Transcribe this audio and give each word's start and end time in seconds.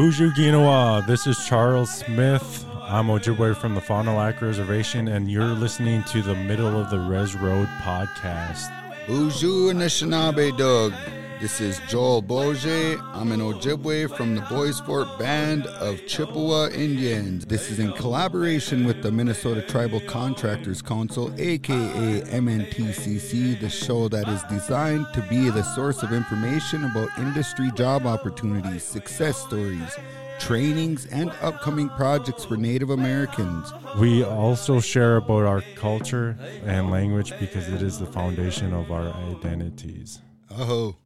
Boozhoo 0.00 0.32
Ginawa. 0.32 1.06
This 1.06 1.26
is 1.26 1.44
Charles 1.44 1.90
Smith. 1.92 2.64
I'm 2.80 3.08
Ojibwe 3.08 3.54
from 3.54 3.74
the 3.74 3.82
Fond 3.82 4.08
du 4.08 4.14
Lac 4.14 4.40
Reservation, 4.40 5.08
and 5.08 5.30
you're 5.30 5.44
listening 5.44 6.02
to 6.04 6.22
the 6.22 6.34
Middle 6.34 6.80
of 6.80 6.88
the 6.88 6.98
Res 6.98 7.34
Road 7.34 7.68
podcast. 7.82 8.70
Boozhoo 9.04 9.70
Anishinaabe 9.70 10.56
Doug. 10.56 10.94
This 11.40 11.58
is 11.62 11.80
Joel 11.88 12.22
Boje. 12.22 13.00
I'm 13.14 13.32
an 13.32 13.40
Ojibwe 13.40 14.14
from 14.14 14.34
the 14.34 14.42
Bois 14.42 14.72
Forte 14.84 15.18
Band 15.18 15.64
of 15.68 16.06
Chippewa 16.06 16.68
Indians. 16.68 17.46
This 17.46 17.70
is 17.70 17.78
in 17.78 17.92
collaboration 17.92 18.84
with 18.84 19.02
the 19.02 19.10
Minnesota 19.10 19.62
Tribal 19.62 20.00
Contractors 20.00 20.82
Council, 20.82 21.32
aka 21.38 22.20
MNTCC, 22.20 23.58
the 23.58 23.70
show 23.70 24.06
that 24.08 24.28
is 24.28 24.42
designed 24.50 25.06
to 25.14 25.22
be 25.30 25.48
the 25.48 25.62
source 25.62 26.02
of 26.02 26.12
information 26.12 26.84
about 26.84 27.08
industry 27.18 27.70
job 27.74 28.04
opportunities, 28.04 28.84
success 28.84 29.38
stories, 29.38 29.96
trainings, 30.40 31.06
and 31.06 31.30
upcoming 31.40 31.88
projects 31.88 32.44
for 32.44 32.58
Native 32.58 32.90
Americans. 32.90 33.72
We 33.98 34.24
also 34.24 34.78
share 34.78 35.16
about 35.16 35.44
our 35.44 35.62
culture 35.74 36.36
and 36.66 36.90
language 36.90 37.32
because 37.40 37.66
it 37.68 37.80
is 37.80 37.98
the 37.98 38.04
foundation 38.04 38.74
of 38.74 38.92
our 38.92 39.08
identities. 39.30 40.20
Oh, 40.50 40.96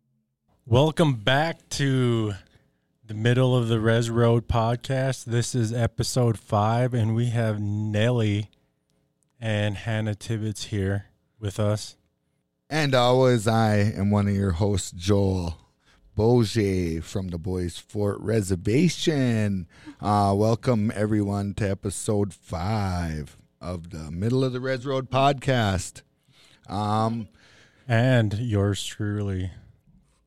Welcome 0.66 1.16
back 1.16 1.68
to 1.70 2.34
the 3.06 3.14
Middle 3.14 3.54
of 3.56 3.68
the 3.68 3.78
Res 3.78 4.08
Road 4.08 4.48
podcast. 4.48 5.24
This 5.26 5.54
is 5.54 5.72
episode 5.72 6.38
five, 6.38 6.94
and 6.94 7.14
we 7.14 7.26
have 7.26 7.60
Nelly 7.60 8.50
and 9.38 9.76
Hannah 9.76 10.14
Tibbetts 10.14 10.64
here 10.66 11.06
with 11.38 11.60
us. 11.60 11.96
And 12.70 12.94
always, 12.94 13.46
I 13.46 13.76
am 13.76 14.10
one 14.10 14.26
of 14.26 14.34
your 14.34 14.52
hosts, 14.52 14.90
Joel 14.90 15.58
Boje 16.16 17.02
from 17.02 17.28
the 17.28 17.38
Bois 17.38 17.68
Forte 17.86 18.22
Reservation. 18.22 19.66
Uh, 20.00 20.32
welcome, 20.34 20.90
everyone, 20.94 21.52
to 21.54 21.68
episode 21.70 22.32
five 22.32 23.36
of 23.60 23.90
the 23.90 24.10
Middle 24.10 24.42
of 24.42 24.54
the 24.54 24.60
Res 24.60 24.86
Road 24.86 25.10
podcast. 25.10 26.00
Um, 26.68 27.28
And 27.86 28.32
yours 28.38 28.82
truly, 28.82 29.50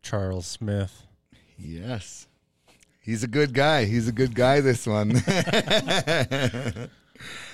Charles 0.08 0.48
Smith. 0.48 1.04
yes, 1.58 2.28
he's 3.02 3.26
a 3.26 3.28
good 3.28 3.54
guy. 3.54 3.84
He's 3.84 4.08
a 4.08 4.14
good 4.14 4.34
guy, 4.34 4.62
this 4.62 4.88
one. 4.88 5.12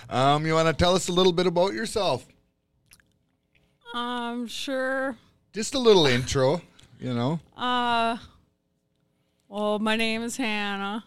um, 0.08 0.46
you 0.46 0.54
want 0.54 0.68
to 0.68 0.74
tell 0.74 0.94
us 0.94 1.08
a 1.08 1.12
little 1.12 1.32
bit 1.32 1.48
about 1.48 1.74
yourself? 1.74 2.28
Um, 3.96 4.46
sure. 4.46 5.18
Just 5.52 5.74
a 5.74 5.80
little 5.80 6.06
intro, 6.06 6.62
you 7.00 7.16
know. 7.16 7.40
Uh, 7.58 8.18
well, 9.50 9.80
my 9.80 9.96
name 9.96 10.22
is 10.22 10.38
Hannah. 10.38 11.06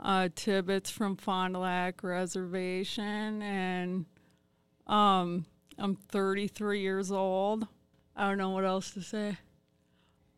Uh, 0.00 0.28
Tibbetts 0.36 0.90
from 0.90 1.16
Fond 1.16 1.54
du 1.54 1.58
Lac 1.58 2.04
Reservation, 2.04 3.42
and 3.42 4.04
um, 4.86 5.46
I'm 5.78 5.96
33 5.96 6.80
years 6.80 7.10
old. 7.10 7.66
I 8.14 8.28
don't 8.28 8.38
know 8.38 8.50
what 8.50 8.64
else 8.64 8.92
to 8.92 9.02
say. 9.02 9.36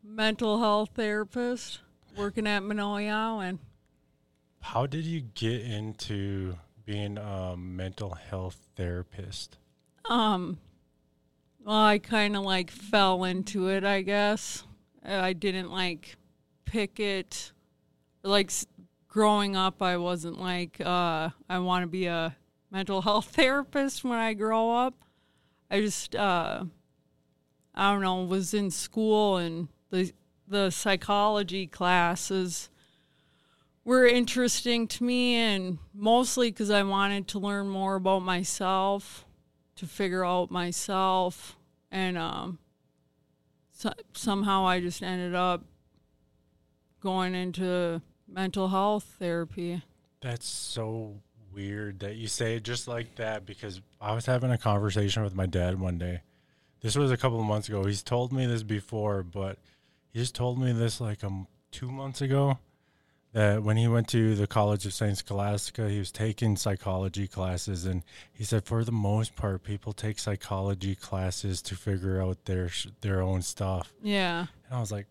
Mental 0.09 0.57
health 0.59 0.91
therapist, 0.95 1.81
working 2.15 2.47
at 2.47 2.63
Minoya, 2.63 3.11
Island. 3.11 3.59
How 4.61 4.85
did 4.85 5.03
you 5.03 5.19
get 5.19 5.61
into 5.61 6.55
being 6.85 7.17
a 7.17 7.55
mental 7.57 8.11
health 8.15 8.57
therapist? 8.77 9.57
um, 10.09 10.57
well, 11.65 11.75
I 11.75 11.99
kind 11.99 12.37
of 12.37 12.43
like 12.43 12.71
fell 12.71 13.25
into 13.25 13.67
it, 13.67 13.83
I 13.83 14.01
guess. 14.01 14.63
I 15.03 15.33
didn't 15.33 15.71
like 15.71 16.15
pick 16.63 17.01
it. 17.01 17.51
Like 18.23 18.51
growing 19.09 19.57
up, 19.57 19.81
I 19.81 19.97
wasn't 19.97 20.39
like, 20.39 20.79
uh, 20.79 21.29
I 21.49 21.59
want 21.59 21.83
to 21.83 21.87
be 21.87 22.05
a 22.05 22.33
mental 22.71 23.01
health 23.07 23.25
therapist 23.35 24.05
when 24.05 24.17
I 24.17 24.33
grow 24.33 24.71
up. 24.71 24.93
I 25.69 25.81
just, 25.81 26.15
uh, 26.15 26.63
I 27.75 27.91
don't 27.91 28.01
know, 28.01 28.23
was 28.23 28.53
in 28.53 28.71
school 28.71 29.35
and 29.35 29.67
the, 29.89 30.11
the 30.47 30.69
psychology 30.69 31.67
classes 31.67 32.69
were 33.83 34.05
interesting 34.05 34.87
to 34.87 35.03
me 35.03 35.35
and 35.35 35.77
mostly 35.93 36.51
because 36.51 36.69
I 36.69 36.83
wanted 36.83 37.27
to 37.29 37.39
learn 37.39 37.69
more 37.69 37.95
about 37.95 38.21
myself 38.21 39.25
to 39.77 39.85
figure 39.85 40.25
out 40.25 40.51
myself 40.51 41.55
and 41.91 42.17
um 42.17 42.59
so, 43.71 43.93
somehow 44.13 44.65
I 44.65 44.79
just 44.79 45.03
ended 45.03 45.35
up 45.35 45.63
going 46.99 47.35
into 47.35 48.01
mental 48.27 48.67
health 48.67 49.15
therapy. 49.19 49.83
That's 50.19 50.47
so 50.47 51.21
weird 51.53 51.99
that 51.99 52.15
you 52.15 52.27
say 52.27 52.55
it 52.55 52.63
just 52.63 52.87
like 52.87 53.15
that 53.15 53.45
because 53.45 53.81
I 54.01 54.13
was 54.13 54.25
having 54.25 54.51
a 54.51 54.57
conversation 54.57 55.23
with 55.23 55.35
my 55.35 55.45
dad 55.45 55.79
one 55.79 55.99
day. 55.99 56.21
This 56.81 56.95
was 56.95 57.11
a 57.11 57.17
couple 57.17 57.39
of 57.39 57.45
months 57.45 57.69
ago. 57.69 57.83
He's 57.85 58.01
told 58.03 58.33
me 58.33 58.45
this 58.47 58.63
before, 58.63 59.21
but 59.23 59.59
he 60.11 60.19
just 60.19 60.35
told 60.35 60.59
me 60.59 60.71
this 60.71 60.99
like 61.01 61.23
um 61.23 61.47
two 61.71 61.91
months 61.91 62.21
ago 62.21 62.57
that 63.33 63.61
when 63.61 63.77
he 63.77 63.87
went 63.87 64.07
to 64.07 64.35
the 64.35 64.47
College 64.47 64.85
of 64.85 64.93
Saint 64.93 65.17
Scholastica, 65.17 65.89
he 65.89 65.99
was 65.99 66.11
taking 66.11 66.55
psychology 66.55 67.27
classes, 67.27 67.85
and 67.85 68.03
he 68.33 68.43
said 68.43 68.65
for 68.65 68.83
the 68.83 68.91
most 68.91 69.35
part, 69.35 69.63
people 69.63 69.93
take 69.93 70.17
psychology 70.17 70.95
classes 70.95 71.61
to 71.63 71.75
figure 71.75 72.21
out 72.21 72.45
their 72.45 72.69
their 73.01 73.21
own 73.21 73.41
stuff. 73.41 73.93
Yeah. 74.01 74.47
And 74.67 74.77
I 74.77 74.79
was 74.79 74.91
like, 74.91 75.07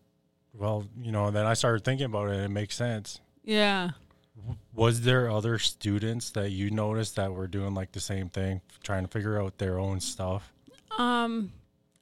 well, 0.53 0.85
you 0.99 1.11
know. 1.11 1.31
Then 1.31 1.45
I 1.45 1.53
started 1.53 1.85
thinking 1.85 2.05
about 2.07 2.29
it, 2.29 2.35
and 2.35 2.43
it 2.43 2.49
makes 2.49 2.75
sense. 2.75 3.21
Yeah. 3.43 3.91
Was 4.73 5.01
there 5.01 5.31
other 5.31 5.57
students 5.57 6.31
that 6.31 6.51
you 6.51 6.69
noticed 6.69 7.15
that 7.15 7.33
were 7.33 7.47
doing 7.47 7.73
like 7.73 7.91
the 7.93 7.99
same 7.99 8.29
thing, 8.29 8.61
trying 8.83 9.03
to 9.03 9.09
figure 9.09 9.41
out 9.41 9.57
their 9.57 9.79
own 9.79 9.99
stuff? 9.99 10.51
Um 10.97 11.51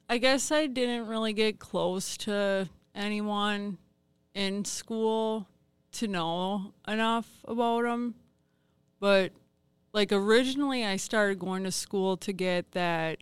I 0.08 0.18
guess 0.18 0.50
I 0.52 0.66
didn't 0.66 1.08
really 1.08 1.32
get 1.32 1.58
close 1.58 2.16
to 2.18 2.68
anyone 2.96 3.78
in 4.34 4.64
school 4.64 5.46
to 5.92 6.08
know 6.08 6.72
enough 6.88 7.28
about 7.44 7.82
them. 7.82 8.14
But 8.98 9.32
like 9.92 10.12
originally 10.12 10.84
I 10.84 10.96
started 10.96 11.38
going 11.38 11.64
to 11.64 11.72
school 11.72 12.16
to 12.18 12.32
get 12.32 12.72
that 12.72 13.18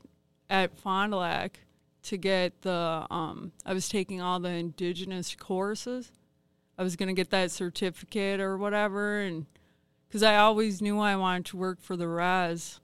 at 0.48 0.78
Fond 0.78 1.12
du 1.12 1.18
Lac 1.18 1.60
to 2.04 2.16
get 2.16 2.62
the 2.62 3.06
um 3.10 3.52
I 3.64 3.72
was 3.72 3.88
taking 3.88 4.20
all 4.20 4.40
the 4.40 4.50
indigenous 4.50 5.34
courses. 5.34 6.10
I 6.76 6.82
was 6.82 6.96
going 6.96 7.08
to 7.08 7.14
get 7.14 7.30
that 7.30 7.52
certificate 7.52 8.40
or 8.40 8.58
whatever 8.58 9.20
and 9.20 9.46
cuz 10.10 10.22
I 10.22 10.36
always 10.36 10.82
knew 10.82 10.98
I 10.98 11.16
wanted 11.16 11.46
to 11.46 11.56
work 11.56 11.80
for 11.80 11.96
the 11.96 12.08
res. 12.08 12.80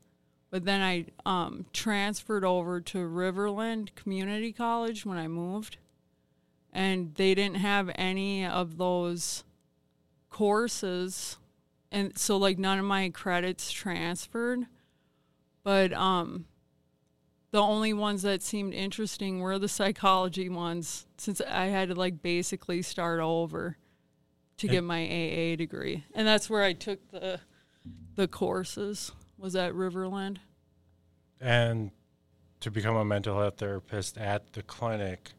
But 0.51 0.65
then 0.65 0.81
I 0.81 1.07
um, 1.25 1.67
transferred 1.73 2.45
over 2.45 2.81
to 2.81 2.99
Riverland 2.99 3.95
Community 3.95 4.53
College 4.53 5.07
when 5.07 5.17
I 5.17 5.29
moved, 5.29 5.77
and 6.73 7.15
they 7.15 7.35
didn't 7.35 7.57
have 7.57 7.91
any 7.95 8.47
of 8.47 8.77
those 8.77 9.45
courses, 10.29 11.37
and 11.91 12.17
so 12.17 12.37
like 12.37 12.59
none 12.59 12.79
of 12.79 12.85
my 12.85 13.09
credits 13.11 13.71
transferred. 13.73 14.67
But 15.63 15.93
um, 15.93 16.47
the 17.51 17.61
only 17.61 17.93
ones 17.93 18.23
that 18.23 18.43
seemed 18.43 18.73
interesting 18.73 19.41
were 19.41 19.59
the 19.59 19.69
psychology 19.69 20.49
ones, 20.49 21.07
since 21.19 21.41
I 21.41 21.67
had 21.67 21.89
to 21.89 21.95
like 21.95 22.23
basically 22.23 22.83
start 22.83 23.21
over 23.21 23.77
to 24.59 24.67
And- 24.67 24.73
get 24.73 24.85
my 24.85 25.03
AA 25.03 25.57
degree, 25.57 26.05
and 26.15 26.27
that's 26.27 26.49
where 26.49 26.63
I 26.63 26.73
took 26.73 27.11
the 27.11 27.41
the 28.15 28.29
courses 28.29 29.13
was 29.39 29.57
at 29.57 29.73
Riverland. 29.73 30.39
And 31.41 31.91
to 32.61 32.71
become 32.71 32.97
a 32.97 33.05
mental 33.05 33.39
health 33.41 33.57
therapist 33.57 34.19
at 34.19 34.53
the 34.53 34.63
clinic, 34.63 35.33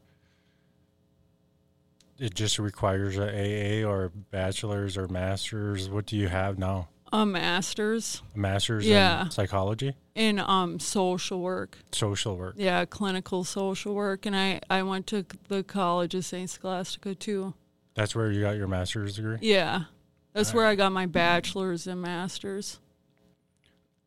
it 2.22 2.34
just 2.34 2.60
requires 2.60 3.18
a 3.18 3.82
AA 3.82 3.84
or 3.84 4.10
bachelor's 4.30 4.96
or 4.96 5.08
master's. 5.08 5.90
What 5.90 6.06
do 6.06 6.16
you 6.16 6.28
have 6.28 6.56
now? 6.56 6.88
A 7.12 7.26
master's 7.26 8.22
A 8.34 8.38
master's 8.38 8.86
Yeah. 8.86 9.24
in 9.24 9.30
psychology, 9.32 9.94
in 10.14 10.38
um 10.38 10.78
social 10.78 11.40
work. 11.40 11.78
social 11.90 12.36
work. 12.36 12.54
Yeah, 12.56 12.84
clinical 12.84 13.42
social 13.44 13.94
work, 13.94 14.24
and 14.24 14.34
I 14.36 14.60
I 14.70 14.82
went 14.84 15.06
to 15.08 15.26
the 15.48 15.62
College 15.64 16.14
of 16.14 16.24
Saint 16.24 16.48
Scholastica 16.48 17.14
too. 17.14 17.54
That's 17.94 18.14
where 18.14 18.30
you 18.30 18.40
got 18.40 18.56
your 18.56 18.68
master's 18.68 19.16
degree. 19.16 19.38
Yeah, 19.42 19.84
that's 20.32 20.54
where 20.54 20.64
I 20.66 20.74
got 20.76 20.92
my 20.92 21.04
bachelor's 21.06 21.86
and 21.86 22.00
master's. 22.00 22.78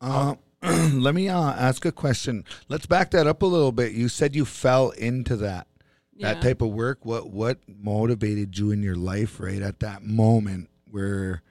Uh, 0.01 0.35
let 0.63 1.13
me 1.13 1.29
uh, 1.29 1.51
ask 1.51 1.85
a 1.85 1.91
question. 1.91 2.43
Let's 2.69 2.85
back 2.87 3.11
that 3.11 3.27
up 3.27 3.41
a 3.43 3.45
little 3.45 3.71
bit. 3.71 3.91
You 3.91 4.07
said 4.07 4.35
you 4.35 4.45
fell 4.45 4.89
into 4.91 5.35
that 5.37 5.67
that 6.21 6.41
type 6.41 6.61
of 6.61 6.69
work. 6.69 7.05
What 7.05 7.29
what 7.29 7.59
motivated 7.67 8.57
you 8.57 8.71
in 8.71 8.83
your 8.83 8.95
life 8.95 9.39
right 9.39 9.61
at 9.61 9.79
that 9.81 10.03
moment 10.03 10.69
where 10.89 11.41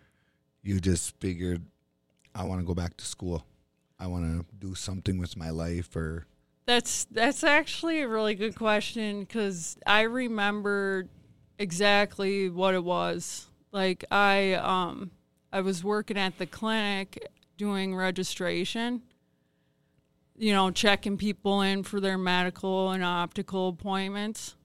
you 0.63 0.81
just 0.81 1.19
figured, 1.21 1.63
I 2.35 2.45
want 2.45 2.61
to 2.61 2.67
go 2.67 2.75
back 2.75 2.97
to 2.97 3.05
school. 3.05 3.45
I 4.01 4.07
want 4.07 4.25
to 4.25 4.67
do 4.67 4.75
something 4.75 5.19
with 5.19 5.37
my 5.37 5.51
life, 5.51 5.95
or 5.95 6.27
That's 6.67 7.05
that's 7.11 7.45
actually 7.45 8.01
a 8.01 8.09
really 8.09 8.35
good 8.35 8.57
question 8.57 9.21
because 9.21 9.77
I 9.87 10.03
remember 10.03 11.09
exactly 11.59 12.49
what 12.49 12.75
it 12.75 12.83
was. 12.83 13.47
Like 13.73 14.05
I 14.11 14.55
um 14.55 15.11
I 15.53 15.61
was 15.61 15.85
working 15.85 16.19
at 16.19 16.39
the 16.39 16.47
clinic 16.47 17.29
doing 17.57 17.95
registration. 17.95 19.03
You 20.37 20.53
know, 20.53 20.71
checking 20.71 21.17
people 21.17 21.61
in 21.63 21.83
for 21.85 22.01
their 22.01 22.19
medical 22.19 22.91
and 22.91 23.05
optical 23.05 23.69
appointments. 23.69 24.57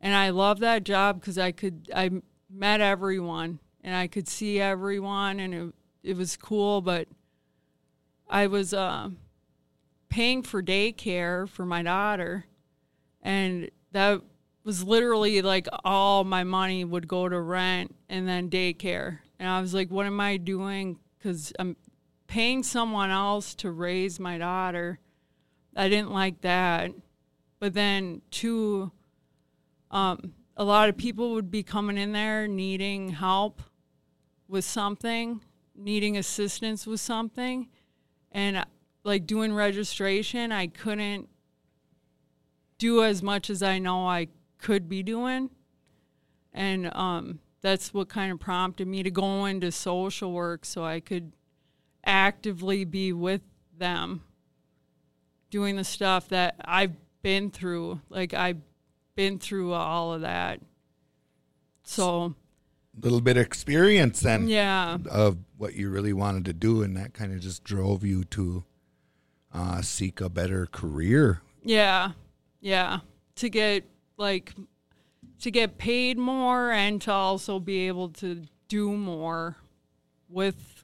And 0.00 0.14
I 0.14 0.30
love 0.30 0.60
that 0.60 0.84
job 0.84 1.22
cuz 1.22 1.38
I 1.38 1.52
could 1.52 1.90
I 1.94 2.10
met 2.50 2.80
everyone 2.80 3.60
and 3.82 3.94
I 3.94 4.08
could 4.08 4.28
see 4.28 4.60
everyone 4.60 5.40
and 5.40 5.54
it 5.54 5.74
it 6.02 6.16
was 6.16 6.36
cool, 6.36 6.80
but 6.80 7.08
I 8.28 8.46
was 8.46 8.72
uh, 8.72 9.10
paying 10.08 10.42
for 10.42 10.62
daycare 10.62 11.48
for 11.48 11.64
my 11.66 11.82
daughter 11.82 12.46
and 13.22 13.70
that 13.92 14.22
was 14.62 14.84
literally 14.84 15.42
like 15.42 15.68
all 15.84 16.24
my 16.24 16.44
money 16.44 16.84
would 16.84 17.08
go 17.08 17.28
to 17.28 17.40
rent 17.40 17.94
and 18.08 18.28
then 18.28 18.50
daycare. 18.50 19.18
And 19.38 19.48
I 19.48 19.60
was 19.60 19.74
like, 19.74 19.90
what 19.90 20.06
am 20.06 20.20
I 20.20 20.36
doing? 20.36 20.98
Because 21.18 21.52
I'm 21.58 21.76
paying 22.26 22.62
someone 22.62 23.10
else 23.10 23.54
to 23.56 23.70
raise 23.70 24.18
my 24.18 24.38
daughter. 24.38 24.98
I 25.74 25.88
didn't 25.88 26.12
like 26.12 26.40
that. 26.42 26.92
But 27.58 27.74
then, 27.74 28.22
two, 28.30 28.92
um, 29.90 30.32
a 30.56 30.64
lot 30.64 30.88
of 30.88 30.96
people 30.96 31.32
would 31.34 31.50
be 31.50 31.62
coming 31.62 31.98
in 31.98 32.12
there 32.12 32.46
needing 32.46 33.10
help 33.10 33.62
with 34.48 34.64
something, 34.64 35.40
needing 35.74 36.16
assistance 36.16 36.86
with 36.86 37.00
something. 37.00 37.68
And 38.32 38.64
like 39.04 39.26
doing 39.26 39.54
registration, 39.54 40.52
I 40.52 40.66
couldn't 40.66 41.28
do 42.78 43.02
as 43.02 43.22
much 43.22 43.48
as 43.48 43.62
I 43.62 43.78
know 43.78 44.06
I 44.06 44.28
could 44.58 44.88
be 44.88 45.02
doing. 45.02 45.50
And 46.52 46.94
um, 46.94 47.40
that's 47.60 47.92
what 47.92 48.08
kind 48.08 48.32
of 48.32 48.40
prompted 48.40 48.86
me 48.86 49.02
to 49.02 49.10
go 49.10 49.44
into 49.44 49.70
social 49.72 50.32
work 50.32 50.64
so 50.64 50.84
I 50.84 51.00
could 51.00 51.32
actively 52.06 52.84
be 52.84 53.12
with 53.12 53.42
them 53.76 54.22
doing 55.50 55.76
the 55.76 55.84
stuff 55.84 56.28
that 56.28 56.56
I've 56.64 56.94
been 57.22 57.50
through. 57.50 58.00
Like, 58.08 58.34
I've 58.34 58.60
been 59.14 59.38
through 59.38 59.72
all 59.72 60.12
of 60.12 60.22
that. 60.22 60.60
So, 61.82 62.34
a 62.96 63.00
little 63.00 63.20
bit 63.20 63.36
of 63.36 63.44
experience 63.44 64.20
then 64.20 64.48
yeah. 64.48 64.98
of 65.10 65.38
what 65.58 65.74
you 65.74 65.90
really 65.90 66.12
wanted 66.12 66.44
to 66.46 66.52
do, 66.52 66.82
and 66.82 66.96
that 66.96 67.14
kind 67.14 67.32
of 67.32 67.40
just 67.40 67.64
drove 67.64 68.04
you 68.04 68.24
to 68.24 68.64
uh, 69.52 69.82
seek 69.82 70.20
a 70.20 70.28
better 70.28 70.66
career. 70.66 71.42
Yeah. 71.62 72.12
Yeah. 72.60 73.00
To 73.36 73.48
get 73.48 73.84
like 74.16 74.54
to 75.40 75.50
get 75.50 75.78
paid 75.78 76.18
more 76.18 76.70
and 76.70 77.00
to 77.02 77.12
also 77.12 77.60
be 77.60 77.86
able 77.86 78.08
to 78.08 78.42
do 78.68 78.92
more 78.92 79.56
with 80.28 80.75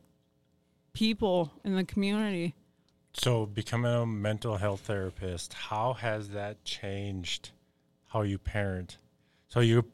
people 0.93 1.53
in 1.65 1.75
the 1.77 1.85
community. 1.85 2.55
So, 3.15 3.44
becoming 3.47 3.93
a 3.93 4.06
mental 4.06 4.56
health 4.56 4.81
therapist, 4.81 5.53
how 5.53 5.93
has 5.94 6.31
that 6.31 6.65
changed 6.65 7.50
how 8.09 8.23
you 8.23 8.39
parent? 8.39 8.97
So, 9.49 9.61
you, 9.61 9.85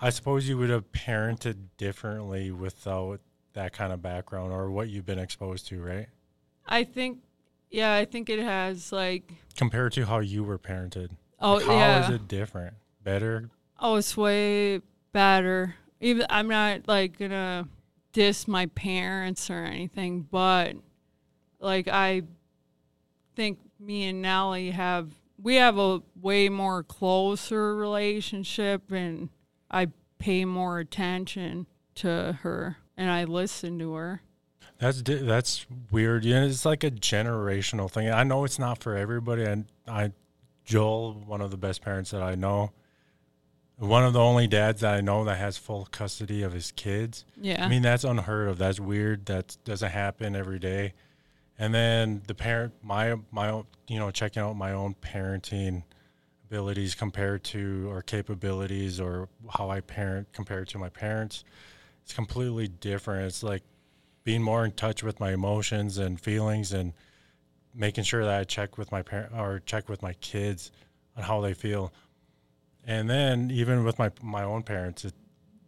I 0.00 0.10
suppose 0.10 0.48
you 0.48 0.56
would 0.58 0.70
have 0.70 0.90
parented 0.92 1.56
differently 1.76 2.50
without 2.52 3.20
that 3.54 3.72
kind 3.72 3.92
of 3.92 4.00
background 4.00 4.52
or 4.52 4.70
what 4.70 4.88
you've 4.88 5.06
been 5.06 5.18
exposed 5.18 5.66
to, 5.68 5.82
right? 5.82 6.06
I 6.66 6.84
think, 6.84 7.18
yeah, 7.70 7.94
I 7.94 8.04
think 8.04 8.28
it 8.28 8.38
has 8.38 8.92
like, 8.92 9.32
Compared 9.56 9.92
to 9.94 10.04
how 10.06 10.20
you 10.20 10.44
were 10.44 10.58
parented. 10.58 11.10
oh 11.40 11.54
Like, 11.54 11.64
how 11.66 11.72
yeah, 11.72 12.04
is 12.08 12.14
it 12.14 12.28
different? 12.28 12.74
Better? 13.02 13.50
oh 13.80 13.96
it's 13.96 14.16
way 14.16 14.80
better. 15.12 15.74
Even 16.00 16.26
I'm 16.30 16.48
not 16.48 16.86
like 16.88 17.18
gonna 17.18 17.66
diss 18.16 18.48
my 18.48 18.64
parents 18.64 19.50
or 19.50 19.62
anything, 19.62 20.22
but 20.22 20.74
like 21.60 21.86
I 21.86 22.22
think 23.34 23.58
me 23.78 24.04
and 24.04 24.22
Nellie 24.22 24.70
have 24.70 25.10
we 25.38 25.56
have 25.56 25.76
a 25.76 26.00
way 26.18 26.48
more 26.48 26.82
closer 26.82 27.76
relationship 27.76 28.90
and 28.90 29.28
I 29.70 29.88
pay 30.18 30.46
more 30.46 30.78
attention 30.78 31.66
to 31.96 32.38
her 32.40 32.78
and 32.96 33.10
I 33.10 33.24
listen 33.24 33.78
to 33.80 33.92
her. 33.92 34.22
That's 34.78 35.02
that's 35.04 35.66
weird. 35.90 36.24
Yeah, 36.24 36.44
it's 36.44 36.64
like 36.64 36.84
a 36.84 36.90
generational 36.90 37.90
thing. 37.90 38.08
I 38.08 38.22
know 38.22 38.44
it's 38.44 38.58
not 38.58 38.78
for 38.78 38.96
everybody. 38.96 39.44
And 39.44 39.66
I, 39.86 40.12
Joel, 40.64 41.12
one 41.26 41.42
of 41.42 41.50
the 41.50 41.58
best 41.58 41.82
parents 41.82 42.12
that 42.12 42.22
I 42.22 42.34
know, 42.34 42.72
one 43.78 44.04
of 44.04 44.12
the 44.12 44.20
only 44.20 44.46
dads 44.46 44.80
that 44.80 44.94
I 44.94 45.00
know 45.00 45.24
that 45.24 45.36
has 45.36 45.58
full 45.58 45.86
custody 45.90 46.42
of 46.42 46.52
his 46.52 46.72
kids. 46.72 47.24
Yeah. 47.40 47.64
I 47.64 47.68
mean, 47.68 47.82
that's 47.82 48.04
unheard 48.04 48.48
of. 48.48 48.58
That's 48.58 48.80
weird. 48.80 49.26
That 49.26 49.56
doesn't 49.64 49.90
happen 49.90 50.34
every 50.34 50.58
day. 50.58 50.94
And 51.58 51.74
then 51.74 52.22
the 52.26 52.34
parent, 52.34 52.74
my 52.82 53.16
my 53.30 53.50
own, 53.50 53.66
you 53.88 53.98
know, 53.98 54.10
checking 54.10 54.42
out 54.42 54.56
my 54.56 54.72
own 54.72 54.94
parenting 54.94 55.82
abilities 56.44 56.94
compared 56.94 57.44
to 57.44 57.88
or 57.90 58.02
capabilities 58.02 59.00
or 59.00 59.28
how 59.50 59.70
I 59.70 59.80
parent 59.80 60.32
compared 60.32 60.68
to 60.68 60.78
my 60.78 60.88
parents, 60.88 61.44
it's 62.02 62.12
completely 62.12 62.68
different. 62.68 63.26
It's 63.26 63.42
like 63.42 63.62
being 64.24 64.42
more 64.42 64.64
in 64.64 64.72
touch 64.72 65.02
with 65.02 65.18
my 65.20 65.32
emotions 65.32 65.98
and 65.98 66.20
feelings 66.20 66.72
and 66.72 66.92
making 67.74 68.04
sure 68.04 68.24
that 68.24 68.38
I 68.40 68.44
check 68.44 68.78
with 68.78 68.90
my 68.90 69.02
parent 69.02 69.32
or 69.36 69.60
check 69.64 69.88
with 69.88 70.02
my 70.02 70.14
kids 70.14 70.72
on 71.16 71.22
how 71.22 71.40
they 71.40 71.54
feel. 71.54 71.92
And 72.86 73.10
then 73.10 73.50
even 73.50 73.84
with 73.84 73.98
my 73.98 74.10
my 74.22 74.44
own 74.44 74.62
parents, 74.62 75.04
it, 75.04 75.14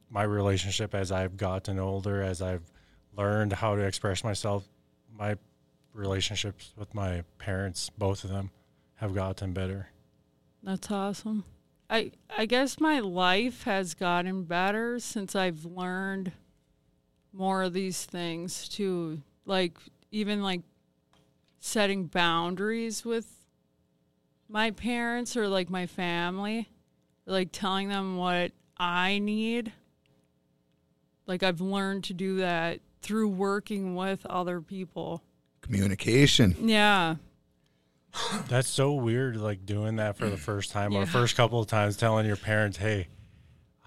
my 0.08 0.22
relationship 0.22 0.94
as 0.94 1.10
I've 1.10 1.36
gotten 1.36 1.78
older, 1.78 2.22
as 2.22 2.40
I've 2.40 2.62
learned 3.16 3.52
how 3.52 3.74
to 3.74 3.82
express 3.82 4.22
myself, 4.22 4.64
my 5.12 5.36
relationships 5.92 6.72
with 6.76 6.94
my 6.94 7.24
parents, 7.38 7.90
both 7.90 8.22
of 8.22 8.30
them, 8.30 8.50
have 8.94 9.14
gotten 9.14 9.52
better. 9.52 9.88
That's 10.62 10.90
awesome. 10.90 11.44
I 11.90 12.12
I 12.36 12.46
guess 12.46 12.78
my 12.78 13.00
life 13.00 13.64
has 13.64 13.94
gotten 13.94 14.44
better 14.44 15.00
since 15.00 15.34
I've 15.34 15.64
learned 15.64 16.32
more 17.32 17.64
of 17.64 17.72
these 17.72 18.04
things 18.04 18.68
too. 18.68 19.22
Like 19.44 19.76
even 20.12 20.42
like 20.42 20.62
setting 21.58 22.06
boundaries 22.06 23.04
with 23.04 23.26
my 24.48 24.70
parents 24.70 25.36
or 25.36 25.48
like 25.48 25.68
my 25.68 25.86
family, 25.86 26.68
like 27.28 27.50
telling 27.52 27.88
them 27.88 28.16
what 28.16 28.52
I 28.76 29.18
need. 29.20 29.72
Like 31.26 31.42
I've 31.42 31.60
learned 31.60 32.04
to 32.04 32.14
do 32.14 32.36
that 32.38 32.80
through 33.02 33.28
working 33.28 33.94
with 33.94 34.24
other 34.26 34.60
people. 34.60 35.22
Communication. 35.60 36.56
Yeah. 36.68 37.16
That's 38.48 38.68
so 38.68 38.94
weird, 38.94 39.36
like 39.36 39.66
doing 39.66 39.96
that 39.96 40.16
for 40.16 40.28
the 40.28 40.36
first 40.48 40.70
time 40.72 40.94
or 40.96 41.04
first 41.06 41.36
couple 41.36 41.60
of 41.60 41.66
times, 41.66 41.96
telling 41.96 42.26
your 42.26 42.36
parents, 42.36 42.78
"Hey, 42.78 43.08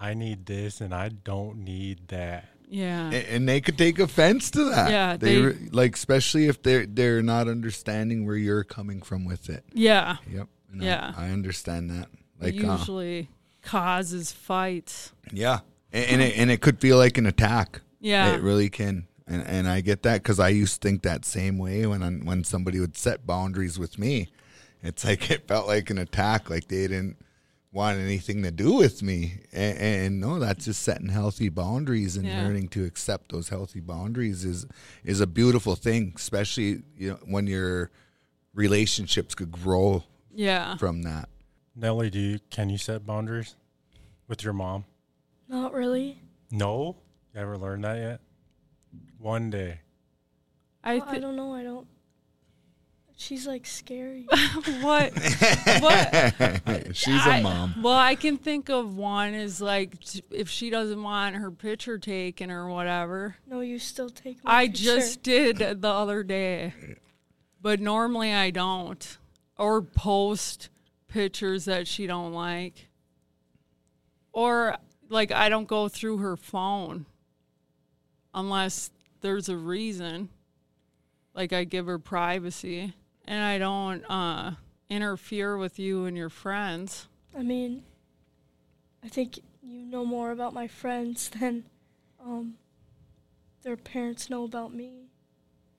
I 0.00 0.14
need 0.14 0.46
this 0.46 0.80
and 0.80 0.94
I 0.94 1.08
don't 1.08 1.64
need 1.64 2.08
that." 2.08 2.48
Yeah. 2.68 3.10
A- 3.10 3.34
and 3.34 3.46
they 3.48 3.60
could 3.60 3.76
take 3.76 3.98
offense 3.98 4.50
to 4.52 4.64
that. 4.70 4.90
Yeah, 4.90 5.16
they, 5.16 5.40
they- 5.42 5.68
like 5.70 5.96
especially 5.96 6.46
if 6.46 6.62
they're 6.62 6.86
they're 6.86 7.22
not 7.22 7.48
understanding 7.48 8.24
where 8.24 8.36
you're 8.36 8.64
coming 8.64 9.02
from 9.02 9.24
with 9.24 9.50
it. 9.50 9.64
yeah. 9.74 10.16
Yep. 10.30 10.48
No, 10.74 10.84
Yeah. 10.86 11.12
I 11.16 11.28
understand 11.30 11.90
that. 11.90 12.08
Like, 12.42 12.54
it 12.56 12.64
uh, 12.64 12.76
usually 12.76 13.28
causes 13.62 14.32
fights. 14.32 15.12
yeah, 15.32 15.60
and, 15.92 16.04
and 16.10 16.22
it 16.22 16.38
and 16.38 16.50
it 16.50 16.60
could 16.60 16.80
feel 16.80 16.96
like 16.98 17.18
an 17.18 17.26
attack. 17.26 17.80
Yeah. 18.00 18.34
It 18.34 18.42
really 18.42 18.68
can. 18.68 19.06
And 19.26 19.46
and 19.46 19.68
I 19.68 19.80
get 19.80 20.02
that 20.02 20.22
because 20.22 20.40
I 20.40 20.48
used 20.48 20.82
to 20.82 20.88
think 20.88 21.02
that 21.02 21.24
same 21.24 21.56
way 21.58 21.86
when 21.86 22.02
I, 22.02 22.10
when 22.10 22.42
somebody 22.44 22.80
would 22.80 22.96
set 22.96 23.24
boundaries 23.26 23.78
with 23.78 23.98
me. 23.98 24.28
It's 24.82 25.04
like 25.04 25.30
it 25.36 25.46
felt 25.46 25.66
like 25.68 25.90
an 25.90 25.98
attack, 25.98 26.50
like 26.50 26.66
they 26.68 26.88
didn't 26.88 27.16
want 27.72 27.98
anything 27.98 28.42
to 28.42 28.50
do 28.50 28.74
with 28.74 29.02
me. 29.02 29.38
And, 29.52 29.78
and 29.78 30.20
no, 30.20 30.38
that's 30.38 30.64
just 30.66 30.82
setting 30.82 31.08
healthy 31.08 31.48
boundaries 31.48 32.16
and 32.16 32.26
Yeah. 32.26 32.42
learning 32.42 32.68
to 32.70 32.84
accept 32.84 33.30
those 33.32 33.48
healthy 33.48 33.80
boundaries 33.80 34.44
is 34.44 34.66
is 35.04 35.20
a 35.20 35.26
beautiful 35.26 35.76
thing, 35.76 36.12
especially 36.16 36.82
you 36.96 37.10
know 37.10 37.18
when 37.24 37.46
your 37.46 37.90
relationships 38.54 39.34
could 39.34 39.52
grow 39.52 40.04
yeah. 40.34 40.76
from 40.76 41.02
that. 41.02 41.28
Nellie, 41.74 42.10
do 42.10 42.18
you 42.18 42.38
can 42.50 42.68
you 42.70 42.78
set 42.78 43.06
boundaries 43.06 43.54
with 44.28 44.44
your 44.44 44.52
mom? 44.52 44.84
Not 45.48 45.72
really. 45.72 46.18
No, 46.50 46.96
you 47.34 47.40
ever 47.40 47.56
learned 47.56 47.84
that 47.84 47.96
yet? 47.98 48.20
One 49.18 49.50
day. 49.50 49.80
I 50.84 50.96
Well, 50.98 51.04
I 51.08 51.18
don't 51.18 51.36
know. 51.36 51.54
I 51.54 51.62
don't. 51.62 51.86
She's 53.16 53.46
like 53.46 53.66
scary. 53.66 54.26
what 54.80 55.12
what 55.80 56.96
She's 56.96 57.20
I- 57.26 57.38
a 57.38 57.42
mom. 57.42 57.82
Well, 57.82 57.94
I 57.96 58.16
can 58.16 58.36
think 58.36 58.68
of 58.68 58.96
one 58.96 59.32
is 59.34 59.60
like 59.60 59.98
t- 60.00 60.22
if 60.30 60.48
she 60.50 60.70
doesn't 60.70 61.02
want 61.02 61.36
her 61.36 61.50
picture 61.50 61.98
taken 61.98 62.50
or 62.50 62.68
whatever. 62.68 63.36
no, 63.46 63.60
you 63.60 63.78
still 63.78 64.10
take. 64.10 64.42
My 64.44 64.52
I 64.62 64.66
picture. 64.66 64.82
just 64.84 65.22
did 65.22 65.58
the 65.58 65.88
other 65.88 66.22
day. 66.22 66.74
But 67.60 67.78
normally 67.80 68.32
I 68.34 68.50
don't 68.50 69.18
or 69.56 69.82
post 69.82 70.68
pictures 71.12 71.66
that 71.66 71.86
she 71.86 72.06
don't 72.06 72.32
like. 72.32 72.88
Or 74.32 74.76
like 75.08 75.30
I 75.30 75.48
don't 75.48 75.68
go 75.68 75.88
through 75.88 76.18
her 76.18 76.36
phone 76.36 77.06
unless 78.34 78.90
there's 79.20 79.48
a 79.48 79.56
reason. 79.56 80.30
Like 81.34 81.52
I 81.52 81.64
give 81.64 81.86
her 81.86 81.98
privacy 81.98 82.94
and 83.26 83.44
I 83.44 83.58
don't 83.58 84.04
uh, 84.10 84.52
interfere 84.88 85.56
with 85.56 85.78
you 85.78 86.06
and 86.06 86.16
your 86.16 86.30
friends. 86.30 87.08
I 87.36 87.42
mean, 87.42 87.82
I 89.04 89.08
think 89.08 89.40
you 89.62 89.86
know 89.86 90.04
more 90.04 90.30
about 90.30 90.54
my 90.54 90.66
friends 90.66 91.28
than 91.40 91.64
um, 92.22 92.54
their 93.62 93.76
parents 93.76 94.28
know 94.28 94.44
about 94.44 94.74
me. 94.74 95.08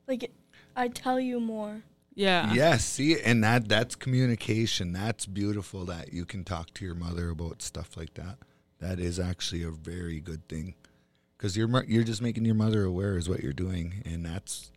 Like, 0.08 0.32
I 0.76 0.88
tell 0.88 1.20
you 1.20 1.40
more. 1.40 1.84
Yeah. 2.16 2.54
Yes, 2.54 2.86
see, 2.86 3.20
and 3.20 3.44
that 3.44 3.68
that's 3.68 3.96
communication. 3.96 4.94
That's 4.94 5.26
beautiful 5.26 5.86
that 5.86 6.14
you 6.14 6.26
can 6.26 6.44
talk 6.44 6.74
to 6.76 6.86
your 6.86 6.96
mother 6.96 7.30
about 7.30 7.62
stuff 7.62 7.98
like 7.98 8.14
that. 8.16 8.38
That 8.80 9.00
is 9.00 9.20
actually 9.20 9.64
a 9.64 9.72
very 9.72 10.20
good 10.20 10.48
thing, 10.48 10.76
because 11.38 11.58
you're 11.58 11.84
you're 11.86 12.04
just 12.04 12.22
making 12.22 12.46
your 12.46 12.56
mother 12.56 12.84
aware 12.84 13.18
is 13.18 13.28
what 13.30 13.42
you're 13.42 13.54
doing, 13.54 14.04
and 14.06 14.26
that's 14.26 14.72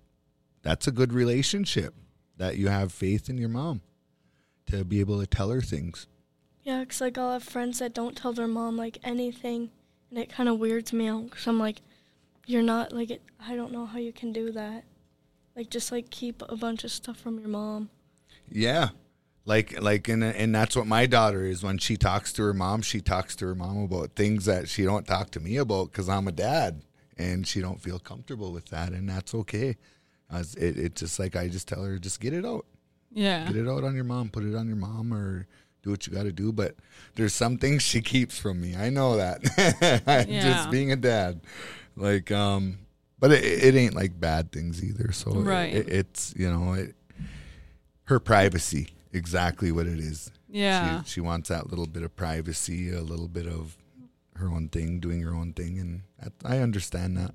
that's 0.63 0.87
a 0.87 0.93
good 0.93 1.13
relationship 1.13 1.95
that 2.39 2.57
you 2.57 2.69
have 2.69 2.93
faith 2.93 3.29
in 3.29 3.37
your 3.39 3.49
mom 3.49 3.81
to 4.67 4.85
be 4.85 5.01
able 5.01 5.21
to 5.21 5.27
tell 5.27 5.51
her 5.51 5.61
things. 5.63 6.07
Yeah, 6.65 6.85
'cause 6.85 7.01
like 7.01 7.19
I'll 7.19 7.33
have 7.33 7.45
friends 7.45 7.79
that 7.81 7.95
don't 7.95 8.17
tell 8.17 8.33
their 8.33 8.49
mom 8.49 8.77
like 8.77 8.99
anything, 9.05 9.71
and 10.11 10.19
it 10.19 10.29
kind 10.31 10.49
of 10.49 10.59
weirds 10.59 10.93
me 10.93 11.07
out 11.07 11.31
'cause 11.31 11.47
I'm 11.47 11.59
like, 11.59 11.83
you're 12.47 12.63
not 12.63 12.93
like 12.93 13.11
it. 13.11 13.23
I 13.41 13.55
don't 13.57 13.73
know 13.73 13.87
how 13.87 13.99
you 13.99 14.13
can 14.13 14.33
do 14.33 14.51
that. 14.53 14.85
Like 15.57 15.71
just 15.71 15.91
like 15.91 16.11
keep 16.11 16.43
a 16.49 16.57
bunch 16.57 16.85
of 16.85 16.91
stuff 16.93 17.17
from 17.19 17.39
your 17.39 17.49
mom. 17.49 17.89
Yeah. 18.51 18.91
Like 19.47 19.81
like 19.81 20.09
and 20.09 20.23
and 20.23 20.55
that's 20.55 20.77
what 20.77 20.87
my 20.87 21.07
daughter 21.07 21.45
is 21.45 21.63
when 21.63 21.79
she 21.79 21.97
talks 21.97 22.33
to 22.35 22.43
her 22.43 22.53
mom, 22.55 22.83
she 22.83 23.01
talks 23.01 23.35
to 23.37 23.47
her 23.47 23.55
mom 23.55 23.79
about 23.85 24.11
things 24.17 24.45
that 24.45 24.69
she 24.69 24.85
don't 24.85 25.07
talk 25.07 25.31
to 25.31 25.41
me 25.41 25.57
about 25.57 25.93
cuz 25.93 26.09
I'm 26.09 26.29
a 26.29 26.33
dad 26.33 26.83
and 27.17 27.47
she 27.47 27.61
don't 27.61 27.81
feel 27.81 27.99
comfortable 27.99 28.53
with 28.53 28.67
that 28.67 28.93
and 28.93 29.09
that's 29.09 29.35
okay. 29.35 29.77
As 30.31 30.55
it 30.57 30.77
it 30.77 30.95
just 30.97 31.19
like 31.19 31.37
I 31.37 31.49
just 31.49 31.69
tell 31.69 31.85
her 31.85 31.99
just 31.99 32.21
get 32.21 32.35
it 32.35 32.45
out. 32.45 32.67
Yeah. 33.13 33.47
Get 33.47 33.57
it 33.57 33.69
out 33.69 33.85
on 33.85 33.95
your 33.95 34.05
mom, 34.05 34.29
put 34.29 34.45
it 34.45 34.55
on 34.55 34.67
your 34.67 34.77
mom 34.77 35.15
or 35.15 35.47
do 35.83 35.91
what 35.91 36.07
you 36.07 36.13
got 36.13 36.25
to 36.25 36.33
do, 36.33 36.53
but 36.53 36.75
there's 37.15 37.33
some 37.33 37.57
things 37.57 37.83
she 37.83 38.03
keeps 38.03 38.37
from 38.37 38.61
me. 38.61 38.75
I 38.77 38.91
know 38.91 39.17
that. 39.17 39.41
Yeah. 40.29 40.43
just 40.43 40.71
being 40.71 40.91
a 40.93 40.97
dad. 40.97 41.41
Like 41.95 42.31
um 42.33 42.79
but 43.19 43.33
it, 43.33 43.45
it 43.45 43.75
ain't 43.75 43.95
like 43.95 44.19
bad 44.19 44.53
things 44.53 44.83
either. 44.85 45.13
So 45.13 45.31
Right. 45.33 45.75
it, 45.75 45.89
it's, 45.89 46.35
you 46.37 46.51
know, 46.51 46.73
it, 46.75 46.95
her 48.05 48.21
privacy, 48.21 48.89
exactly 49.13 49.73
what 49.73 49.87
it 49.87 49.99
is. 49.99 50.31
Yeah. 50.49 51.03
She, 51.03 51.15
she 51.15 51.21
wants 51.21 51.49
that 51.49 51.69
little 51.71 51.87
bit 51.87 52.03
of 52.03 52.15
privacy, 52.17 52.93
a 52.93 53.01
little 53.03 53.29
bit 53.29 53.47
of 53.47 53.77
her 54.37 54.49
own 54.49 54.69
thing, 54.69 55.01
doing 55.01 55.23
her 55.23 55.35
own 55.35 55.53
thing. 55.55 55.79
And 55.79 56.03
that, 56.23 56.33
I 56.45 56.59
understand 56.59 57.17
that. 57.17 57.33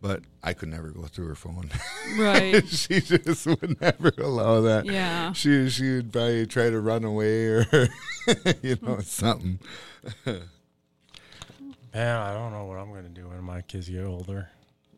But 0.00 0.22
I 0.42 0.52
could 0.52 0.68
never 0.68 0.90
go 0.90 1.04
through 1.04 1.28
her 1.28 1.34
phone. 1.34 1.70
Right. 2.18 2.66
she 2.68 3.00
just 3.00 3.46
would 3.46 3.80
never 3.80 4.12
allow 4.18 4.60
that. 4.60 4.84
Yeah. 4.84 5.32
She 5.32 5.70
she 5.70 5.96
would 5.96 6.12
probably 6.12 6.46
try 6.46 6.68
to 6.68 6.78
run 6.78 7.04
away 7.04 7.46
or 7.46 7.66
you 8.62 8.76
know 8.82 8.98
something. 9.00 9.58
Man, 10.26 12.16
I 12.16 12.34
don't 12.34 12.52
know 12.52 12.64
what 12.66 12.76
I'm 12.78 12.92
gonna 12.92 13.08
do 13.08 13.28
when 13.28 13.42
my 13.44 13.62
kids 13.62 13.88
get 13.88 14.04
older. 14.04 14.50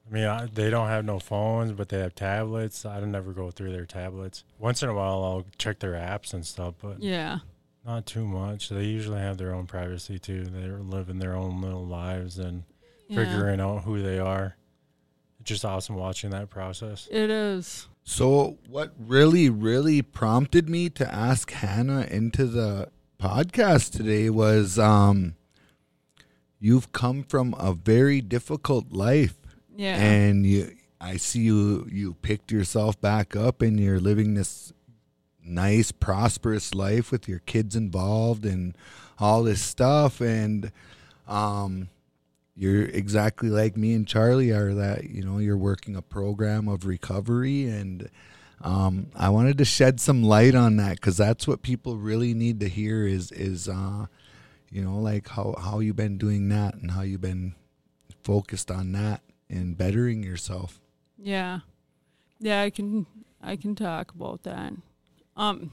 I 0.08 0.14
mean, 0.14 0.24
I, 0.24 0.46
they 0.46 0.70
don't 0.70 0.86
have 0.88 1.04
no 1.04 1.18
phones, 1.18 1.72
but 1.72 1.88
they 1.88 1.98
have 1.98 2.14
tablets. 2.14 2.86
I 2.86 3.00
don't 3.00 3.10
never 3.10 3.32
go 3.32 3.50
through 3.50 3.72
their 3.72 3.86
tablets. 3.86 4.44
Once 4.58 4.82
in 4.82 4.88
a 4.88 4.94
while, 4.94 5.24
I'll 5.24 5.46
check 5.58 5.80
their 5.80 5.94
apps 5.94 6.32
and 6.32 6.46
stuff, 6.46 6.74
but 6.80 7.02
Yeah. 7.02 7.38
not 7.84 8.06
too 8.06 8.24
much. 8.24 8.68
They 8.68 8.84
usually 8.84 9.18
have 9.20 9.36
their 9.36 9.52
own 9.52 9.66
privacy 9.66 10.18
too. 10.18 10.44
They're 10.44 10.78
living 10.78 11.18
their 11.18 11.34
own 11.34 11.60
little 11.60 11.84
lives 11.86 12.38
and 12.38 12.62
Yeah. 13.08 13.24
figuring 13.24 13.60
out 13.60 13.82
who 13.82 14.00
they 14.00 14.18
are. 14.20 14.56
It's 15.40 15.48
just 15.48 15.64
awesome 15.64 15.96
watching 15.96 16.30
that 16.30 16.50
process. 16.50 17.08
It 17.10 17.30
is. 17.30 17.88
So 18.04 18.58
what 18.68 18.92
really 18.98 19.50
really 19.50 20.02
prompted 20.02 20.68
me 20.68 20.88
to 20.90 21.12
ask 21.12 21.50
Hannah 21.50 22.02
into 22.08 22.46
the 22.46 22.90
podcast 23.20 23.90
today 23.92 24.30
was 24.30 24.78
um 24.78 25.34
you've 26.60 26.92
come 26.92 27.22
from 27.24 27.54
a 27.58 27.72
very 27.72 28.20
difficult 28.20 28.92
life 28.92 29.34
Yeah. 29.76 29.96
and 29.96 30.46
you 30.46 30.74
I 31.00 31.16
see 31.18 31.40
you 31.40 31.86
you 31.90 32.14
picked 32.22 32.50
yourself 32.50 33.00
back 33.00 33.36
up 33.36 33.62
and 33.62 33.78
you're 33.78 34.00
living 34.00 34.34
this 34.34 34.72
nice 35.44 35.92
prosperous 35.92 36.74
life 36.74 37.12
with 37.12 37.28
your 37.28 37.38
kids 37.40 37.76
involved 37.76 38.44
and 38.44 38.76
all 39.18 39.42
this 39.42 39.60
stuff. 39.62 40.20
And 40.20 40.72
um 41.28 41.88
you're 42.56 42.84
exactly 42.84 43.50
like 43.50 43.76
me 43.76 43.92
and 43.94 44.08
Charlie 44.08 44.50
are 44.50 44.72
that 44.74 45.04
you 45.04 45.22
know 45.22 45.38
you're 45.38 45.58
working 45.58 45.94
a 45.94 46.02
program 46.02 46.68
of 46.68 46.86
recovery. 46.86 47.66
And 47.66 48.08
um, 48.62 49.08
I 49.14 49.28
wanted 49.28 49.58
to 49.58 49.66
shed 49.66 50.00
some 50.00 50.22
light 50.22 50.54
on 50.54 50.76
that 50.76 50.96
because 50.96 51.18
that's 51.18 51.46
what 51.46 51.60
people 51.60 51.98
really 51.98 52.32
need 52.32 52.60
to 52.60 52.68
hear 52.68 53.06
is 53.06 53.30
is 53.32 53.68
uh, 53.68 54.06
you 54.70 54.82
know 54.82 54.98
like 54.98 55.28
how 55.28 55.54
how 55.60 55.80
you've 55.80 55.96
been 55.96 56.16
doing 56.16 56.48
that 56.48 56.74
and 56.74 56.90
how 56.92 57.02
you've 57.02 57.20
been 57.20 57.54
focused 58.24 58.70
on 58.70 58.92
that 58.92 59.20
and 59.48 59.76
bettering 59.76 60.22
yourself. 60.22 60.80
Yeah. 61.18 61.60
Yeah, 62.38 62.62
I 62.62 62.70
can 62.70 63.06
I 63.42 63.56
can 63.56 63.74
talk 63.74 64.12
about 64.12 64.42
that. 64.44 64.72
Um 65.36 65.70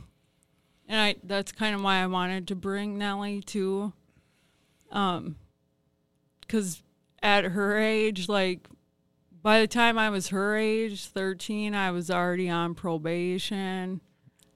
and 0.87 0.99
I 0.99 1.15
that's 1.23 1.51
kind 1.51 1.75
of 1.75 1.81
why 1.81 1.97
I 1.97 2.07
wanted 2.07 2.47
to 2.49 2.55
bring 2.55 2.97
Nellie 2.97 3.41
too. 3.41 3.93
Um 4.91 5.35
cuz 6.47 6.83
at 7.21 7.45
her 7.45 7.77
age 7.77 8.29
like 8.29 8.67
by 9.41 9.59
the 9.59 9.67
time 9.67 9.97
I 9.99 10.09
was 10.09 10.29
her 10.29 10.55
age, 10.55 11.05
13, 11.05 11.75
I 11.75 11.91
was 11.91 12.09
already 12.09 12.49
on 12.49 12.75
probation. 12.75 13.99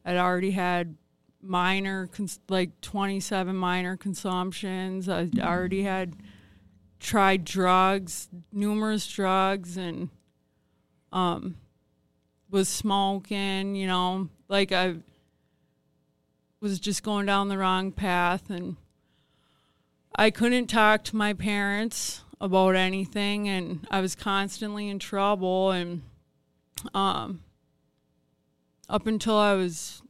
I'd 0.05 0.15
already 0.15 0.51
had 0.51 0.95
minor 1.41 2.07
cons- 2.07 2.39
like 2.47 2.79
27 2.79 3.53
minor 3.53 3.97
consumptions. 3.97 5.09
I 5.09 5.29
already 5.39 5.83
had 5.83 6.15
tried 6.99 7.45
drugs, 7.45 8.29
numerous 8.51 9.07
drugs, 9.07 9.77
and 9.77 10.09
um, 11.11 11.55
was 12.49 12.69
smoking. 12.69 13.75
You 13.75 13.87
know, 13.87 14.29
like 14.47 14.71
I 14.71 14.95
was 16.59 16.79
just 16.79 17.03
going 17.03 17.25
down 17.25 17.49
the 17.49 17.57
wrong 17.57 17.91
path, 17.91 18.49
and 18.49 18.77
I 20.15 20.31
couldn't 20.31 20.67
talk 20.67 21.03
to 21.05 21.15
my 21.15 21.33
parents 21.33 22.21
about 22.39 22.75
anything, 22.75 23.47
and 23.47 23.87
I 23.89 24.01
was 24.01 24.15
constantly 24.15 24.89
in 24.89 24.99
trouble. 24.99 25.71
And 25.71 26.01
um, 26.93 27.41
up 28.89 29.07
until 29.07 29.37
I 29.37 29.53
was 29.53 30.01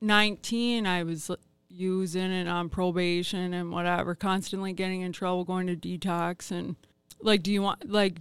19, 0.00 0.86
I 0.86 1.02
was 1.02 1.30
using 1.78 2.32
and 2.32 2.48
on 2.48 2.68
probation 2.68 3.54
and 3.54 3.70
whatever, 3.70 4.14
constantly 4.14 4.72
getting 4.72 5.02
in 5.02 5.12
trouble, 5.12 5.44
going 5.44 5.66
to 5.68 5.76
detox. 5.76 6.50
And 6.50 6.76
like, 7.20 7.42
do 7.42 7.52
you 7.52 7.62
want, 7.62 7.90
like, 7.90 8.16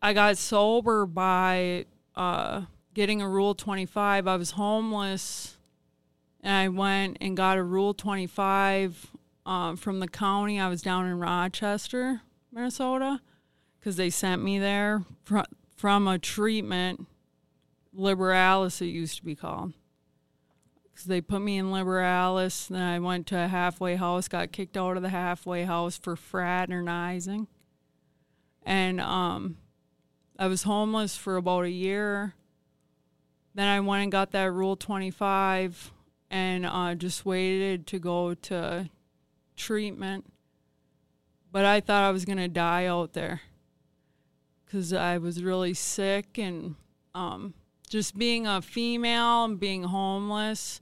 I 0.00 0.12
got 0.12 0.38
sober 0.38 1.06
by 1.06 1.86
uh, 2.14 2.62
getting 2.94 3.20
a 3.20 3.28
Rule 3.28 3.54
25. 3.54 4.26
I 4.26 4.36
was 4.36 4.52
homeless 4.52 5.58
and 6.40 6.54
I 6.54 6.68
went 6.68 7.18
and 7.20 7.36
got 7.36 7.58
a 7.58 7.62
Rule 7.62 7.94
25 7.94 9.06
um, 9.46 9.76
from 9.76 10.00
the 10.00 10.08
county. 10.08 10.60
I 10.60 10.68
was 10.68 10.82
down 10.82 11.06
in 11.06 11.18
Rochester, 11.18 12.22
Minnesota, 12.52 13.20
because 13.78 13.96
they 13.96 14.10
sent 14.10 14.42
me 14.42 14.58
there 14.58 15.02
fr- 15.24 15.40
from 15.76 16.08
a 16.08 16.18
treatment, 16.18 17.06
Liberalis, 17.96 18.80
it 18.80 18.86
used 18.86 19.16
to 19.16 19.24
be 19.24 19.34
called. 19.34 19.72
Because 20.98 21.06
they 21.06 21.20
put 21.20 21.42
me 21.42 21.58
in 21.58 21.66
Liberalis. 21.66 22.66
Then 22.66 22.82
I 22.82 22.98
went 22.98 23.28
to 23.28 23.38
a 23.38 23.46
halfway 23.46 23.94
house, 23.94 24.26
got 24.26 24.50
kicked 24.50 24.76
out 24.76 24.96
of 24.96 25.04
the 25.04 25.10
halfway 25.10 25.62
house 25.62 25.96
for 25.96 26.16
fraternizing. 26.16 27.46
And 28.64 29.00
um, 29.00 29.58
I 30.36 30.48
was 30.48 30.64
homeless 30.64 31.16
for 31.16 31.36
about 31.36 31.66
a 31.66 31.70
year. 31.70 32.34
Then 33.54 33.68
I 33.68 33.78
went 33.78 34.02
and 34.02 34.10
got 34.10 34.32
that 34.32 34.50
Rule 34.50 34.74
25 34.74 35.92
and 36.32 36.66
uh, 36.66 36.96
just 36.96 37.24
waited 37.24 37.86
to 37.86 38.00
go 38.00 38.34
to 38.34 38.90
treatment. 39.54 40.26
But 41.52 41.64
I 41.64 41.78
thought 41.78 42.02
I 42.02 42.10
was 42.10 42.24
going 42.24 42.38
to 42.38 42.48
die 42.48 42.86
out 42.86 43.12
there 43.12 43.42
because 44.64 44.92
I 44.92 45.18
was 45.18 45.44
really 45.44 45.74
sick 45.74 46.38
and 46.38 46.74
um, 47.14 47.54
just 47.88 48.18
being 48.18 48.48
a 48.48 48.60
female 48.60 49.44
and 49.44 49.60
being 49.60 49.84
homeless, 49.84 50.80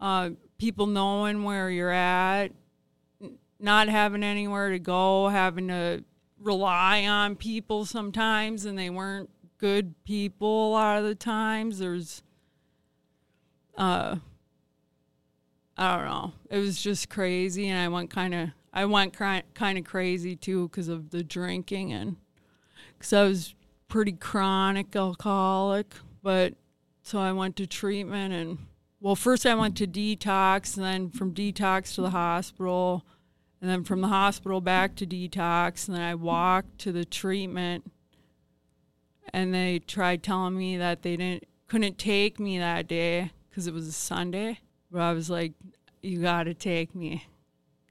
uh, 0.00 0.30
people 0.58 0.86
knowing 0.86 1.42
where 1.42 1.70
you're 1.70 1.90
at, 1.90 2.52
not 3.58 3.88
having 3.88 4.22
anywhere 4.22 4.70
to 4.70 4.78
go, 4.78 5.28
having 5.28 5.68
to 5.68 6.04
rely 6.38 7.06
on 7.06 7.36
people 7.36 7.84
sometimes, 7.84 8.64
and 8.64 8.78
they 8.78 8.90
weren't 8.90 9.30
good 9.58 9.94
people 10.04 10.68
a 10.68 10.72
lot 10.72 10.98
of 10.98 11.04
the 11.04 11.14
times. 11.14 11.78
There's, 11.78 12.22
uh, 13.76 14.16
I 15.76 15.96
don't 15.96 16.06
know. 16.06 16.32
It 16.50 16.58
was 16.58 16.80
just 16.80 17.08
crazy, 17.08 17.68
and 17.68 17.78
I 17.78 17.88
went 17.88 18.10
kind 18.10 18.34
of, 18.34 18.50
I 18.72 18.84
went 18.84 19.14
kind 19.14 19.78
of 19.78 19.84
crazy 19.84 20.36
too 20.36 20.68
because 20.68 20.88
of 20.88 21.10
the 21.10 21.24
drinking 21.24 21.92
and 21.92 22.16
because 22.98 23.12
I 23.12 23.22
was 23.24 23.54
pretty 23.88 24.12
chronic 24.12 24.94
alcoholic. 24.94 25.94
But 26.22 26.54
so 27.02 27.18
I 27.18 27.32
went 27.32 27.56
to 27.56 27.66
treatment 27.66 28.34
and 28.34 28.58
well, 29.06 29.14
first 29.14 29.46
I 29.46 29.54
went 29.54 29.76
to 29.76 29.86
detox, 29.86 30.76
and 30.76 30.84
then 30.84 31.10
from 31.10 31.32
detox 31.32 31.94
to 31.94 32.00
the 32.00 32.10
hospital, 32.10 33.06
and 33.60 33.70
then 33.70 33.84
from 33.84 34.00
the 34.00 34.08
hospital 34.08 34.60
back 34.60 34.96
to 34.96 35.06
detox, 35.06 35.86
and 35.86 35.96
then 35.96 36.02
I 36.02 36.16
walked 36.16 36.80
to 36.80 36.90
the 36.90 37.04
treatment, 37.04 37.88
and 39.32 39.54
they 39.54 39.78
tried 39.78 40.24
telling 40.24 40.58
me 40.58 40.76
that 40.78 41.02
they 41.02 41.16
didn't 41.16 41.44
couldn't 41.68 41.98
take 41.98 42.40
me 42.40 42.58
that 42.58 42.88
day 42.88 43.30
because 43.48 43.68
it 43.68 43.74
was 43.74 43.86
a 43.86 43.92
Sunday. 43.92 44.58
But 44.90 45.02
I 45.02 45.12
was 45.12 45.30
like, 45.30 45.52
"You 46.02 46.20
got 46.20 46.42
to 46.42 46.54
take 46.54 46.92
me." 46.92 47.28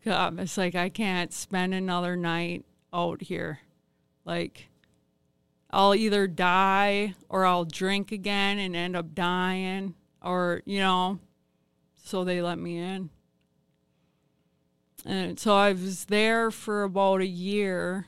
God, 0.03 0.38
it's 0.38 0.57
like 0.57 0.75
I 0.75 0.89
can't 0.89 1.31
spend 1.31 1.74
another 1.74 2.17
night 2.17 2.65
out 2.91 3.22
here, 3.22 3.60
like. 4.25 4.67
I'll 5.72 5.95
either 5.95 6.27
die 6.27 7.15
or 7.27 7.45
I'll 7.45 7.65
drink 7.65 8.12
again 8.13 8.60
and 8.60 8.75
end 8.75 8.95
up 8.95 9.13
dying 9.13 9.93
or, 10.25 10.62
you 10.65 10.79
know, 10.79 11.20
so 12.03 12.24
they 12.24 12.41
let 12.41 12.58
me 12.58 12.77
in. 12.77 13.10
And 15.05 15.39
so 15.39 15.55
I 15.55 15.72
was 15.74 16.05
there 16.05 16.50
for 16.51 16.84
about 16.84 17.22
a 17.22 17.27
year 17.27 18.08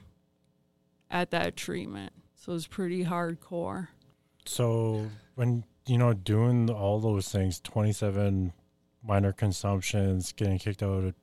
at 1.11 1.31
that 1.31 1.55
treatment. 1.55 2.11
So 2.35 2.51
it 2.51 2.55
was 2.55 2.67
pretty 2.67 3.05
hardcore. 3.05 3.89
So 4.45 5.09
when 5.35 5.63
you 5.85 5.97
know 5.97 6.13
doing 6.13 6.69
all 6.69 6.99
those 6.99 7.29
things, 7.29 7.59
twenty 7.59 7.91
seven 7.93 8.53
minor 9.03 9.31
consumptions, 9.31 10.31
getting 10.31 10.57
kicked 10.57 10.81
out 10.81 11.03
of 11.03 11.13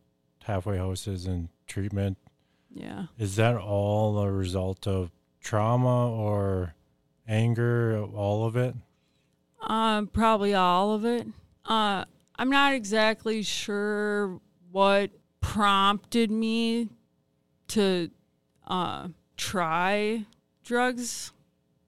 halfway 0.44 0.78
houses 0.78 1.26
and 1.26 1.48
treatment, 1.66 2.18
Yeah. 2.70 3.06
is 3.18 3.36
that 3.36 3.56
all 3.56 4.18
a 4.18 4.30
result 4.30 4.86
of 4.86 5.10
trauma 5.40 6.10
or 6.10 6.74
anger? 7.26 8.00
All 8.00 8.46
of 8.46 8.54
it? 8.56 8.74
Um, 9.64 10.09
probably 10.09 10.54
all 10.54 10.92
of 10.92 11.04
it. 11.04 11.26
Uh, 11.64 12.04
I'm 12.37 12.50
not 12.50 12.75
exactly 12.75 13.42
sure 13.42 14.40
what 14.71 15.11
prompted 15.40 16.30
me 16.30 16.88
to 17.68 18.11
uh, 18.66 19.09
try 19.37 20.26
drugs. 20.64 21.33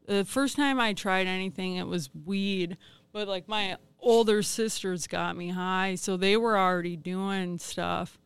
The 0.06 0.24
first 0.24 0.56
time 0.56 0.80
I 0.80 0.92
tried 0.92 1.26
anything, 1.26 1.76
it 1.76 1.86
was 1.86 2.10
weed. 2.24 2.76
But 3.12 3.28
like 3.28 3.48
my 3.48 3.76
older 3.98 4.42
sisters 4.42 5.06
got 5.06 5.36
me 5.36 5.50
high, 5.50 5.96
so 5.96 6.16
they 6.16 6.36
were 6.36 6.56
already 6.56 6.96
doing 6.96 7.58
stuff. 7.58 8.18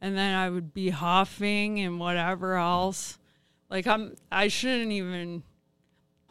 And 0.00 0.16
then 0.16 0.34
I 0.34 0.48
would 0.48 0.72
be 0.72 0.90
huffing 0.90 1.80
and 1.80 1.98
whatever 1.98 2.54
else. 2.54 3.18
Like 3.68 3.86
I'm, 3.86 4.14
I 4.30 4.48
shouldn't 4.48 4.92
even 4.92 5.42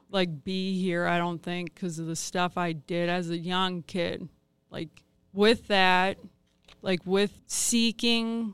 like 0.09 0.43
be 0.43 0.81
here 0.81 1.05
i 1.05 1.17
don't 1.17 1.41
think 1.41 1.73
because 1.73 1.99
of 1.99 2.07
the 2.07 2.15
stuff 2.15 2.57
i 2.57 2.71
did 2.71 3.09
as 3.09 3.29
a 3.29 3.37
young 3.37 3.81
kid. 3.83 4.27
Like 4.69 4.89
with 5.33 5.67
that 5.67 6.17
like 6.81 6.99
with 7.05 7.31
seeking 7.47 8.53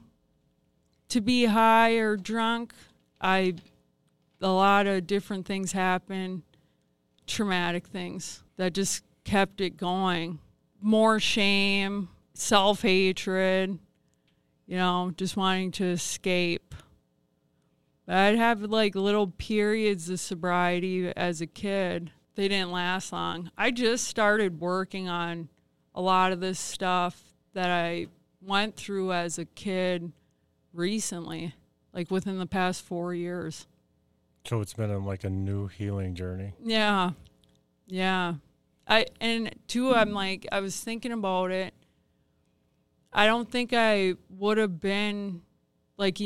to 1.09 1.21
be 1.21 1.45
high 1.45 1.93
or 1.93 2.17
drunk 2.17 2.73
i 3.21 3.53
a 4.41 4.47
lot 4.47 4.87
of 4.87 5.07
different 5.07 5.45
things 5.45 5.71
happened 5.71 6.43
traumatic 7.25 7.87
things 7.87 8.43
that 8.57 8.73
just 8.73 9.03
kept 9.23 9.61
it 9.61 9.77
going. 9.77 10.39
More 10.81 11.19
shame 11.19 12.09
self-hatred 12.33 13.77
you 14.65 14.77
know 14.77 15.11
just 15.17 15.37
wanting 15.37 15.71
to 15.71 15.85
escape 15.85 16.73
I'd 18.07 18.35
have 18.35 18.61
like 18.61 18.95
little 18.95 19.27
periods 19.27 20.09
of 20.09 20.19
sobriety 20.19 21.11
as 21.15 21.41
a 21.41 21.47
kid. 21.47 22.11
They 22.35 22.47
didn't 22.47 22.71
last 22.71 23.13
long. 23.13 23.51
I 23.57 23.71
just 23.71 24.07
started 24.07 24.59
working 24.59 25.07
on 25.07 25.49
a 25.95 26.01
lot 26.01 26.31
of 26.31 26.39
this 26.39 26.59
stuff 26.59 27.21
that 27.53 27.69
I 27.69 28.07
went 28.41 28.75
through 28.75 29.13
as 29.13 29.37
a 29.37 29.45
kid 29.45 30.11
recently, 30.73 31.53
like 31.93 32.11
within 32.11 32.39
the 32.39 32.45
past 32.45 32.83
four 32.83 33.13
years. 33.13 33.67
So 34.45 34.59
it's 34.59 34.73
been 34.73 34.89
a, 34.89 34.97
like 34.97 35.23
a 35.23 35.29
new 35.29 35.67
healing 35.67 36.15
journey. 36.15 36.53
Yeah. 36.61 37.11
Yeah. 37.87 38.35
I 38.85 39.05
and 39.21 39.55
two 39.67 39.95
I'm 39.95 40.11
like 40.11 40.45
I 40.51 40.59
was 40.59 40.77
thinking 40.79 41.13
about 41.13 41.51
it. 41.51 41.73
I 43.13 43.27
don't 43.27 43.49
think 43.49 43.71
I 43.73 44.15
would 44.29 44.57
have 44.57 44.81
been 44.81 45.41
like 45.97 46.19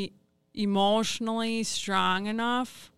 emotionally 0.57 1.63
strong 1.63 2.25
enough 2.25 2.91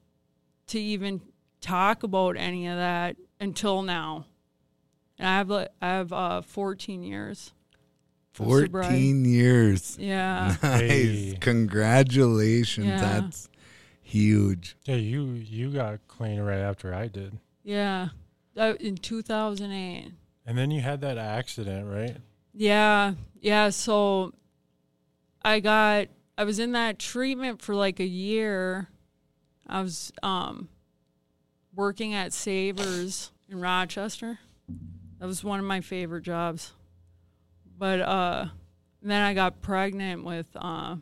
to 0.67 0.79
even 0.79 1.21
talk 1.61 2.03
about 2.03 2.37
any 2.37 2.67
of 2.67 2.77
that 2.77 3.15
until 3.39 3.81
now. 3.81 4.25
And 5.17 5.27
I 5.27 5.37
have 5.37 5.51
I 5.51 5.67
have 5.81 6.13
uh 6.13 6.41
14 6.41 7.03
years. 7.03 7.51
14 8.33 9.25
years. 9.25 9.97
Yeah. 9.99 10.55
Nice. 10.63 10.79
Hey. 10.81 11.37
Congratulations. 11.41 12.87
Yeah. 12.87 13.01
That's 13.01 13.49
huge. 14.01 14.77
Yeah, 14.85 14.95
you 14.95 15.25
you 15.33 15.71
got 15.71 15.99
clean 16.07 16.39
right 16.39 16.59
after 16.59 16.93
I 16.93 17.07
did, 17.07 17.37
Yeah. 17.63 18.09
Uh, 18.57 18.73
in 18.79 18.97
2008. 18.97 20.11
and 20.45 20.57
then 20.57 20.71
you 20.71 20.81
had 20.81 21.01
that 21.01 21.17
accident, 21.17 21.87
right? 21.87 22.17
Yeah, 22.53 23.13
yeah. 23.39 23.69
So 23.69 24.33
I 25.43 25.59
got 25.59 26.07
I 26.39 26.45
was 26.45 26.57
in 26.57 26.71
that 26.71 26.99
treatment 26.99 27.61
for 27.61 27.75
like 27.75 27.99
a 27.99 28.05
year. 28.05 28.87
I 29.67 29.81
was 29.81 30.13
um 30.23 30.69
working 31.75 32.13
at 32.13 32.31
Savers 32.31 33.33
in 33.49 33.59
Rochester. 33.59 34.39
That 35.19 35.25
was 35.25 35.43
one 35.43 35.59
of 35.59 35.65
my 35.65 35.81
favorite 35.81 36.23
jobs. 36.23 36.71
But 37.77 37.99
uh 37.99 38.45
then 39.01 39.21
I 39.21 39.33
got 39.33 39.61
pregnant 39.61 40.23
with 40.23 40.47
uh 40.55 40.95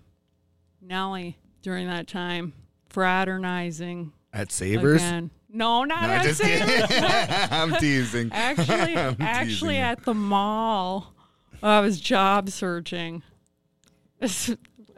Nellie 0.82 1.38
during 1.62 1.86
that 1.86 2.08
time, 2.08 2.54
fraternizing 2.90 4.14
At 4.34 4.52
Savers? 4.52 5.04
again. 5.04 5.30
No, 5.50 5.84
not 5.84 6.02
No, 6.02 6.10
at 6.10 6.36
Savers. 6.36 6.90
I'm 7.52 7.76
teasing. 7.76 8.32
Actually, 8.32 8.98
I'm 8.98 9.18
actually, 9.20 9.76
you. 9.76 9.82
at 9.84 10.04
the 10.04 10.16
mall, 10.16 11.14
I 11.62 11.80
was 11.82 12.00
job 12.00 12.50
searching. 12.50 13.22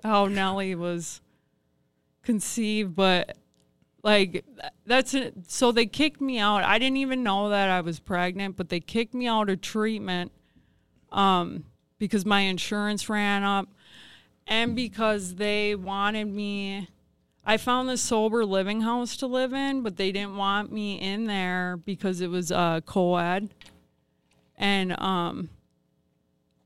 How 0.03 0.25
Nellie 0.25 0.75
was 0.75 1.21
conceived, 2.23 2.95
but 2.95 3.38
like 4.03 4.45
that's 4.85 5.13
it. 5.13 5.33
so 5.47 5.71
they 5.71 5.85
kicked 5.85 6.21
me 6.21 6.39
out. 6.39 6.63
I 6.63 6.79
didn't 6.79 6.97
even 6.97 7.23
know 7.23 7.49
that 7.49 7.69
I 7.69 7.81
was 7.81 7.99
pregnant, 7.99 8.55
but 8.55 8.69
they 8.69 8.79
kicked 8.79 9.13
me 9.13 9.27
out 9.27 9.49
of 9.49 9.62
treatment, 9.62 10.31
um, 11.12 11.65
because 11.97 12.25
my 12.25 12.41
insurance 12.41 13.09
ran 13.09 13.43
up, 13.43 13.67
and 14.47 14.75
because 14.75 15.35
they 15.35 15.75
wanted 15.75 16.25
me. 16.25 16.88
I 17.45 17.57
found 17.57 17.89
this 17.89 18.01
sober 18.01 18.45
living 18.45 18.81
house 18.81 19.17
to 19.17 19.25
live 19.27 19.53
in, 19.53 19.81
but 19.81 19.97
they 19.97 20.12
didn't 20.12 20.38
want 20.38 20.71
me 20.71 20.99
in 20.99 21.25
there 21.25 21.77
because 21.77 22.21
it 22.21 22.29
was 22.29 22.51
uh, 22.51 22.81
co-ed, 22.81 23.49
and 24.55 24.99
um, 25.01 25.49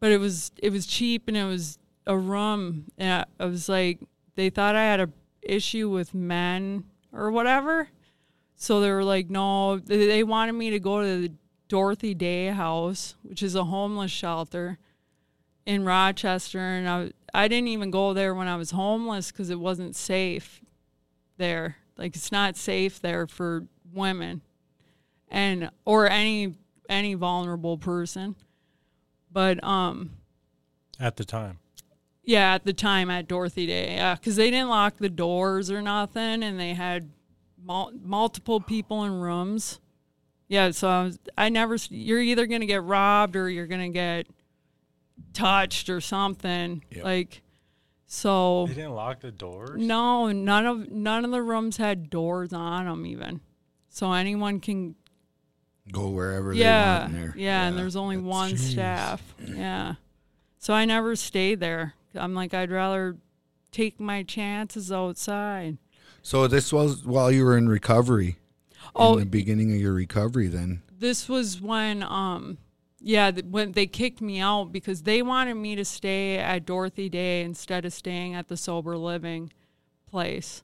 but 0.01 0.11
it 0.11 0.19
was 0.19 0.51
it 0.57 0.71
was 0.71 0.85
cheap 0.85 1.29
and 1.29 1.37
it 1.37 1.45
was 1.45 1.79
a 2.05 2.17
room, 2.17 2.85
and 2.97 3.25
I, 3.39 3.45
was 3.45 3.69
like, 3.69 3.99
they 4.35 4.49
thought 4.49 4.75
I 4.75 4.83
had 4.83 4.99
a 4.99 5.09
issue 5.41 5.89
with 5.89 6.13
men 6.13 6.85
or 7.11 7.31
whatever, 7.31 7.89
so 8.55 8.79
they 8.79 8.91
were 8.91 9.03
like, 9.03 9.29
no, 9.29 9.77
they, 9.77 10.07
they 10.07 10.23
wanted 10.23 10.53
me 10.53 10.69
to 10.71 10.79
go 10.79 11.01
to 11.01 11.21
the 11.27 11.33
Dorothy 11.67 12.13
Day 12.13 12.47
House, 12.47 13.15
which 13.23 13.41
is 13.41 13.55
a 13.55 13.63
homeless 13.63 14.11
shelter 14.11 14.77
in 15.65 15.85
Rochester, 15.85 16.59
and 16.59 16.87
I 16.87 17.11
I 17.33 17.47
didn't 17.47 17.69
even 17.69 17.89
go 17.89 18.13
there 18.13 18.35
when 18.35 18.47
I 18.47 18.55
was 18.57 18.71
homeless 18.71 19.31
because 19.31 19.49
it 19.49 19.59
wasn't 19.59 19.95
safe 19.95 20.61
there. 21.37 21.77
Like 21.97 22.15
it's 22.15 22.31
not 22.31 22.55
safe 22.57 22.99
there 23.01 23.27
for 23.27 23.65
women 23.91 24.41
and 25.29 25.69
or 25.85 26.09
any 26.09 26.55
any 26.89 27.13
vulnerable 27.15 27.77
person. 27.77 28.35
But 29.31 29.63
um 29.63 30.11
At 30.99 31.15
the 31.15 31.25
time, 31.25 31.59
yeah, 32.23 32.53
at 32.53 32.65
the 32.65 32.73
time 32.73 33.09
at 33.09 33.27
Dorothy 33.27 33.65
Day, 33.67 33.95
yeah, 33.95 34.15
because 34.15 34.35
they 34.35 34.49
didn't 34.49 34.69
lock 34.69 34.97
the 34.97 35.09
doors 35.09 35.69
or 35.69 35.81
nothing, 35.81 36.43
and 36.43 36.59
they 36.59 36.73
had 36.73 37.09
mul- 37.63 37.91
multiple 38.01 38.59
people 38.59 39.03
in 39.03 39.19
rooms. 39.19 39.79
Yeah, 40.47 40.71
so 40.71 40.87
I, 40.87 41.03
was, 41.03 41.19
I 41.37 41.49
never. 41.49 41.75
You're 41.89 42.19
either 42.21 42.45
gonna 42.45 42.65
get 42.65 42.83
robbed 42.83 43.35
or 43.35 43.49
you're 43.49 43.67
gonna 43.67 43.89
get 43.89 44.27
touched 45.33 45.89
or 45.89 45.99
something. 46.01 46.83
Yep. 46.91 47.03
Like, 47.03 47.41
so 48.05 48.67
they 48.67 48.75
didn't 48.75 48.93
lock 48.93 49.21
the 49.21 49.31
doors. 49.31 49.81
no, 49.81 50.31
none 50.31 50.65
of 50.65 50.91
none 50.91 51.25
of 51.25 51.31
the 51.31 51.41
rooms 51.41 51.77
had 51.77 52.09
doors 52.09 52.53
on 52.53 52.85
them 52.85 53.05
even, 53.05 53.41
so 53.89 54.11
anyone 54.13 54.59
can. 54.59 54.95
Go 55.91 56.09
wherever 56.09 56.53
Yeah, 56.53 56.83
they 56.83 56.99
want 57.01 57.13
in 57.15 57.21
there. 57.21 57.33
yeah, 57.35 57.67
and 57.67 57.77
there's 57.77 57.95
only 57.97 58.15
one 58.17 58.51
Jeez. 58.51 58.71
staff. 58.71 59.21
Yeah, 59.45 59.95
so 60.57 60.73
I 60.73 60.85
never 60.85 61.15
stayed 61.15 61.59
there. 61.59 61.93
I'm 62.15 62.33
like, 62.33 62.53
I'd 62.53 62.71
rather 62.71 63.17
take 63.71 63.99
my 63.99 64.23
chances 64.23 64.91
outside. 64.91 65.77
So 66.21 66.47
this 66.47 66.71
was 66.71 67.05
while 67.05 67.31
you 67.31 67.43
were 67.43 67.57
in 67.57 67.67
recovery. 67.67 68.37
Oh, 68.95 69.13
in 69.13 69.19
the 69.21 69.25
beginning 69.25 69.73
of 69.73 69.79
your 69.79 69.93
recovery, 69.93 70.47
then. 70.47 70.83
this 70.99 71.27
was 71.27 71.59
when 71.59 72.03
um 72.03 72.57
yeah 72.99 73.31
when 73.49 73.71
they 73.73 73.85
kicked 73.85 74.21
me 74.21 74.39
out 74.39 74.71
because 74.71 75.03
they 75.03 75.21
wanted 75.21 75.55
me 75.55 75.75
to 75.75 75.83
stay 75.83 76.37
at 76.37 76.65
dorothy 76.65 77.09
day 77.09 77.41
instead 77.43 77.83
of 77.85 77.91
staying 77.91 78.33
at 78.33 78.47
the 78.47 78.55
sober 78.55 78.95
living 78.97 79.51
place 80.09 80.63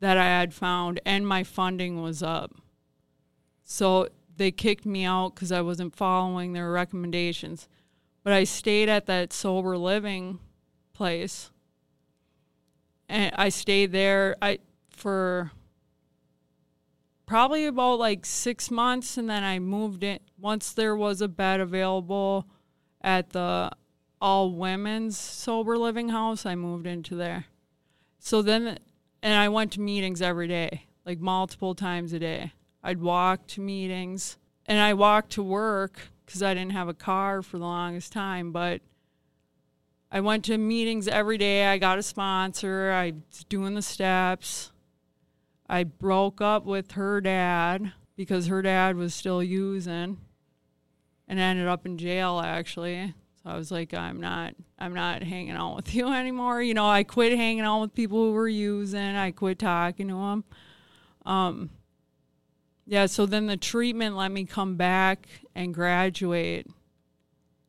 that 0.00 0.16
i 0.16 0.24
had 0.24 0.54
found 0.54 1.00
and 1.04 1.26
my 1.26 1.42
funding 1.42 2.00
was 2.00 2.22
up 2.22 2.54
so 3.64 4.08
they 4.36 4.50
kicked 4.50 4.86
me 4.86 5.04
out 5.04 5.34
because 5.34 5.52
i 5.52 5.60
wasn't 5.60 5.94
following 5.94 6.52
their 6.54 6.70
recommendations 6.70 7.68
but 8.24 8.32
i 8.32 8.44
stayed 8.44 8.88
at 8.88 9.04
that 9.06 9.32
sober 9.32 9.76
living 9.76 10.38
place. 10.92 11.50
And 13.08 13.34
i 13.36 13.48
stayed 13.48 13.92
there 13.92 14.36
i 14.40 14.58
for 14.90 15.50
probably 17.26 17.66
about 17.66 17.98
like 17.98 18.24
six 18.24 18.70
months 18.70 19.16
and 19.16 19.28
then 19.28 19.42
i 19.42 19.58
moved 19.58 20.02
in. 20.02 20.18
Once 20.38 20.72
there 20.72 20.96
was 20.96 21.20
a 21.20 21.28
bed 21.28 21.60
available 21.60 22.46
at 23.00 23.30
the 23.30 23.70
all 24.20 24.52
women's 24.52 25.18
sober 25.18 25.76
living 25.76 26.10
house 26.10 26.46
i 26.46 26.54
moved 26.54 26.86
into 26.86 27.14
there. 27.16 27.46
So 28.18 28.42
then 28.42 28.78
and 29.22 29.34
i 29.34 29.48
went 29.48 29.72
to 29.72 29.80
meetings 29.80 30.22
every 30.22 30.48
day 30.48 30.86
like 31.04 31.20
multiple 31.20 31.74
times 31.74 32.12
a 32.12 32.18
day. 32.18 32.52
I'd 32.82 33.00
walk 33.00 33.46
to 33.48 33.60
meetings 33.60 34.38
and 34.66 34.78
i 34.78 34.94
walked 34.94 35.32
to 35.32 35.42
work 35.42 36.00
because 36.24 36.42
i 36.42 36.54
didn't 36.54 36.72
have 36.72 36.88
a 36.88 36.94
car 36.94 37.42
for 37.42 37.58
the 37.58 37.64
longest 37.64 38.12
time 38.12 38.52
but 38.52 38.80
i 40.12 40.20
went 40.20 40.44
to 40.44 40.56
meetings 40.56 41.08
every 41.08 41.38
day 41.38 41.66
i 41.66 41.78
got 41.78 41.98
a 41.98 42.02
sponsor 42.02 42.92
i 42.92 43.12
was 43.30 43.44
doing 43.48 43.74
the 43.74 43.82
steps 43.82 44.72
I 45.72 45.84
broke 45.84 46.42
up 46.42 46.66
with 46.66 46.92
her 46.92 47.22
dad 47.22 47.92
because 48.14 48.48
her 48.48 48.60
dad 48.60 48.94
was 48.94 49.14
still 49.14 49.42
using 49.42 50.18
and 51.26 51.38
ended 51.40 51.66
up 51.66 51.86
in 51.86 51.96
jail 51.96 52.42
actually. 52.44 53.14
So 53.42 53.50
I 53.50 53.56
was 53.56 53.70
like 53.70 53.94
I'm 53.94 54.20
not 54.20 54.54
I'm 54.78 54.92
not 54.92 55.22
hanging 55.22 55.52
out 55.52 55.76
with 55.76 55.94
you 55.94 56.12
anymore. 56.12 56.60
You 56.60 56.74
know, 56.74 56.86
I 56.86 57.04
quit 57.04 57.34
hanging 57.38 57.64
out 57.64 57.80
with 57.80 57.94
people 57.94 58.18
who 58.18 58.32
were 58.32 58.48
using. 58.48 59.00
I 59.00 59.30
quit 59.30 59.58
talking 59.58 60.08
to 60.08 60.14
them. 60.14 60.44
Um 61.24 61.70
yeah, 62.84 63.06
so 63.06 63.24
then 63.24 63.46
the 63.46 63.56
treatment 63.56 64.14
let 64.14 64.30
me 64.30 64.44
come 64.44 64.76
back 64.76 65.26
and 65.54 65.72
graduate 65.72 66.66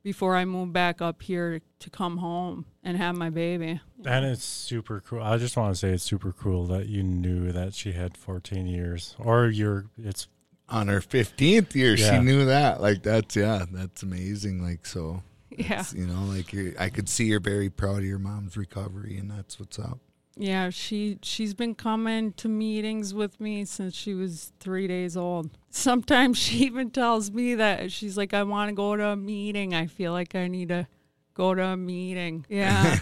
before 0.03 0.35
I 0.35 0.45
moved 0.45 0.73
back 0.73 1.01
up 1.01 1.21
here 1.21 1.61
to 1.79 1.89
come 1.89 2.17
home 2.17 2.65
and 2.83 2.97
have 2.97 3.15
my 3.15 3.29
baby. 3.29 3.79
And 4.05 4.25
it's 4.25 4.43
super 4.43 4.99
cool. 4.99 5.21
I 5.23 5.37
just 5.37 5.55
want 5.57 5.73
to 5.73 5.79
say 5.79 5.91
it's 5.91 6.03
super 6.03 6.33
cool 6.33 6.65
that 6.67 6.87
you 6.87 7.03
knew 7.03 7.51
that 7.53 7.73
she 7.73 7.93
had 7.93 8.17
14 8.17 8.67
years, 8.67 9.15
or 9.17 9.47
you're. 9.47 9.85
It's 9.97 10.27
On 10.69 10.87
her 10.87 11.01
fifteenth 11.01 11.75
year, 11.75 11.93
Yeah. 11.95 12.11
she 12.11 12.23
knew 12.23 12.45
that. 12.45 12.81
Like 12.81 13.03
that's 13.03 13.35
yeah, 13.35 13.65
that's 13.71 14.01
amazing. 14.03 14.63
Like 14.63 14.85
so, 14.85 15.21
Yeah. 15.49 15.83
you 15.93 16.07
know, 16.07 16.23
like 16.23 16.51
you're, 16.53 16.71
I 16.79 16.89
could 16.89 17.07
see 17.09 17.25
you're 17.25 17.39
very 17.41 17.69
proud 17.69 17.97
of 17.99 18.05
your 18.05 18.17
mom's 18.19 18.55
recovery, 18.57 19.17
and 19.17 19.29
that's 19.29 19.59
what's 19.59 19.77
up. 19.77 19.99
Yeah, 20.35 20.71
she 20.71 21.19
she's 21.21 21.53
been 21.53 21.75
coming 21.75 22.33
to 22.33 22.49
meetings 22.49 23.13
with 23.13 23.39
me 23.39 23.65
since 23.65 23.93
she 23.93 24.13
was 24.15 24.51
three 24.59 24.87
days 24.87 25.15
old. 25.15 25.51
Sometimes 25.69 26.37
she 26.37 26.57
even 26.65 26.89
tells 26.89 27.31
me 27.31 27.55
that 27.55 27.91
she's 27.91 28.17
like, 28.17 28.33
"I 28.33 28.43
want 28.43 28.69
to 28.69 28.75
go 28.75 28.95
to 28.95 29.09
a 29.09 29.15
meeting. 29.15 29.75
I 29.75 29.85
feel 29.85 30.11
like 30.11 30.33
I 30.33 30.47
need 30.47 30.69
to 30.69 30.87
go 31.35 31.53
to 31.53 31.63
a 31.63 31.77
meeting." 31.77 32.45
Yeah, 32.49 32.97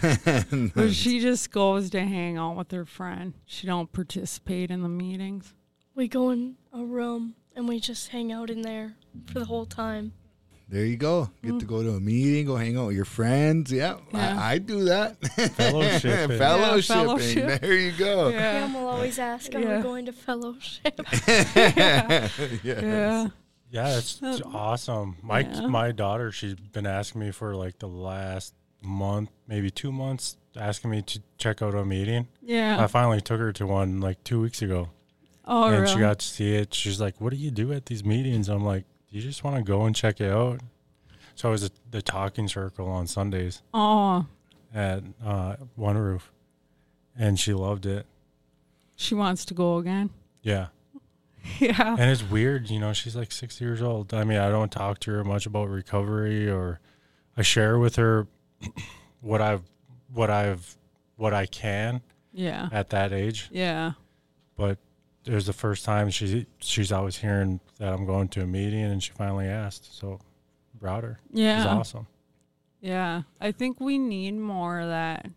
but 0.75 0.93
she 0.93 1.19
just 1.21 1.51
goes 1.51 1.89
to 1.91 2.01
hang 2.01 2.37
out 2.37 2.57
with 2.57 2.71
her 2.71 2.85
friend. 2.85 3.33
She 3.45 3.65
don't 3.65 3.91
participate 3.91 4.69
in 4.69 4.81
the 4.81 4.89
meetings. 4.89 5.53
We 5.95 6.07
go 6.07 6.31
in 6.31 6.57
a 6.73 6.83
room 6.83 7.35
and 7.55 7.67
we 7.67 7.79
just 7.79 8.09
hang 8.09 8.31
out 8.31 8.49
in 8.49 8.61
there 8.61 8.95
for 9.25 9.39
the 9.39 9.45
whole 9.45 9.65
time. 9.65 10.13
There 10.71 10.85
you 10.85 10.95
go. 10.95 11.29
Get 11.43 11.59
to 11.59 11.65
go 11.65 11.83
to 11.83 11.89
a 11.95 11.99
meeting, 11.99 12.45
go 12.45 12.55
hang 12.55 12.77
out 12.77 12.87
with 12.87 12.95
your 12.95 13.03
friends. 13.05 13.71
Yeah, 13.73 13.95
Mm. 13.95 14.13
Yeah. 14.13 14.39
I, 14.41 14.53
I 14.53 14.57
do 14.57 14.85
that. 14.85 15.19
Fellowshipping. 15.19 16.37
Fellowshipping. 16.39 16.87
fellowship. 16.87 17.61
There 17.61 17.73
you 17.77 17.91
go. 17.91 18.31
Pam 18.31 18.73
will 18.75 18.87
always 18.87 19.19
ask, 19.19 19.53
"Are 19.53 19.59
Yeah. 19.59 19.77
we 19.77 19.83
going 19.83 20.05
to 20.05 20.13
fellowship?" 20.13 20.99
Yeah, 22.63 23.27
yeah, 23.69 23.97
it's 23.97 24.19
it's 24.21 24.41
awesome. 24.45 25.17
My 25.21 25.39
Yeah. 25.41 25.67
my 25.67 25.91
daughter, 25.91 26.31
she's 26.31 26.55
been 26.55 26.85
asking 26.85 27.21
me 27.21 27.31
for 27.31 27.55
like 27.55 27.79
the 27.79 27.87
last 27.87 28.53
month, 28.81 29.29
maybe 29.47 29.69
two 29.71 29.91
months, 29.91 30.37
asking 30.55 30.91
me 30.91 31.01
to 31.03 31.21
check 31.37 31.61
out 31.61 31.75
a 31.75 31.85
meeting. 31.85 32.27
Yeah, 32.41 32.81
I 32.83 32.87
finally 32.87 33.21
took 33.21 33.39
her 33.39 33.51
to 33.53 33.67
one 33.67 33.99
like 34.01 34.23
two 34.23 34.41
weeks 34.41 34.61
ago, 34.61 34.89
Oh, 35.45 35.65
and 35.65 35.81
really? 35.81 35.93
she 35.93 35.99
got 35.99 36.19
to 36.19 36.25
see 36.25 36.55
it. 36.55 36.73
She's 36.73 36.99
like, 36.99 37.19
"What 37.19 37.31
do 37.31 37.37
you 37.37 37.51
do 37.51 37.71
at 37.73 37.85
these 37.87 38.03
meetings?" 38.03 38.49
I'm 38.49 38.63
like, 38.63 38.85
"Do 39.11 39.17
you 39.17 39.23
just 39.23 39.43
want 39.43 39.57
to 39.57 39.63
go 39.63 39.85
and 39.85 39.95
check 39.95 40.21
it 40.21 40.31
out?" 40.31 40.61
So 41.35 41.49
it 41.49 41.51
was 41.53 41.71
the 41.89 42.01
talking 42.01 42.47
circle 42.47 42.87
on 42.87 43.07
Sundays 43.07 43.61
oh, 43.73 44.25
at 44.73 45.03
uh, 45.25 45.55
One 45.75 45.97
Roof, 45.97 46.31
and 47.17 47.39
she 47.39 47.53
loved 47.53 47.85
it. 47.85 48.05
she 48.95 49.15
wants 49.15 49.45
to 49.45 49.53
go 49.53 49.77
again. 49.77 50.09
Yeah. 50.41 50.67
Yeah, 51.59 51.95
and 51.97 52.11
it's 52.11 52.21
weird, 52.21 52.69
you 52.69 52.79
know, 52.79 52.93
she's 52.93 53.15
like 53.15 53.31
six 53.31 53.59
years 53.59 53.81
old. 53.81 54.13
I 54.13 54.23
mean, 54.23 54.37
I 54.37 54.49
don't 54.49 54.71
talk 54.71 54.99
to 54.99 55.11
her 55.11 55.23
much 55.23 55.47
about 55.47 55.69
recovery 55.69 56.47
or 56.47 56.79
I 57.35 57.41
share 57.41 57.79
with 57.79 57.95
her 57.95 58.27
what 59.21 59.41
I've 59.41 59.63
what 60.13 60.29
I've 60.29 60.77
what 61.15 61.33
I 61.33 61.47
can 61.47 62.01
yeah, 62.31 62.69
at 62.71 62.91
that 62.91 63.11
age. 63.11 63.49
yeah. 63.51 63.93
But 64.55 64.77
it 65.25 65.33
was 65.33 65.45
the 65.45 65.53
first 65.53 65.85
time 65.85 66.09
she 66.09 66.45
she's 66.59 66.91
always 66.91 67.17
hearing 67.17 67.59
that 67.77 67.93
I'm 67.93 68.05
going 68.05 68.27
to 68.29 68.41
a 68.41 68.47
meeting 68.47 68.83
and 68.83 69.01
she 69.03 69.11
finally 69.11 69.47
asked. 69.47 69.97
So 69.97 70.19
brought 70.79 71.03
her. 71.03 71.19
It 71.29 71.35
was 71.35 71.39
Yeah. 71.39 71.67
awesome. 71.75 72.07
Yeah, 72.79 73.21
I 73.39 73.51
think 73.51 73.79
we 73.79 73.97
need 73.99 74.31
more 74.33 74.79
of 74.79 74.87
that. 74.89 75.27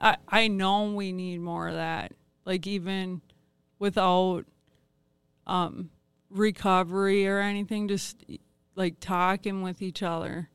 I 0.00 0.16
I 0.28 0.48
know 0.48 0.92
we 0.92 1.10
need 1.12 1.40
more 1.40 1.68
of 1.68 1.74
that. 1.74 2.12
Like 2.44 2.66
even 2.66 3.20
without 3.78 4.44
um 5.46 5.90
recovery 6.30 7.26
or 7.26 7.40
anything, 7.40 7.88
just 7.88 8.24
like 8.76 9.00
talking 9.00 9.62
with 9.62 9.82
each 9.82 10.02
other. 10.02 10.48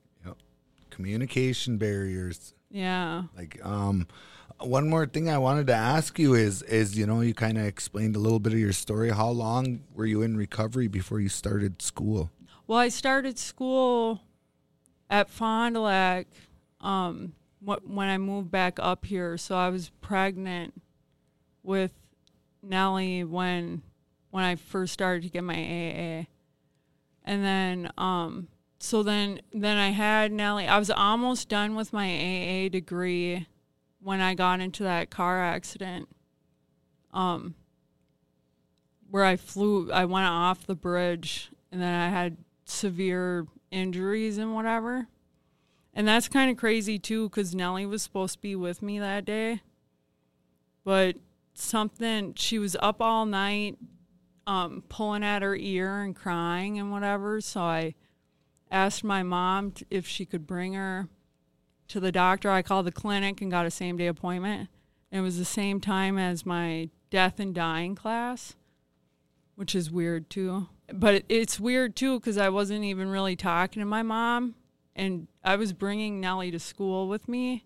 Communication 0.90 1.78
barriers. 1.78 2.54
Yeah. 2.72 3.24
Like, 3.36 3.60
um, 3.66 4.08
one 4.60 4.90
more 4.90 5.06
thing 5.06 5.30
I 5.30 5.38
wanted 5.38 5.68
to 5.68 5.74
ask 5.74 6.18
you 6.18 6.34
is, 6.34 6.62
is 6.64 6.98
you 6.98 7.06
know, 7.06 7.22
you 7.22 7.34
kind 7.34 7.58
of 7.58 7.66
explained 7.66 8.16
a 8.16 8.20
little 8.20 8.40
bit 8.40 8.54
of 8.54 8.60
your 8.60 8.74
story. 8.74 9.10
How 9.10 9.30
long 9.30 9.82
were 9.94 10.06
you 10.06 10.22
in 10.22 10.38
recovery 10.38 10.88
before 10.88 11.20
you 11.20 11.30
started 11.30 11.82
school? 11.82 12.32
Well, 12.68 12.80
I 12.80 12.90
started 12.90 13.38
school 13.38 14.22
at 15.10 15.30
Fond 15.30 15.76
du 15.76 15.82
Lac 15.82 16.28
um, 16.82 17.34
wh- 17.66 17.88
when 17.88 18.08
I 18.08 18.18
moved 18.18 18.50
back 18.50 18.80
up 18.80 19.06
here. 19.06 19.38
So 19.38 19.56
I 19.56 19.70
was 19.70 19.92
pregnant 20.02 20.82
with 21.64 21.92
Nellie 22.64 23.24
when 23.24 23.82
when 24.32 24.44
I 24.44 24.56
first 24.56 24.94
started 24.94 25.24
to 25.24 25.30
get 25.30 25.44
my 25.44 25.54
AA, 25.54 26.26
and 27.24 27.44
then 27.44 27.92
um, 27.98 28.48
so 28.80 29.04
then 29.04 29.42
then 29.54 29.78
I 29.78 29.90
had 29.90 30.32
Nellie. 30.32 30.68
I 30.68 30.80
was 30.80 30.90
almost 30.90 31.50
done 31.50 31.76
with 31.76 31.94
my 31.94 32.08
AA 32.08 32.70
degree 32.70 33.48
when 34.06 34.22
I 34.22 34.36
got 34.36 34.60
into 34.60 34.84
that 34.84 35.10
car 35.10 35.44
accident. 35.44 36.08
Um, 37.12 37.56
where 39.10 39.26
I 39.26 39.36
flew, 39.36 39.92
I 39.92 40.06
went 40.06 40.28
off 40.28 40.68
the 40.68 40.76
bridge, 40.76 41.50
and 41.72 41.82
then 41.82 41.94
I 41.94 42.10
had 42.10 42.38
severe 42.66 43.48
injuries 43.72 44.38
and 44.38 44.54
whatever. 44.54 45.08
And 45.92 46.08
that's 46.08 46.28
kind 46.28 46.52
of 46.52 46.58
crazy 46.58 47.00
too, 47.00 47.30
because 47.30 47.56
Nellie 47.56 47.88
was 47.88 48.04
supposed 48.04 48.36
to 48.36 48.42
be 48.42 48.56
with 48.56 48.84
me 48.84 49.00
that 49.00 49.26
day, 49.26 49.62
but 50.84 51.16
something 51.56 52.36
she 52.36 52.60
was 52.60 52.78
up 52.82 53.02
all 53.02 53.26
night, 53.26 53.76
um, 54.46 54.84
pulling 54.88 55.24
at 55.24 55.42
her 55.42 55.56
ear 55.56 56.02
and 56.02 56.16
crying 56.16 56.78
and 56.78 56.92
whatever. 56.92 57.42
So 57.42 57.62
I 57.62 57.96
asked 58.70 59.04
my 59.04 59.24
mom 59.24 59.72
t- 59.72 59.86
if 59.90 60.06
she 60.06 60.26
could 60.26 60.46
bring 60.46 60.74
her 60.74 61.08
to 61.90 62.00
the 62.00 62.12
doctor. 62.12 62.50
I 62.50 62.62
called 62.62 62.86
the 62.86 62.92
clinic 62.92 63.42
and 63.42 63.52
got 63.52 63.66
a 63.66 63.72
same 63.72 63.98
day 63.98 64.08
appointment. 64.08 64.70
It 65.12 65.22
was 65.22 65.38
the 65.38 65.46
same 65.46 65.80
time 65.80 66.18
as 66.18 66.46
my 66.46 66.90
death 67.10 67.40
and 67.40 67.54
dying 67.54 67.96
class, 67.96 68.56
which 69.56 69.76
is 69.76 69.92
weird 69.92 70.30
too. 70.30 70.68
But 70.92 71.24
it's 71.30 71.60
weird 71.60 71.96
too 71.96 72.20
because 72.20 72.38
I 72.38 72.50
wasn't 72.50 72.84
even 72.84 73.10
really 73.10 73.36
talking 73.36 73.80
to 73.80 73.86
my 73.86 74.04
mom. 74.04 74.56
And 74.96 75.28
I 75.44 75.56
was 75.56 75.74
bringing 75.74 76.22
Nellie 76.22 76.52
to 76.52 76.60
school 76.60 77.08
with 77.08 77.28
me 77.28 77.66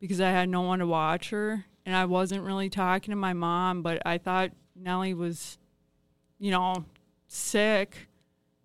because 0.00 0.20
I 0.20 0.30
had 0.30 0.48
no 0.48 0.62
one 0.62 0.80
to 0.80 0.86
watch 0.86 1.30
her. 1.30 1.66
And 1.84 1.94
I 1.94 2.04
wasn't 2.04 2.42
really 2.42 2.68
talking 2.68 3.12
to 3.12 3.16
my 3.16 3.32
mom, 3.32 3.82
but 3.82 4.02
I 4.04 4.18
thought 4.18 4.50
Nellie 4.74 5.14
was, 5.14 5.58
you 6.38 6.50
know, 6.50 6.84
sick. 7.28 8.08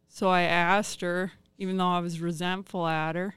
So 0.07 0.29
I 0.29 0.41
asked 0.41 1.01
her, 1.01 1.31
even 1.59 1.77
though 1.77 1.87
I 1.87 1.99
was 1.99 2.19
resentful 2.19 2.87
at 2.87 3.15
her. 3.15 3.35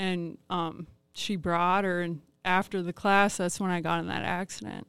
And 0.00 0.38
um, 0.48 0.86
she 1.12 1.36
brought 1.36 1.84
her. 1.84 2.00
And 2.00 2.22
after 2.44 2.82
the 2.82 2.92
class, 2.92 3.36
that's 3.36 3.60
when 3.60 3.70
I 3.70 3.80
got 3.80 4.00
in 4.00 4.06
that 4.06 4.22
accident. 4.22 4.86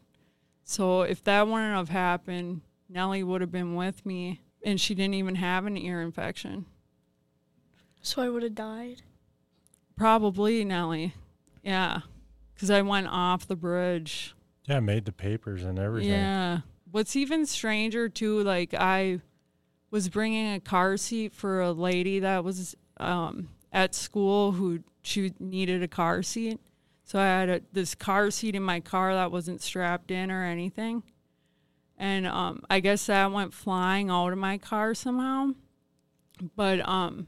So 0.64 1.02
if 1.02 1.22
that 1.26 1.48
wouldn't 1.48 1.76
have 1.76 1.90
happened, 1.90 2.62
Nellie 2.88 3.24
would 3.24 3.42
have 3.42 3.52
been 3.52 3.76
with 3.76 4.06
me 4.06 4.42
and 4.64 4.80
she 4.80 4.96
didn't 4.96 5.16
even 5.16 5.36
have 5.36 5.66
an 5.66 5.78
ear 5.78 6.02
infection. 6.02 6.66
So 8.02 8.22
I 8.22 8.30
would 8.30 8.44
have 8.44 8.56
died. 8.56 9.02
Probably 9.98 10.64
Nellie. 10.64 11.14
Yeah. 11.62 12.02
Cuz 12.58 12.70
I 12.70 12.82
went 12.82 13.08
off 13.08 13.48
the 13.48 13.56
bridge. 13.56 14.34
Yeah, 14.68 14.78
I 14.78 14.80
made 14.80 15.04
the 15.04 15.12
papers 15.12 15.64
and 15.64 15.78
everything. 15.78 16.12
Yeah. 16.12 16.60
What's 16.90 17.18
even 17.18 17.46
stranger 17.46 18.08
too 18.08 18.42
like 18.44 18.74
I 18.74 19.20
was 19.90 20.08
bringing 20.08 20.54
a 20.54 20.60
car 20.62 20.96
seat 20.96 21.34
for 21.34 21.60
a 21.60 21.74
lady 21.74 22.20
that 22.20 22.46
was 22.46 22.76
um, 22.98 23.50
at 23.74 23.94
school 23.94 24.54
who 24.54 24.80
she 25.02 25.34
needed 25.40 25.84
a 25.84 25.88
car 25.88 26.24
seat. 26.24 26.60
So 27.04 27.20
I 27.20 27.26
had 27.26 27.50
a, 27.50 27.62
this 27.74 27.96
car 27.96 28.32
seat 28.32 28.56
in 28.56 28.64
my 28.64 28.80
car 28.80 29.14
that 29.14 29.32
wasn't 29.32 29.62
strapped 29.62 30.12
in 30.12 30.32
or 30.32 30.44
anything. 30.44 31.04
And 31.98 32.26
um, 32.26 32.64
I 32.70 32.80
guess 32.80 33.06
that 33.08 33.32
went 33.32 33.54
flying 33.54 34.10
out 34.10 34.32
of 34.32 34.38
my 34.38 34.58
car 34.58 34.94
somehow. 34.94 35.52
But 36.56 36.88
um, 36.88 37.28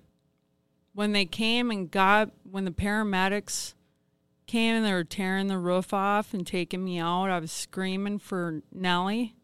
when 0.93 1.11
they 1.11 1.25
came 1.25 1.69
and 1.69 1.91
got, 1.91 2.31
when 2.49 2.65
the 2.65 2.71
paramedics 2.71 3.73
came 4.47 4.75
and 4.75 4.85
they 4.85 4.93
were 4.93 5.03
tearing 5.03 5.47
the 5.47 5.59
roof 5.59 5.93
off 5.93 6.33
and 6.33 6.45
taking 6.45 6.83
me 6.83 6.99
out, 6.99 7.29
I 7.29 7.39
was 7.39 7.51
screaming 7.51 8.19
for 8.19 8.61
Nellie 8.71 9.35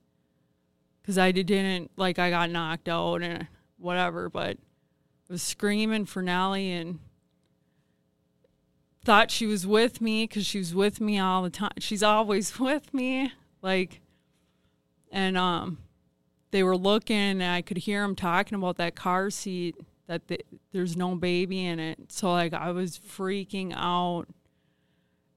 because 1.01 1.17
I 1.17 1.31
didn't 1.31 1.91
like 1.95 2.19
I 2.19 2.29
got 2.29 2.49
knocked 2.49 2.87
out 2.87 3.21
and 3.21 3.47
whatever, 3.77 4.29
but 4.29 4.57
I 5.29 5.33
was 5.33 5.41
screaming 5.41 6.05
for 6.05 6.21
Nellie 6.21 6.71
and 6.71 6.99
thought 9.09 9.31
she 9.31 9.47
was 9.47 9.65
with 9.65 10.01
me 10.01 10.25
because 10.25 10.45
she 10.45 10.59
was 10.59 10.75
with 10.75 11.01
me 11.01 11.17
all 11.17 11.41
the 11.41 11.49
time. 11.49 11.71
She's 11.79 12.03
always 12.03 12.59
with 12.59 12.93
me, 12.93 13.33
like, 13.63 14.01
and 15.11 15.35
um, 15.35 15.79
they 16.51 16.61
were 16.61 16.77
looking 16.77 17.17
and 17.17 17.43
I 17.43 17.63
could 17.63 17.77
hear 17.77 18.03
them 18.03 18.15
talking 18.15 18.55
about 18.55 18.77
that 18.77 18.93
car 18.93 19.31
seat 19.31 19.75
that 20.05 20.27
the, 20.27 20.39
there's 20.71 20.95
no 20.95 21.15
baby 21.15 21.65
in 21.65 21.79
it. 21.79 22.11
So 22.11 22.31
like 22.31 22.53
I 22.53 22.69
was 22.69 22.99
freaking 22.99 23.73
out, 23.75 24.25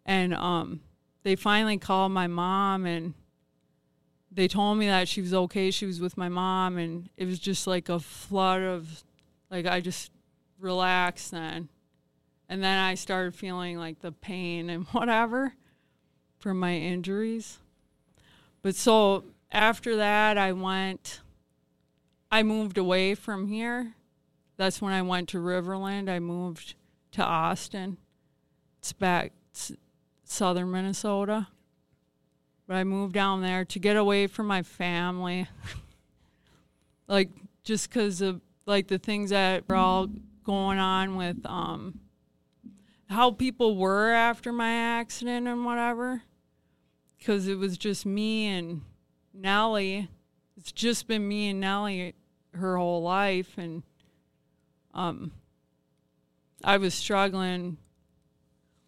and 0.04 0.35
um, 0.35 0.80
they 1.22 1.35
finally 1.35 1.78
called 1.78 2.12
my 2.12 2.26
mom 2.26 2.85
and 2.85 3.14
they 4.30 4.48
told 4.48 4.76
me 4.76 4.87
that 4.88 5.08
she 5.08 5.22
was 5.22 5.32
okay. 5.32 5.70
She 5.70 5.87
was 5.87 5.98
with 5.98 6.18
my 6.18 6.28
mom, 6.28 6.76
and 6.76 7.08
it 7.16 7.24
was 7.24 7.38
just 7.38 7.66
like 7.66 7.88
a 7.88 8.00
flood 8.00 8.61
of, 8.61 9.02
like 9.50 9.64
I 9.64 9.80
just 9.80 10.12
relaxed 10.58 11.30
then, 11.30 11.70
and 12.52 12.62
then 12.62 12.78
I 12.78 12.96
started 12.96 13.34
feeling 13.34 13.78
like 13.78 14.00
the 14.00 14.12
pain 14.12 14.68
and 14.68 14.84
whatever 14.92 15.54
from 16.38 16.60
my 16.60 16.76
injuries. 16.76 17.56
But 18.60 18.76
so 18.76 19.24
after 19.50 19.96
that, 19.96 20.36
I 20.36 20.52
went. 20.52 21.22
I 22.30 22.42
moved 22.42 22.76
away 22.76 23.14
from 23.14 23.46
here. 23.46 23.94
That's 24.58 24.82
when 24.82 24.92
I 24.92 25.00
went 25.00 25.30
to 25.30 25.38
Riverland. 25.38 26.10
I 26.10 26.18
moved 26.18 26.74
to 27.12 27.24
Austin. 27.24 27.96
It's 28.80 28.92
back 28.92 29.32
it's 29.50 29.72
southern 30.24 30.70
Minnesota. 30.70 31.48
But 32.66 32.76
I 32.76 32.84
moved 32.84 33.14
down 33.14 33.40
there 33.40 33.64
to 33.64 33.78
get 33.78 33.96
away 33.96 34.26
from 34.26 34.46
my 34.46 34.62
family. 34.62 35.48
like 37.08 37.30
just 37.64 37.88
because 37.88 38.20
of 38.20 38.42
like 38.66 38.88
the 38.88 38.98
things 38.98 39.30
that 39.30 39.66
were 39.70 39.76
all 39.76 40.08
going 40.44 40.78
on 40.78 41.16
with 41.16 41.38
um 41.46 41.98
how 43.12 43.31
people 43.31 43.77
were 43.77 44.11
after 44.11 44.53
my 44.53 44.72
accident 44.72 45.46
and 45.46 45.64
whatever. 45.64 46.22
Because 47.18 47.46
it 47.46 47.59
was 47.59 47.79
just 47.79 48.05
me 48.05 48.48
and 48.48 48.83
Nellie. 49.33 50.09
It's 50.57 50.72
just 50.72 51.07
been 51.07 51.27
me 51.27 51.48
and 51.48 51.61
Nellie 51.61 52.14
her 52.55 52.77
whole 52.77 53.03
life, 53.03 53.57
and 53.57 53.83
um, 54.94 55.33
I 56.62 56.77
was 56.77 56.94
struggling 56.94 57.79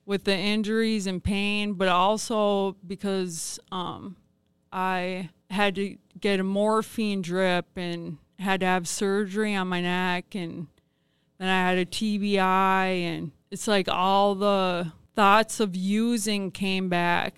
with 0.06 0.24
the 0.24 0.36
injuries 0.36 1.06
and 1.06 1.22
pain, 1.22 1.74
but 1.74 1.88
also 1.88 2.76
because 2.86 3.58
um, 3.72 4.16
I 4.72 5.30
had 5.50 5.74
to 5.76 5.96
get 6.20 6.40
a 6.40 6.44
morphine 6.44 7.22
drip 7.22 7.66
and 7.76 8.18
had 8.38 8.60
to 8.60 8.66
have 8.66 8.86
surgery 8.86 9.54
on 9.54 9.68
my 9.68 9.80
neck, 9.80 10.34
and 10.34 10.66
then 11.38 11.48
I 11.48 11.68
had 11.68 11.78
a 11.78 11.86
TBI, 11.86 12.38
and 12.38 13.32
it's 13.54 13.68
like 13.68 13.88
all 13.88 14.34
the 14.34 14.90
thoughts 15.14 15.60
of 15.60 15.76
using 15.76 16.50
came 16.50 16.88
back 16.88 17.36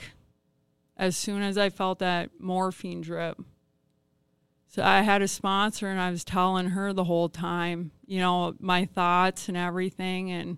as 0.96 1.14
soon 1.14 1.42
as 1.42 1.58
I 1.58 1.68
felt 1.68 1.98
that 1.98 2.30
morphine 2.40 3.02
drip. 3.02 3.38
So 4.68 4.82
I 4.82 5.02
had 5.02 5.20
a 5.20 5.28
sponsor 5.28 5.88
and 5.88 6.00
I 6.00 6.10
was 6.10 6.24
telling 6.24 6.68
her 6.68 6.94
the 6.94 7.04
whole 7.04 7.28
time, 7.28 7.90
you 8.06 8.18
know, 8.18 8.54
my 8.58 8.86
thoughts 8.86 9.48
and 9.48 9.58
everything. 9.58 10.30
And 10.30 10.56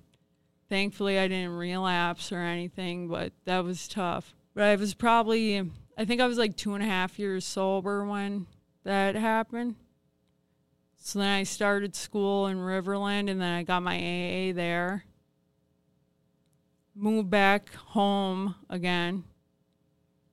thankfully 0.69 1.19
I 1.19 1.27
didn't 1.27 1.57
relapse 1.57 2.31
or 2.31 2.39
anything, 2.39 3.09
but 3.09 3.33
that 3.45 3.65
was 3.65 3.89
tough. 3.89 4.37
But 4.55 4.63
I 4.63 4.77
was 4.77 4.95
probably, 4.95 5.59
I 5.99 6.05
think 6.05 6.21
I 6.21 6.29
was 6.29 6.39
like 6.39 6.57
two 6.57 6.75
and 6.75 6.85
a 6.85 6.87
half 6.87 7.19
years 7.19 7.45
sober 7.45 8.07
when 8.07 8.47
that 8.85 9.17
happened. 9.17 9.75
So 10.99 11.19
then 11.19 11.29
I 11.29 11.43
started 11.43 11.97
school 11.97 12.47
in 12.47 12.59
Riverland 12.59 13.29
and 13.29 13.41
then 13.41 13.53
I 13.53 13.65
got 13.65 13.83
my 13.83 13.97
AA 13.97 14.53
there. 14.53 15.05
Moved 17.01 17.31
back 17.31 17.73
home 17.75 18.57
again 18.69 19.23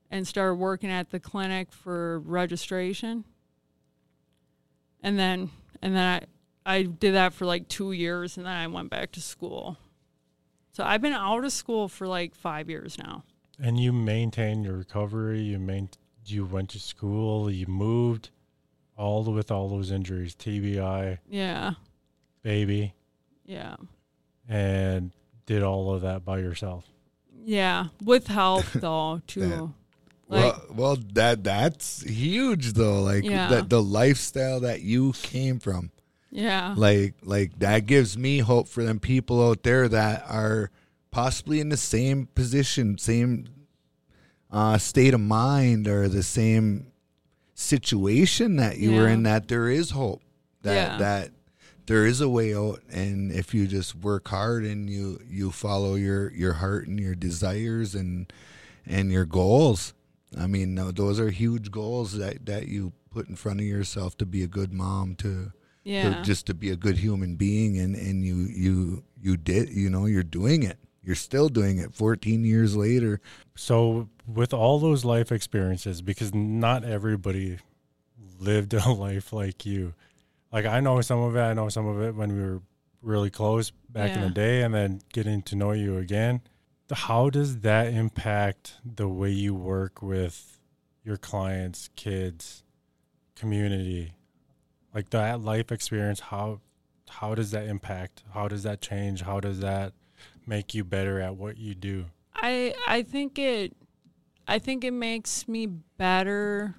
and 0.10 0.28
started 0.28 0.56
working 0.56 0.90
at 0.90 1.12
the 1.12 1.20
clinic 1.20 1.72
for 1.72 2.20
registration. 2.22 3.24
And 5.04 5.20
then 5.20 5.52
and 5.84 5.96
then 5.96 6.24
I 6.66 6.78
I 6.78 6.82
did 6.84 7.14
that 7.14 7.34
for 7.36 7.46
like 7.46 7.68
2 7.68 7.92
years 7.92 8.38
and 8.38 8.48
then 8.48 8.56
I 8.56 8.66
went 8.66 8.90
back 8.90 9.12
to 9.12 9.22
school. 9.22 9.78
So 10.72 10.84
I've 10.84 11.02
been 11.02 11.14
out 11.14 11.46
of 11.46 11.52
school 11.52 11.88
for 11.88 12.08
like 12.08 12.34
5 12.34 12.68
years 12.68 12.98
now. 12.98 13.24
And 13.60 13.80
you 13.80 13.94
maintained 13.94 14.66
your 14.66 14.78
recovery. 14.78 15.42
You 15.42 15.60
main, 15.60 15.90
you 16.26 16.46
went 16.46 16.72
to 16.72 16.80
school. 16.80 17.52
You 17.52 17.68
moved, 17.68 18.32
all 18.98 19.24
with 19.26 19.52
all 19.52 19.70
those 19.70 19.92
injuries, 19.92 20.34
TBI, 20.36 21.20
Yeah. 21.30 21.76
baby, 22.42 22.96
Yeah. 23.46 23.76
and 24.50 25.12
did 25.46 25.64
all 25.64 25.94
of 25.94 26.02
that 26.02 26.26
by 26.26 26.40
yourself. 26.40 26.86
Yeah, 27.44 27.88
with 28.04 28.28
help 28.28 28.66
though 28.76 29.22
too. 29.28 29.50
That- 29.50 29.70
Like 30.28 30.44
well, 30.56 30.66
well, 30.76 30.98
that 31.14 31.44
that's 31.44 32.02
huge 32.02 32.74
though. 32.74 33.02
Like 33.04 33.24
Yeah. 33.24 33.48
that 33.50 33.70
the 33.70 33.82
lifestyle 33.84 34.60
that 34.62 34.82
you 34.82 35.14
came 35.22 35.60
from. 35.60 35.92
yeah. 36.32 36.74
Like 36.76 37.14
like 37.24 37.60
that 37.60 37.86
gives 37.86 38.18
me 38.18 38.40
hope 38.40 38.68
for 38.68 38.84
them 38.84 39.00
people 39.00 39.48
out 39.48 39.62
there 39.64 39.88
that 39.88 40.26
are 40.28 40.72
possibly 41.12 41.60
in 41.60 41.70
the 41.70 41.78
same 41.78 42.26
position, 42.34 42.98
same 42.98 43.46
uh, 44.52 44.78
state 44.80 45.14
of 45.14 45.20
mind, 45.22 45.88
or 45.88 46.08
the 46.10 46.24
same 46.24 46.88
situation 47.54 48.56
that 48.58 48.78
you 48.78 48.94
were 48.96 49.08
in. 49.08 49.24
That 49.24 49.48
there 49.48 49.70
is 49.70 49.92
hope. 49.92 50.22
That 50.64 50.74
Yeah. 50.74 50.98
that 50.98 51.32
there 51.88 52.06
is 52.06 52.22
a 52.22 52.30
way 52.30 52.56
out, 52.56 52.82
and 52.90 53.32
if 53.32 53.54
you 53.54 53.68
just 53.68 53.96
work 53.96 54.28
hard 54.28 54.64
and 54.64 54.90
you 54.90 55.20
you 55.30 55.52
follow 55.52 55.96
your 55.96 56.32
your 56.32 56.54
heart 56.54 56.88
and 56.88 57.00
your 57.00 57.16
desires 57.16 57.96
and 57.96 58.32
and 58.86 59.12
your 59.12 59.26
goals. 59.26 59.94
I 60.38 60.48
mean, 60.48 60.76
those 60.76 61.20
are 61.20 61.30
huge 61.30 61.72
goals 61.72 62.18
that 62.18 62.46
that 62.46 62.68
you 62.68 62.92
put 63.10 63.30
in 63.30 63.36
front 63.36 63.60
of 63.62 63.66
yourself 63.66 64.18
to 64.18 64.26
be 64.26 64.44
a 64.44 64.48
good 64.48 64.74
mom 64.74 65.16
to 65.16 65.52
Yeah. 65.84 66.16
to 66.16 66.22
just 66.24 66.46
to 66.48 66.54
be 66.54 66.70
a 66.72 66.76
good 66.76 66.98
human 66.98 67.36
being 67.36 67.78
and 67.78 67.96
and 67.96 68.26
you 68.26 68.36
you 68.36 69.04
you 69.22 69.38
did 69.38 69.70
you 69.70 69.90
know 69.90 70.06
you're 70.08 70.24
doing 70.24 70.64
it 70.64 70.78
you're 71.04 71.16
still 71.16 71.48
doing 71.50 71.78
it 71.78 71.94
14 71.94 72.44
years 72.44 72.76
later 72.76 73.22
So, 73.56 74.10
with 74.28 74.54
all 74.54 74.80
those 74.80 75.06
life 75.06 75.32
experiences, 75.32 76.02
because 76.02 76.34
not 76.34 76.84
everybody 76.84 77.60
lived 78.40 78.74
a 78.74 78.90
life 79.08 79.32
like 79.32 79.66
you. 79.66 79.94
Like 80.56 80.68
I 80.68 80.80
know 80.80 81.02
some 81.02 81.20
of 81.20 81.36
it, 81.36 81.42
I 81.42 81.54
know 81.54 81.68
some 81.68 81.86
of 81.86 82.02
it 82.02 82.16
when 82.16 82.34
we 82.34 82.42
were 82.42 82.62
really 83.02 83.30
close 83.30 83.72
back 83.90 84.16
in 84.16 84.22
the 84.22 84.30
day, 84.30 84.62
and 84.62 84.74
then 84.74 85.02
getting 85.12 85.42
to 85.42 85.56
know 85.58 85.74
you 85.74 85.98
again. 85.98 86.40
How 86.90 87.30
does 87.30 87.60
that 87.60 87.88
impact 87.88 88.76
the 88.86 89.10
way 89.10 89.32
you 89.32 89.54
work 89.54 90.02
with 90.02 90.62
your 91.04 91.18
clients, 91.18 91.90
kids, 91.98 92.64
community? 93.36 94.14
Like 94.94 95.10
that 95.10 95.42
life 95.42 95.74
experience, 95.74 96.22
how 96.22 96.62
how 97.10 97.36
does 97.36 97.52
that 97.52 97.66
impact? 97.66 98.24
How 98.34 98.48
does 98.48 98.64
that 98.64 98.80
change? 98.80 99.24
How 99.24 99.42
does 99.42 99.60
that 99.60 99.92
make 100.48 100.74
you 100.74 100.86
better 100.86 101.20
at 101.20 101.36
what 101.36 101.58
you 101.58 101.76
do? 101.76 102.06
I 102.34 102.74
I 102.88 103.04
think 103.04 103.38
it 103.38 103.76
I 104.48 104.60
think 104.60 104.86
it 104.86 104.92
makes 104.92 105.50
me 105.50 105.66
better 105.66 106.76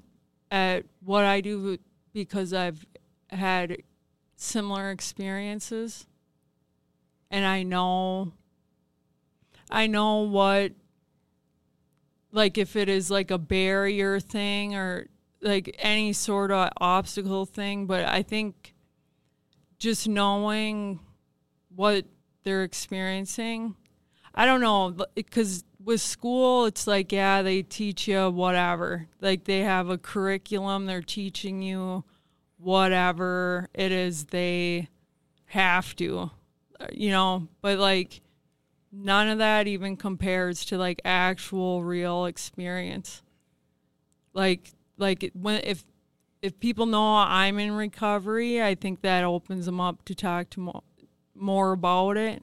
at 0.50 0.86
what 1.04 1.26
I 1.26 1.42
do 1.42 1.76
because 2.14 2.54
I've 2.54 2.86
had 3.30 3.82
similar 4.36 4.90
experiences 4.90 6.06
and 7.30 7.44
I 7.44 7.62
know 7.62 8.32
I 9.70 9.86
know 9.86 10.20
what 10.20 10.72
like 12.32 12.58
if 12.58 12.76
it 12.76 12.88
is 12.88 13.10
like 13.10 13.30
a 13.30 13.38
barrier 13.38 14.20
thing 14.20 14.74
or 14.74 15.08
like 15.40 15.74
any 15.78 16.12
sort 16.12 16.50
of 16.50 16.70
obstacle 16.78 17.46
thing, 17.46 17.86
but 17.86 18.04
I 18.04 18.22
think 18.22 18.74
just 19.78 20.08
knowing 20.08 21.00
what 21.74 22.04
they're 22.42 22.62
experiencing, 22.64 23.74
I 24.34 24.44
don't 24.44 24.60
know, 24.60 24.96
because 25.14 25.64
with 25.82 26.00
school, 26.00 26.66
it's 26.66 26.86
like, 26.86 27.12
yeah, 27.12 27.42
they 27.42 27.62
teach 27.62 28.08
you 28.08 28.30
whatever. 28.30 29.08
Like 29.20 29.44
they 29.44 29.60
have 29.60 29.88
a 29.88 29.98
curriculum, 29.98 30.86
they're 30.86 31.02
teaching 31.02 31.62
you 31.62 32.04
whatever 32.58 33.68
it 33.74 33.92
is 33.92 34.26
they 34.26 34.88
have 35.46 35.94
to, 35.96 36.30
you 36.92 37.10
know, 37.10 37.48
but 37.60 37.78
like 37.78 38.20
none 38.92 39.28
of 39.28 39.38
that 39.38 39.66
even 39.66 39.96
compares 39.96 40.64
to 40.66 40.78
like 40.78 41.00
actual 41.04 41.84
real 41.84 42.26
experience. 42.26 43.22
Like, 44.32 44.70
like 44.98 45.30
when, 45.34 45.60
if, 45.64 45.84
if 46.42 46.58
people 46.60 46.86
know 46.86 47.16
I'm 47.16 47.58
in 47.58 47.72
recovery, 47.72 48.62
I 48.62 48.74
think 48.74 49.02
that 49.02 49.24
opens 49.24 49.66
them 49.66 49.80
up 49.80 50.04
to 50.06 50.14
talk 50.14 50.50
to 50.50 50.60
more, 50.60 50.82
more 51.34 51.72
about 51.72 52.16
it. 52.16 52.42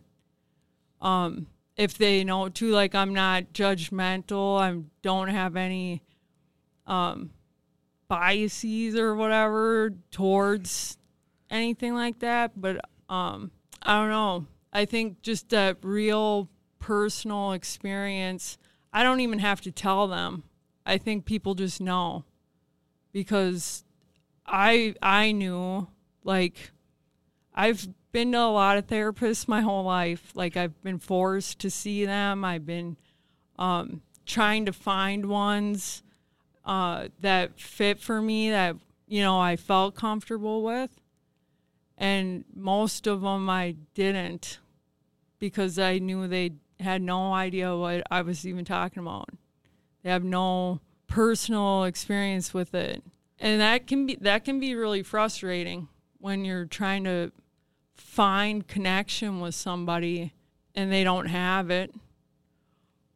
Um, 1.02 1.48
if 1.76 1.98
they 1.98 2.24
know 2.24 2.50
too, 2.50 2.72
like 2.72 2.96
I'm 2.96 3.14
not 3.14 3.54
judgmental, 3.54 4.60
I 4.60 4.84
don't 5.02 5.30
have 5.30 5.56
any 5.56 6.02
um, 6.86 7.32
biases 8.08 8.96
or 8.96 9.16
whatever 9.16 9.92
towards 10.12 10.98
anything 11.50 11.94
like 11.94 12.20
that. 12.20 12.60
But 12.60 12.82
um, 13.10 13.52
I 13.82 14.00
don't 14.00 14.10
know. 14.10 14.48
I 14.72 14.86
think 14.86 15.22
just 15.22 15.50
that 15.50 15.78
real 15.84 16.50
personal 16.80 17.54
experience, 17.54 18.58
I 18.92 19.04
don't 19.04 19.22
even 19.22 19.40
have 19.40 19.62
to 19.62 19.72
tell 19.72 20.08
them. 20.08 20.44
I 20.86 20.98
think 20.98 21.26
people 21.26 21.56
just 21.56 21.80
know 21.80 22.26
because 23.14 23.86
I 24.46 24.96
I 25.02 25.32
knew 25.32 25.88
like 26.24 26.72
I've 27.54 27.88
been 28.12 28.32
to 28.32 28.40
a 28.40 28.48
lot 28.48 28.78
of 28.78 28.88
therapists 28.88 29.48
my 29.48 29.62
whole 29.62 29.84
life. 29.84 30.32
Like 30.36 30.58
I've 30.58 30.82
been 30.84 31.00
forced 31.00 31.60
to 31.60 31.70
see 31.70 32.06
them. 32.06 32.44
I've 32.44 32.66
been 32.66 32.98
um, 33.58 34.02
trying 34.26 34.66
to 34.66 34.74
find 34.74 35.28
ones 35.28 36.04
uh, 36.66 37.08
that 37.22 37.60
fit 37.60 38.00
for 38.00 38.22
me 38.22 38.50
that 38.50 38.76
you 39.08 39.22
know 39.22 39.40
I 39.40 39.56
felt 39.56 39.96
comfortable 39.96 40.64
with, 40.64 41.02
and 41.98 42.46
most 42.56 43.08
of 43.08 43.22
them 43.22 43.50
I 43.50 43.76
didn't 43.94 44.60
because 45.40 45.78
I 45.78 46.00
knew 46.00 46.28
they 46.28 46.52
had 46.80 47.02
no 47.02 47.34
idea 47.34 47.76
what 47.76 48.04
I 48.10 48.22
was 48.22 48.48
even 48.48 48.66
talking 48.66 49.02
about. 49.02 49.30
They 50.04 50.10
have 50.10 50.24
no 50.24 50.80
personal 51.08 51.84
experience 51.84 52.54
with 52.54 52.74
it, 52.74 53.04
and 53.40 53.62
that 53.62 53.88
can 53.88 54.06
be 54.06 54.18
that 54.22 54.46
can 54.46 54.60
be 54.60 54.76
really 54.76 55.04
frustrating 55.04 55.88
when 56.20 56.46
you're 56.46 56.66
trying 56.66 57.04
to 57.04 57.32
find 57.96 58.68
connection 58.68 59.40
with 59.40 59.56
somebody 59.56 60.34
and 60.76 60.92
they 60.92 61.04
don't 61.04 61.28
have 61.28 61.70
it. 61.70 61.94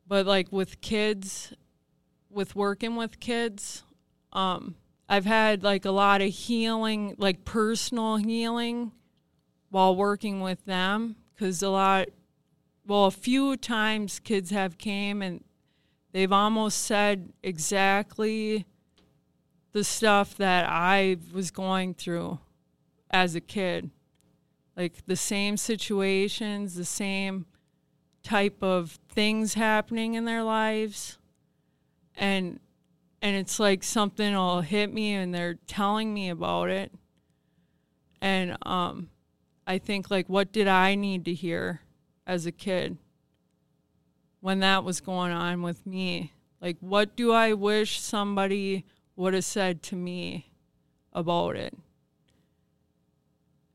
But 0.08 0.26
like 0.26 0.52
with 0.52 0.82
kids, 0.82 1.54
with 2.38 2.56
working 2.56 2.96
with 2.96 3.20
kids, 3.20 3.84
um, 4.32 4.76
I've 5.10 5.26
had 5.26 5.64
like 5.64 5.86
a 5.86 5.92
lot 5.92 6.22
of 6.22 6.30
healing, 6.30 7.16
like 7.18 7.44
personal 7.44 8.18
healing 8.18 8.92
while 9.70 9.96
working 9.96 10.40
with 10.42 10.64
them 10.66 11.16
because 11.34 11.64
a 11.64 11.70
lot, 11.70 12.10
well, 12.86 13.06
a 13.06 13.12
few 13.12 13.58
times 13.58 14.20
kids 14.20 14.52
have 14.52 14.78
came 14.78 15.24
and 15.24 15.44
they've 16.12 16.32
almost 16.32 16.84
said 16.84 17.34
exactly 17.42 18.66
the 19.72 19.84
stuff 19.84 20.38
that 20.38 20.68
I 20.70 21.18
was 21.34 21.50
going 21.50 21.96
through 21.96 22.40
as 23.10 23.34
a 23.34 23.42
kid 23.42 23.90
like 24.76 25.08
the 25.08 25.16
same 25.16 25.58
situations, 25.58 26.76
the 26.76 26.86
same 26.86 27.48
type 28.22 28.62
of 28.62 29.00
things 29.10 29.56
happening 29.56 30.14
in 30.14 30.26
their 30.26 30.44
lives. 30.44 31.18
And 32.18 32.60
and 33.22 33.36
it's 33.36 33.60
like 33.60 33.84
something 33.84 34.34
will 34.36 34.62
hit 34.62 34.94
me 34.94 35.14
and 35.14 35.34
they're 35.34 35.56
telling 35.68 36.14
me 36.14 36.30
about 36.30 36.70
it. 36.70 36.92
And 38.22 38.58
um 38.66 39.10
I 39.66 39.78
think 39.78 40.12
like 40.12 40.28
what 40.28 40.52
did 40.52 40.68
I 40.68 40.96
need 40.96 41.24
to 41.26 41.34
hear 41.34 41.82
as 42.26 42.46
a 42.46 42.52
kid 42.52 42.98
when 44.42 44.60
that 44.60 44.84
was 44.84 45.00
going 45.00 45.32
on 45.32 45.62
with 45.62 45.86
me? 45.86 46.34
Like 46.60 46.78
what 46.82 47.16
do 47.16 47.32
I 47.32 47.54
wish 47.54 48.02
somebody 48.02 48.84
would 49.16 49.34
have 49.34 49.46
said 49.46 49.82
to 49.84 49.96
me 49.96 50.52
about 51.14 51.56
it? 51.56 51.78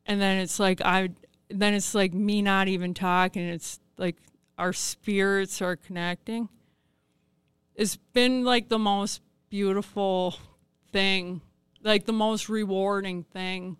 and 0.06 0.20
then 0.20 0.38
it's 0.38 0.58
like 0.58 0.80
I 0.80 1.10
then 1.48 1.74
it's 1.74 1.94
like 1.94 2.14
me 2.14 2.42
not 2.42 2.68
even 2.68 2.94
talking. 2.94 3.42
It's 3.42 3.78
like 3.98 4.16
our 4.58 4.72
spirits 4.72 5.60
are 5.60 5.76
connecting. 5.76 6.48
It's 7.82 7.96
been 7.96 8.44
like 8.44 8.68
the 8.68 8.78
most 8.78 9.20
beautiful 9.50 10.36
thing, 10.92 11.40
like 11.82 12.06
the 12.06 12.12
most 12.12 12.48
rewarding 12.48 13.24
thing. 13.24 13.76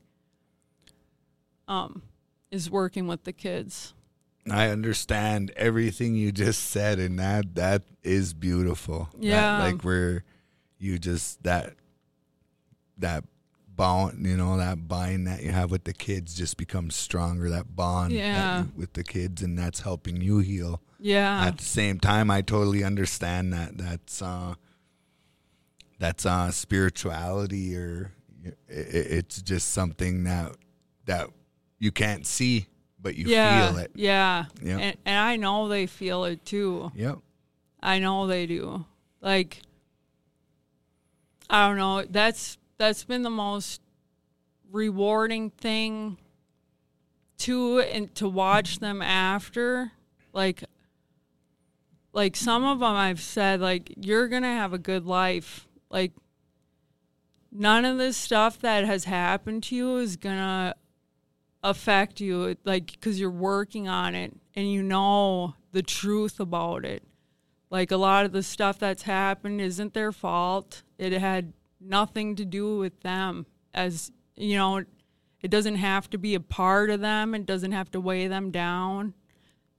Um, 1.68 2.02
is 2.50 2.68
working 2.68 3.06
with 3.06 3.22
the 3.22 3.32
kids. 3.32 3.94
I 4.50 4.70
understand 4.70 5.52
everything 5.54 6.16
you 6.16 6.32
just 6.32 6.64
said, 6.70 6.98
and 6.98 7.16
that 7.20 7.54
that 7.54 7.84
is 8.02 8.34
beautiful. 8.34 9.08
Yeah, 9.20 9.58
that, 9.58 9.58
like 9.60 9.84
where 9.84 10.24
you 10.78 10.98
just 10.98 11.40
that 11.44 11.74
that 12.98 13.22
bond, 13.68 14.26
you 14.26 14.36
know, 14.36 14.56
that 14.56 14.88
bind 14.88 15.28
that 15.28 15.44
you 15.44 15.52
have 15.52 15.70
with 15.70 15.84
the 15.84 15.92
kids 15.92 16.34
just 16.34 16.56
becomes 16.56 16.96
stronger. 16.96 17.50
That 17.50 17.76
bond 17.76 18.12
yeah. 18.12 18.62
that 18.62 18.76
with 18.76 18.94
the 18.94 19.04
kids, 19.04 19.42
and 19.42 19.56
that's 19.56 19.82
helping 19.82 20.20
you 20.20 20.38
heal. 20.40 20.82
Yeah. 21.02 21.46
At 21.46 21.58
the 21.58 21.64
same 21.64 21.98
time, 21.98 22.30
I 22.30 22.42
totally 22.42 22.84
understand 22.84 23.52
that. 23.52 23.76
That's 23.76 24.22
uh, 24.22 24.54
that's 25.98 26.24
uh, 26.24 26.50
spirituality, 26.52 27.76
or 27.76 28.12
it, 28.44 28.56
it's 28.68 29.42
just 29.42 29.72
something 29.72 30.24
that 30.24 30.52
that 31.06 31.28
you 31.78 31.90
can't 31.90 32.24
see, 32.24 32.66
but 33.00 33.16
you 33.16 33.26
yeah, 33.26 33.70
feel 33.70 33.78
it. 33.78 33.90
Yeah. 33.94 34.44
Yeah. 34.62 34.78
And, 34.78 34.96
and 35.04 35.18
I 35.18 35.36
know 35.36 35.68
they 35.68 35.86
feel 35.86 36.24
it 36.24 36.44
too. 36.44 36.92
Yep. 36.94 37.18
I 37.82 37.98
know 37.98 38.28
they 38.28 38.46
do. 38.46 38.86
Like, 39.20 39.60
I 41.50 41.66
don't 41.66 41.78
know. 41.78 42.04
That's 42.08 42.58
that's 42.78 43.02
been 43.02 43.22
the 43.22 43.30
most 43.30 43.80
rewarding 44.70 45.50
thing 45.50 46.16
to 47.38 47.80
and 47.80 48.14
to 48.14 48.28
watch 48.28 48.78
them 48.78 49.02
after 49.02 49.90
like 50.32 50.64
like 52.12 52.36
some 52.36 52.64
of 52.64 52.80
them 52.80 52.94
I've 52.94 53.20
said 53.20 53.60
like 53.60 53.92
you're 53.96 54.28
going 54.28 54.42
to 54.42 54.48
have 54.48 54.72
a 54.72 54.78
good 54.78 55.06
life. 55.06 55.66
Like 55.90 56.12
none 57.50 57.84
of 57.84 57.98
this 57.98 58.16
stuff 58.16 58.58
that 58.60 58.84
has 58.84 59.04
happened 59.04 59.62
to 59.64 59.76
you 59.76 59.96
is 59.96 60.16
going 60.16 60.36
to 60.36 60.74
affect 61.64 62.20
you 62.20 62.56
like 62.64 63.00
cuz 63.00 63.20
you're 63.20 63.30
working 63.30 63.88
on 63.88 64.14
it 64.14 64.34
and 64.54 64.70
you 64.70 64.82
know 64.82 65.54
the 65.72 65.82
truth 65.82 66.40
about 66.40 66.84
it. 66.84 67.02
Like 67.70 67.90
a 67.90 67.96
lot 67.96 68.26
of 68.26 68.32
the 68.32 68.42
stuff 68.42 68.78
that's 68.78 69.04
happened 69.04 69.60
isn't 69.60 69.94
their 69.94 70.12
fault. 70.12 70.82
It 70.98 71.12
had 71.12 71.52
nothing 71.80 72.36
to 72.36 72.44
do 72.44 72.78
with 72.78 73.00
them 73.00 73.46
as 73.72 74.12
you 74.36 74.56
know 74.56 74.84
it 75.40 75.50
doesn't 75.50 75.76
have 75.76 76.08
to 76.10 76.18
be 76.18 76.34
a 76.34 76.40
part 76.40 76.88
of 76.88 77.00
them. 77.00 77.34
It 77.34 77.46
doesn't 77.46 77.72
have 77.72 77.90
to 77.92 78.00
weigh 78.00 78.28
them 78.28 78.52
down 78.52 79.14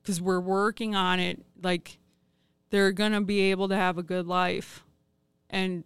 because 0.02 0.22
we're 0.22 0.42
working 0.42 0.94
on 0.94 1.20
it 1.20 1.46
like 1.62 2.00
they're 2.74 2.92
gonna 2.92 3.22
be 3.22 3.52
able 3.52 3.68
to 3.68 3.76
have 3.76 4.00
a 4.00 4.04
good 4.04 4.26
life 4.26 4.84
and 5.48 5.84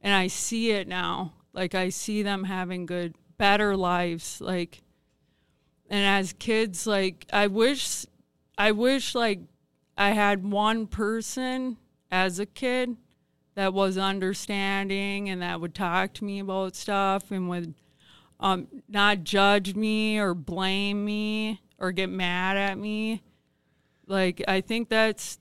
and 0.00 0.14
i 0.14 0.28
see 0.28 0.70
it 0.70 0.86
now 0.86 1.32
like 1.52 1.74
i 1.74 1.88
see 1.88 2.22
them 2.22 2.44
having 2.44 2.86
good 2.86 3.16
better 3.36 3.76
lives 3.76 4.40
like 4.40 4.80
and 5.88 6.06
as 6.06 6.32
kids 6.34 6.86
like 6.86 7.26
i 7.32 7.48
wish 7.48 8.06
i 8.56 8.70
wish 8.70 9.12
like 9.12 9.40
i 9.98 10.10
had 10.10 10.48
one 10.48 10.86
person 10.86 11.76
as 12.12 12.38
a 12.38 12.46
kid 12.46 12.96
that 13.56 13.74
was 13.74 13.98
understanding 13.98 15.28
and 15.28 15.42
that 15.42 15.60
would 15.60 15.74
talk 15.74 16.12
to 16.12 16.24
me 16.24 16.38
about 16.38 16.76
stuff 16.76 17.32
and 17.32 17.48
would 17.48 17.74
um, 18.38 18.68
not 18.88 19.24
judge 19.24 19.74
me 19.74 20.18
or 20.18 20.32
blame 20.32 21.04
me 21.04 21.60
or 21.76 21.90
get 21.90 22.08
mad 22.08 22.56
at 22.56 22.78
me. 22.78 23.22
Like, 24.06 24.42
I 24.48 24.60
think 24.60 24.88
that's 24.88 25.39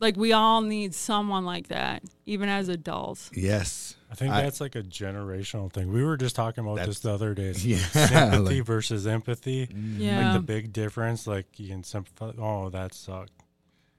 like 0.00 0.16
we 0.16 0.32
all 0.32 0.60
need 0.62 0.94
someone 0.94 1.44
like 1.44 1.68
that, 1.68 2.02
even 2.26 2.48
as 2.48 2.68
adults. 2.68 3.30
Yes. 3.34 3.96
I 4.10 4.14
think 4.14 4.32
I- 4.32 4.42
that's 4.42 4.60
like 4.60 4.74
a 4.74 4.82
generational 4.82 5.72
thing. 5.72 5.92
We 5.92 6.02
were 6.02 6.16
just 6.16 6.34
talking 6.34 6.64
about 6.66 6.84
this 6.84 7.00
the 7.00 7.12
other 7.12 7.34
day. 7.34 7.52
Yeah, 7.58 7.76
sympathy 7.78 8.56
like- 8.58 8.66
versus 8.66 9.06
empathy. 9.06 9.66
Mm-hmm. 9.68 10.00
Yeah. 10.00 10.32
Like 10.32 10.40
the 10.40 10.46
big 10.46 10.72
difference. 10.72 11.26
Like 11.26 11.58
you 11.60 11.68
can 11.68 11.84
sympathize. 11.84 12.34
Oh, 12.38 12.70
that 12.70 12.94
sucked. 12.94 13.32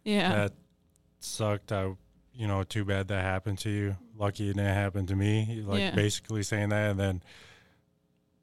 yeah. 0.04 0.30
That 0.36 0.54
sucked. 1.20 1.72
I 1.72 1.93
you 2.34 2.47
know, 2.47 2.64
too 2.64 2.86
bad 2.86 3.10
that 3.10 3.22
happened 3.24 3.60
to 3.60 3.70
you. 3.70 3.97
Lucky 4.18 4.49
it 4.49 4.56
didn't 4.56 4.74
happen 4.74 5.06
to 5.08 5.16
me. 5.16 5.64
Like 5.66 5.80
Yeah. 5.80 5.91
basically 5.95 6.43
saying 6.43 6.70
that, 6.70 6.91
and 6.91 6.99
then 6.99 7.24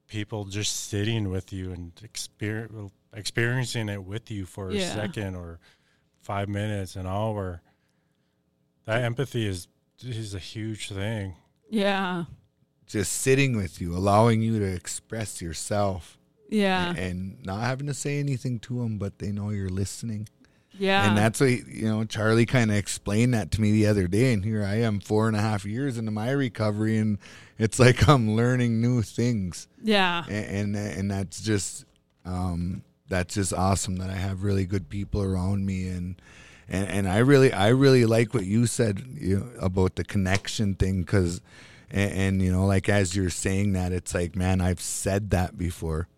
people 0.07 0.45
just 0.45 0.89
sitting 0.89 1.31
with 1.31 1.53
you 1.53 1.73
and 1.73 1.95
exper- 1.97 2.91
experiencing 3.13 3.89
it 3.89 4.05
with 4.05 4.31
you 4.31 4.45
for 4.47 4.71
a 4.71 4.79
second 4.81 5.35
or 5.37 5.59
five 6.29 6.47
minutes, 6.49 6.95
an 6.95 7.07
hour. 7.07 7.63
That 8.85 9.03
empathy 9.03 9.47
is 9.47 9.67
is 10.03 10.35
a 10.35 10.39
huge 10.39 10.91
thing. 10.91 11.35
Yeah. 11.71 12.25
Just 12.87 13.15
sitting 13.15 13.57
with 13.57 13.81
you, 13.81 13.97
allowing 13.97 14.43
you 14.43 14.59
to 14.61 14.65
express 14.65 15.43
yourself, 15.43 16.17
Yeah. 16.51 16.95
and 16.95 17.43
not 17.45 17.63
having 17.63 17.87
to 17.89 17.95
say 17.95 18.19
anything 18.21 18.59
to 18.61 18.81
them, 18.83 18.99
but 18.99 19.19
they 19.19 19.33
know 19.33 19.51
you're 19.51 19.69
listening. 19.71 20.29
Yeah. 20.79 21.09
And 21.09 21.17
that's 21.17 21.41
what 21.41 21.49
you 21.51 21.89
know. 21.89 22.05
Charlie 22.05 22.47
kind 22.47 22.71
of 22.71 22.77
explained 22.77 23.33
that 23.35 23.51
to 23.53 23.61
me 23.61 23.73
the 23.73 23.87
other 23.87 24.07
day, 24.07 24.33
and 24.35 24.45
here 24.45 24.63
I 24.65 24.77
am, 24.83 25.01
four 25.01 25.29
and 25.29 25.37
a 25.37 25.41
half 25.41 25.65
years 25.65 25.97
into 25.99 26.11
my 26.13 26.31
recovery, 26.31 26.99
and 26.99 27.19
it's 27.59 27.79
like 27.79 28.07
I'm 28.07 28.37
learning 28.37 28.81
new 28.83 29.01
things, 29.03 29.67
yeah. 29.83 30.25
and 30.29 30.77
and, 30.77 30.99
and 30.99 31.11
that's 31.11 31.41
just 31.41 31.85
um, 32.25 32.85
that's 33.09 33.35
just 33.35 33.53
awesome 33.53 33.97
that 33.97 34.11
I 34.11 34.15
have 34.17 34.43
really 34.43 34.65
good 34.67 34.89
people 34.89 35.23
around 35.23 35.65
me, 35.67 35.89
and 35.89 36.21
and 36.69 36.89
and 36.89 37.09
I 37.09 37.19
really 37.19 37.53
I 37.53 37.69
really 37.69 38.05
like 38.05 38.35
what 38.35 38.45
you 38.45 38.67
said 38.67 39.05
you 39.15 39.39
know, 39.41 39.51
about 39.61 39.97
the 39.97 40.05
connection 40.05 40.75
thing, 40.75 41.03
because 41.03 41.41
and, 41.91 42.13
and 42.13 42.43
you 42.43 42.53
know 42.53 42.67
like 42.67 42.89
as 42.89 43.17
you're 43.17 43.31
saying 43.31 43.73
that, 43.73 43.93
it's 43.93 44.15
like 44.15 44.37
man, 44.37 44.61
I've 44.61 44.81
said 44.81 45.31
that 45.31 45.57
before. 45.59 46.09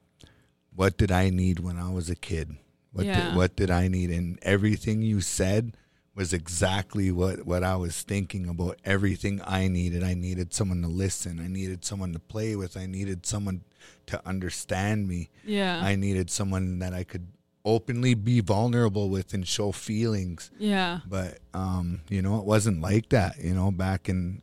What 0.74 0.96
did 0.96 1.10
I 1.12 1.30
need 1.30 1.58
when 1.60 1.78
I 1.78 1.90
was 1.90 2.08
a 2.08 2.16
kid? 2.16 2.56
What 2.92 3.06
Yeah. 3.06 3.14
did, 3.26 3.34
what 3.36 3.56
did 3.56 3.70
I 3.70 3.88
need? 3.88 4.10
And 4.10 4.38
everything 4.42 5.02
you 5.02 5.20
said 5.20 5.76
was 6.14 6.32
exactly 6.32 7.10
what 7.12 7.46
what 7.46 7.62
I 7.62 7.76
was 7.76 8.02
thinking 8.02 8.48
about. 8.48 8.78
Everything 8.84 9.40
I 9.46 9.68
needed. 9.68 10.02
I 10.02 10.14
needed 10.14 10.52
someone 10.52 10.82
to 10.82 10.88
listen. 10.88 11.38
I 11.40 11.46
needed 11.48 11.84
someone 11.84 12.12
to 12.12 12.18
play 12.18 12.56
with. 12.56 12.76
I 12.76 12.86
needed 12.86 13.26
someone 13.26 13.62
to 14.06 14.20
understand 14.26 15.06
me. 15.08 15.28
Yeah. 15.44 15.80
I 15.82 15.94
needed 15.96 16.30
someone 16.30 16.78
that 16.80 16.92
I 16.94 17.04
could 17.04 17.28
openly 17.64 18.14
be 18.14 18.40
vulnerable 18.40 19.10
with 19.10 19.34
and 19.34 19.46
show 19.46 19.70
feelings. 19.72 20.50
yeah. 20.58 21.00
But 21.06 21.38
um, 21.54 22.00
you 22.08 22.22
know, 22.22 22.38
it 22.38 22.44
wasn't 22.44 22.80
like 22.80 23.08
that. 23.10 23.38
You 23.42 23.54
know, 23.54 23.70
back 23.70 24.08
in 24.08 24.42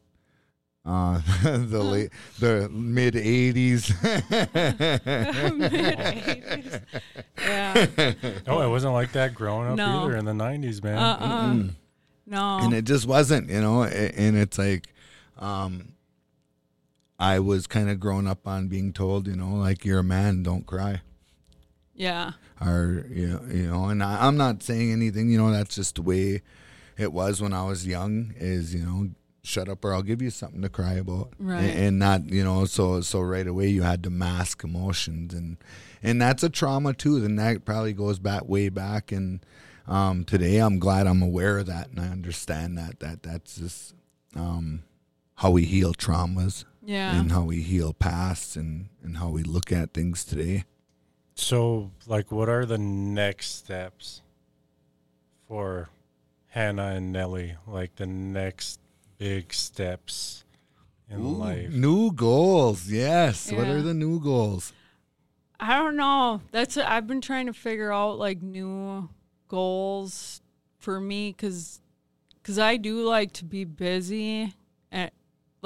uh, 0.85 1.21
the 1.43 1.81
late 1.83 2.11
the 2.39 2.69
mid 2.69 3.15
'80s. 3.15 3.91
yeah. 7.37 8.13
No, 8.47 8.61
it 8.61 8.69
wasn't 8.69 8.93
like 8.93 9.11
that 9.13 9.33
growing 9.33 9.67
up 9.69 9.75
No. 9.77 10.03
either 10.03 10.15
in 10.17 10.25
the 10.25 10.31
'90s, 10.33 10.83
man. 10.83 10.97
Uh-uh. 10.97 11.63
No. 12.29 12.59
and 12.59 12.73
it 12.73 12.83
just 12.85 13.05
wasn't, 13.07 13.49
you 13.49 13.61
know. 13.61 13.83
And 13.83 14.35
it's 14.37 14.57
like, 14.57 14.87
um, 15.37 15.93
I 17.19 17.39
was 17.39 17.65
kind 17.67 17.89
of 17.89 17.99
growing 17.99 18.27
up 18.27 18.47
on 18.47 18.67
being 18.67 18.93
told, 18.93 19.27
you 19.27 19.35
know, 19.35 19.55
like 19.55 19.83
you're 19.85 19.99
a 19.99 20.03
man, 20.03 20.43
don't 20.43 20.65
cry, 20.65 21.01
yeah. 21.95 22.33
or 22.61 23.05
you 23.09 23.27
know, 23.27 23.41
you 23.51 23.67
know. 23.67 23.85
And 23.85 24.03
I, 24.03 24.27
I'm 24.27 24.37
not 24.37 24.61
saying 24.61 24.91
anything, 24.91 25.29
you 25.29 25.37
know. 25.37 25.51
That's 25.51 25.75
just 25.75 25.95
the 25.95 26.03
way 26.03 26.41
it 26.97 27.11
was 27.11 27.41
when 27.41 27.53
I 27.53 27.63
was 27.65 27.87
young. 27.87 28.33
Is 28.37 28.75
you 28.75 28.85
know, 28.85 29.09
shut 29.43 29.67
up 29.67 29.83
or 29.83 29.93
I'll 29.93 30.03
give 30.03 30.21
you 30.21 30.29
something 30.29 30.61
to 30.61 30.69
cry 30.69 30.93
about, 30.93 31.33
Right. 31.39 31.63
and, 31.63 31.79
and 31.79 31.99
not, 31.99 32.29
you 32.29 32.43
know. 32.43 32.65
So 32.65 33.01
so 33.01 33.21
right 33.21 33.47
away 33.47 33.69
you 33.69 33.81
had 33.81 34.03
to 34.03 34.11
mask 34.11 34.63
emotions, 34.63 35.33
and 35.33 35.57
and 36.03 36.21
that's 36.21 36.43
a 36.43 36.49
trauma 36.49 36.93
too. 36.93 37.19
Then 37.19 37.35
that 37.37 37.65
probably 37.65 37.93
goes 37.93 38.19
back 38.19 38.47
way 38.47 38.69
back 38.69 39.11
and. 39.11 39.39
Um, 39.89 40.25
today 40.25 40.57
I'm 40.57 40.79
glad 40.79 41.07
I'm 41.07 41.21
aware 41.21 41.59
of 41.59 41.67
that 41.67 41.87
and 41.91 42.01
I 42.01 42.09
understand 42.09 42.77
that 42.77 42.99
that 42.99 43.23
that's 43.23 43.55
just 43.55 43.95
um, 44.35 44.83
how 45.35 45.51
we 45.51 45.63
heal 45.63 45.93
traumas 45.93 46.65
Yeah. 46.87 47.19
and 47.19 47.33
how 47.33 47.43
we 47.43 47.61
heal 47.63 47.91
past 47.91 48.55
and 48.55 48.87
and 49.03 49.17
how 49.17 49.27
we 49.27 49.43
look 49.43 49.73
at 49.73 49.93
things 49.93 50.23
today. 50.23 50.63
So, 51.35 51.91
like, 52.07 52.31
what 52.31 52.47
are 52.47 52.65
the 52.65 52.77
next 52.77 53.57
steps 53.57 54.21
for 55.47 55.89
Hannah 56.47 56.93
and 56.95 57.11
Nellie? 57.11 57.57
Like, 57.67 57.97
the 57.97 58.07
next 58.07 58.79
big 59.17 59.53
steps 59.53 60.45
in 61.09 61.19
Ooh, 61.19 61.37
life? 61.37 61.71
New 61.71 62.13
goals, 62.13 62.89
yes. 62.89 63.51
What 63.51 63.67
are 63.67 63.81
the 63.81 63.93
new 63.93 64.21
goals? 64.21 64.71
I 65.59 65.77
don't 65.77 65.97
know. 65.97 66.41
That's 66.51 66.77
I've 66.77 67.05
been 67.05 67.21
trying 67.21 67.47
to 67.47 67.53
figure 67.53 67.91
out 67.91 68.17
like 68.17 68.41
new 68.41 69.09
goals 69.49 70.41
for 70.77 71.01
me 71.01 71.33
cuz 71.33 71.81
cuz 72.43 72.57
I 72.59 72.77
do 72.77 73.03
like 73.03 73.33
to 73.33 73.45
be 73.45 73.65
busy 73.65 74.43
and 74.43 74.53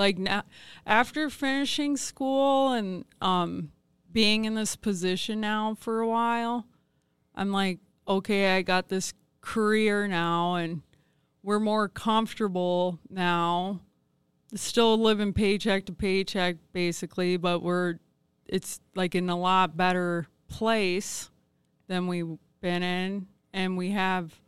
like 0.01 0.17
now 0.17 0.41
after 0.83 1.29
finishing 1.29 1.95
school 1.95 2.73
and 2.73 3.05
um 3.21 3.71
being 4.11 4.45
in 4.45 4.55
this 4.55 4.75
position 4.75 5.39
now 5.39 5.75
for 5.75 6.01
a 6.01 6.07
while, 6.07 6.65
I'm 7.35 7.51
like, 7.51 7.79
okay, 8.07 8.57
I 8.57 8.63
got 8.63 8.89
this 8.89 9.13
career 9.41 10.07
now 10.07 10.55
and 10.55 10.81
we're 11.43 11.59
more 11.59 11.87
comfortable 11.87 12.99
now. 13.09 13.79
Still 14.55 14.97
living 14.97 15.33
paycheck 15.33 15.85
to 15.85 15.93
paycheck 15.93 16.57
basically, 16.73 17.37
but 17.37 17.61
we're 17.61 17.99
it's 18.47 18.79
like 18.95 19.13
in 19.13 19.29
a 19.29 19.37
lot 19.37 19.77
better 19.77 20.27
place 20.49 21.29
than 21.87 22.07
we've 22.07 22.39
been 22.59 22.81
in 22.81 23.27
and 23.53 23.77
we 23.77 23.91
have 23.91 24.41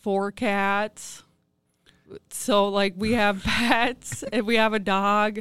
four 0.00 0.32
cats 0.32 1.22
so 2.30 2.68
like 2.68 2.94
we 2.96 3.12
have 3.12 3.42
pets 3.44 4.22
and 4.32 4.46
we 4.46 4.56
have 4.56 4.72
a 4.72 4.78
dog 4.78 5.40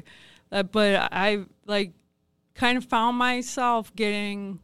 uh, 0.52 0.64
but 0.64 1.10
i 1.12 1.44
like 1.66 1.92
kind 2.56 2.78
of 2.78 2.86
found 2.86 3.18
myself 3.18 3.94
getting 3.96 4.60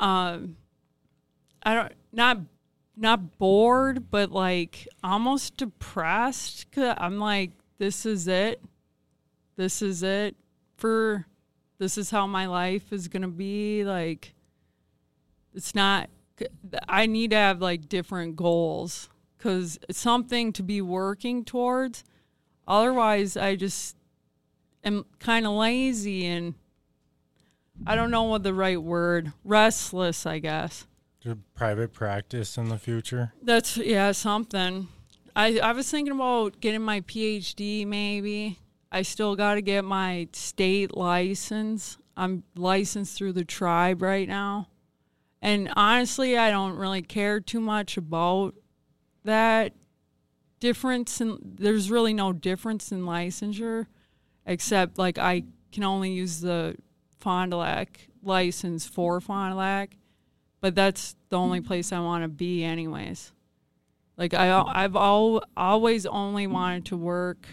um 0.00 0.56
i 1.62 1.74
don't 1.74 1.92
not 2.12 2.38
not 2.96 3.38
bored 3.38 4.10
but 4.10 4.30
like 4.30 4.86
almost 5.02 5.56
depressed 5.56 6.70
cuz 6.72 6.94
i'm 6.98 7.18
like 7.18 7.52
this 7.82 8.06
is 8.06 8.28
it. 8.28 8.62
This 9.56 9.82
is 9.82 10.04
it 10.04 10.36
for 10.76 11.26
this 11.78 11.98
is 11.98 12.10
how 12.10 12.28
my 12.28 12.46
life 12.46 12.92
is 12.92 13.08
to 13.22 13.28
be 13.28 13.82
like 13.82 14.34
it's 15.52 15.74
not 15.74 16.08
i 16.88 17.06
need 17.06 17.30
to 17.30 17.36
have 17.36 17.60
like 17.60 17.88
different 17.88 18.36
goals 18.36 19.08
it's 19.44 19.98
something 19.98 20.52
to 20.52 20.62
be 20.62 20.80
working 20.80 21.44
towards 21.44 22.04
otherwise 22.66 23.36
i 23.36 23.54
just 23.56 23.96
am 24.84 25.04
kind 25.18 25.46
of 25.46 25.52
lazy 25.52 26.26
and 26.26 26.54
i 27.86 27.94
don't 27.94 28.10
know 28.10 28.22
what 28.24 28.42
the 28.42 28.54
right 28.54 28.82
word 28.82 29.32
restless 29.44 30.26
i 30.26 30.38
guess 30.38 30.86
Do 31.20 31.38
private 31.54 31.92
practice 31.92 32.56
in 32.56 32.68
the 32.68 32.78
future? 32.78 33.32
that's 33.42 33.76
yeah, 33.76 34.12
something. 34.12 34.88
I 35.36 35.58
I 35.60 35.72
was 35.72 35.88
thinking 35.90 36.12
about 36.12 36.60
getting 36.60 36.82
my 36.82 37.00
PhD 37.00 37.86
maybe. 37.86 38.58
I 38.90 39.02
still 39.02 39.36
got 39.36 39.54
to 39.54 39.62
get 39.62 39.84
my 39.84 40.28
state 40.32 40.96
license. 40.96 41.96
I'm 42.16 42.42
licensed 42.56 43.16
through 43.16 43.32
the 43.34 43.44
tribe 43.44 44.02
right 44.02 44.28
now. 44.28 44.68
And 45.40 45.72
honestly, 45.76 46.36
I 46.36 46.50
don't 46.50 46.76
really 46.76 47.02
care 47.02 47.40
too 47.40 47.60
much 47.60 47.96
about 47.96 48.54
that 49.24 49.72
difference 50.60 51.20
and 51.20 51.38
there's 51.42 51.90
really 51.90 52.14
no 52.14 52.32
difference 52.32 52.92
in 52.92 53.02
licensure 53.02 53.86
except 54.46 54.96
like 54.96 55.18
I 55.18 55.44
can 55.72 55.82
only 55.82 56.12
use 56.12 56.40
the 56.40 56.76
Fond 57.18 57.50
du 57.50 57.56
Lac 57.56 58.08
license 58.22 58.86
for 58.86 59.20
Fond 59.20 59.54
du 59.54 59.56
Lac 59.56 59.96
but 60.62 60.76
that's 60.76 61.16
the 61.28 61.36
only 61.36 61.58
mm-hmm. 61.58 61.66
place 61.66 61.92
I 61.92 62.00
want 62.00 62.22
to 62.22 62.28
be, 62.28 62.64
anyways. 62.64 63.32
Like 64.16 64.32
I, 64.32 64.62
I've 64.64 64.94
al- 64.96 65.42
always 65.56 66.06
only 66.06 66.46
wanted 66.46 66.86
to 66.86 66.96
work 66.96 67.46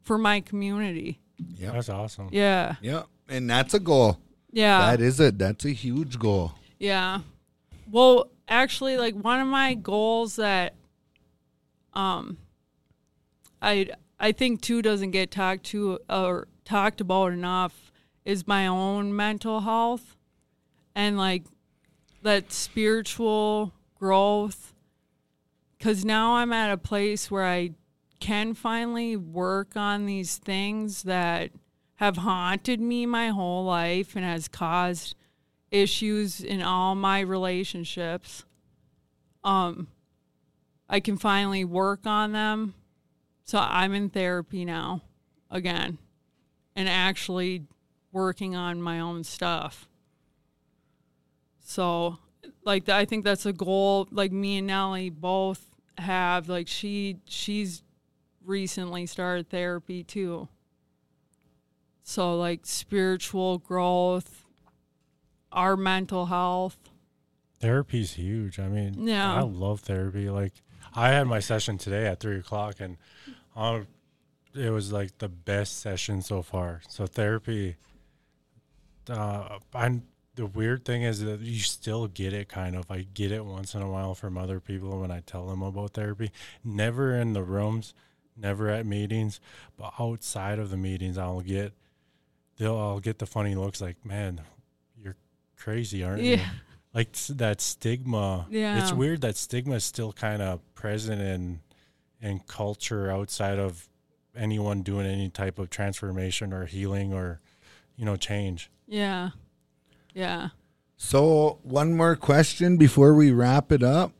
for 0.00 0.16
my 0.16 0.40
community. 0.40 1.20
Yeah. 1.56 1.72
That's 1.72 1.90
awesome. 1.90 2.30
Yeah, 2.32 2.76
Yeah, 2.80 3.02
And 3.28 3.48
that's 3.48 3.74
a 3.74 3.78
goal. 3.78 4.18
yeah, 4.50 4.90
That 4.90 5.02
is 5.02 5.20
it. 5.20 5.38
That's 5.38 5.64
a 5.64 5.70
huge 5.70 6.18
goal. 6.18 6.54
yeah. 6.78 7.20
Well, 7.90 8.30
actually, 8.48 8.96
like 8.96 9.14
one 9.14 9.40
of 9.40 9.48
my 9.48 9.74
goals 9.74 10.36
that, 10.36 10.74
um, 11.94 12.38
I 13.60 13.90
I 14.18 14.32
think 14.32 14.60
too 14.60 14.82
doesn't 14.82 15.10
get 15.12 15.30
talked 15.30 15.64
to 15.66 15.98
or 16.08 16.48
talked 16.64 17.00
about 17.00 17.32
enough 17.32 17.92
is 18.24 18.46
my 18.46 18.66
own 18.66 19.14
mental 19.14 19.60
health, 19.60 20.16
and 20.94 21.16
like 21.16 21.44
that 22.22 22.52
spiritual 22.52 23.72
growth. 23.94 24.74
Because 25.78 26.04
now 26.04 26.34
i'm 26.34 26.52
at 26.52 26.70
a 26.70 26.76
place 26.76 27.30
where 27.30 27.46
i 27.46 27.70
can 28.20 28.52
finally 28.52 29.16
work 29.16 29.76
on 29.76 30.04
these 30.04 30.36
things 30.36 31.04
that 31.04 31.50
have 31.96 32.18
haunted 32.18 32.80
me 32.80 33.06
my 33.06 33.28
whole 33.28 33.64
life 33.64 34.14
and 34.14 34.24
has 34.24 34.46
caused 34.46 35.14
issues 35.70 36.40
in 36.40 36.60
all 36.62 36.94
my 36.94 37.20
relationships. 37.20 38.44
Um 39.42 39.88
I 40.90 40.98
can 40.98 41.16
finally 41.16 41.64
work 41.64 42.04
on 42.04 42.32
them. 42.32 42.74
So 43.44 43.58
I'm 43.58 43.94
in 43.94 44.10
therapy 44.10 44.64
now 44.64 45.02
again 45.50 45.98
and 46.74 46.88
actually 46.88 47.62
working 48.12 48.56
on 48.56 48.82
my 48.82 48.98
own 48.98 49.22
stuff. 49.22 49.88
So 51.60 52.18
like 52.64 52.88
I 52.88 53.04
think 53.04 53.24
that's 53.24 53.46
a 53.46 53.52
goal 53.52 54.08
like 54.10 54.32
me 54.32 54.58
and 54.58 54.66
Nellie 54.66 55.10
both 55.10 55.64
have 55.96 56.48
like 56.48 56.66
she 56.66 57.18
she's 57.24 57.82
recently 58.44 59.06
started 59.06 59.48
therapy 59.48 60.02
too. 60.02 60.48
So 62.02 62.36
like 62.36 62.60
spiritual 62.64 63.58
growth, 63.58 64.44
our 65.52 65.76
mental 65.76 66.26
health. 66.26 66.76
Therapy's 67.60 68.14
huge. 68.14 68.58
I 68.58 68.68
mean, 68.68 69.06
Yeah. 69.06 69.34
I 69.34 69.42
love 69.42 69.80
therapy. 69.80 70.30
Like, 70.30 70.54
I 70.94 71.10
had 71.10 71.26
my 71.26 71.40
session 71.40 71.78
today 71.78 72.06
at 72.06 72.20
three 72.20 72.38
o'clock, 72.38 72.76
and 72.80 72.96
uh, 73.56 73.80
it 74.54 74.70
was 74.70 74.92
like 74.92 75.18
the 75.18 75.28
best 75.28 75.80
session 75.80 76.22
so 76.22 76.42
far. 76.42 76.82
So 76.88 77.06
therapy. 77.06 77.76
Uh, 79.08 79.58
the 80.36 80.46
weird 80.46 80.84
thing 80.84 81.02
is 81.02 81.20
that 81.20 81.40
you 81.40 81.58
still 81.58 82.06
get 82.06 82.32
it 82.32 82.48
kind 82.48 82.76
of. 82.76 82.90
I 82.90 83.06
get 83.12 83.32
it 83.32 83.44
once 83.44 83.74
in 83.74 83.82
a 83.82 83.90
while 83.90 84.14
from 84.14 84.38
other 84.38 84.60
people 84.60 85.00
when 85.00 85.10
I 85.10 85.20
tell 85.20 85.46
them 85.46 85.62
about 85.62 85.94
therapy. 85.94 86.30
Never 86.64 87.14
in 87.14 87.32
the 87.32 87.42
rooms, 87.42 87.92
never 88.36 88.68
at 88.68 88.86
meetings, 88.86 89.40
but 89.76 89.92
outside 89.98 90.58
of 90.58 90.70
the 90.70 90.76
meetings, 90.76 91.18
I'll 91.18 91.40
get 91.40 91.72
they'll 92.56 92.78
I'll 92.78 93.00
get 93.00 93.18
the 93.18 93.26
funny 93.26 93.54
looks 93.54 93.80
like, 93.80 94.04
man, 94.04 94.40
you're 95.02 95.16
crazy, 95.56 96.04
aren't 96.04 96.22
you? 96.22 96.40
Yeah. 96.92 96.98
like 96.98 97.12
that 97.38 97.60
stigma 97.60 98.46
Yeah, 98.50 98.80
it's 98.82 98.92
weird 98.92 99.20
that 99.22 99.36
stigma 99.36 99.76
is 99.76 99.84
still 99.84 100.12
kind 100.12 100.42
of 100.42 100.60
present 100.74 101.20
in 101.20 101.60
in 102.20 102.40
culture 102.40 103.10
outside 103.10 103.58
of 103.58 103.88
anyone 104.36 104.82
doing 104.82 105.06
any 105.06 105.28
type 105.30 105.58
of 105.58 105.70
transformation 105.70 106.52
or 106.52 106.66
healing 106.66 107.12
or 107.12 107.40
you 107.96 108.04
know 108.04 108.16
change 108.16 108.70
Yeah. 108.86 109.30
Yeah. 110.14 110.48
So, 110.96 111.58
one 111.62 111.96
more 111.96 112.14
question 112.14 112.76
before 112.76 113.14
we 113.14 113.30
wrap 113.32 113.72
it 113.72 113.82
up. 113.82 114.12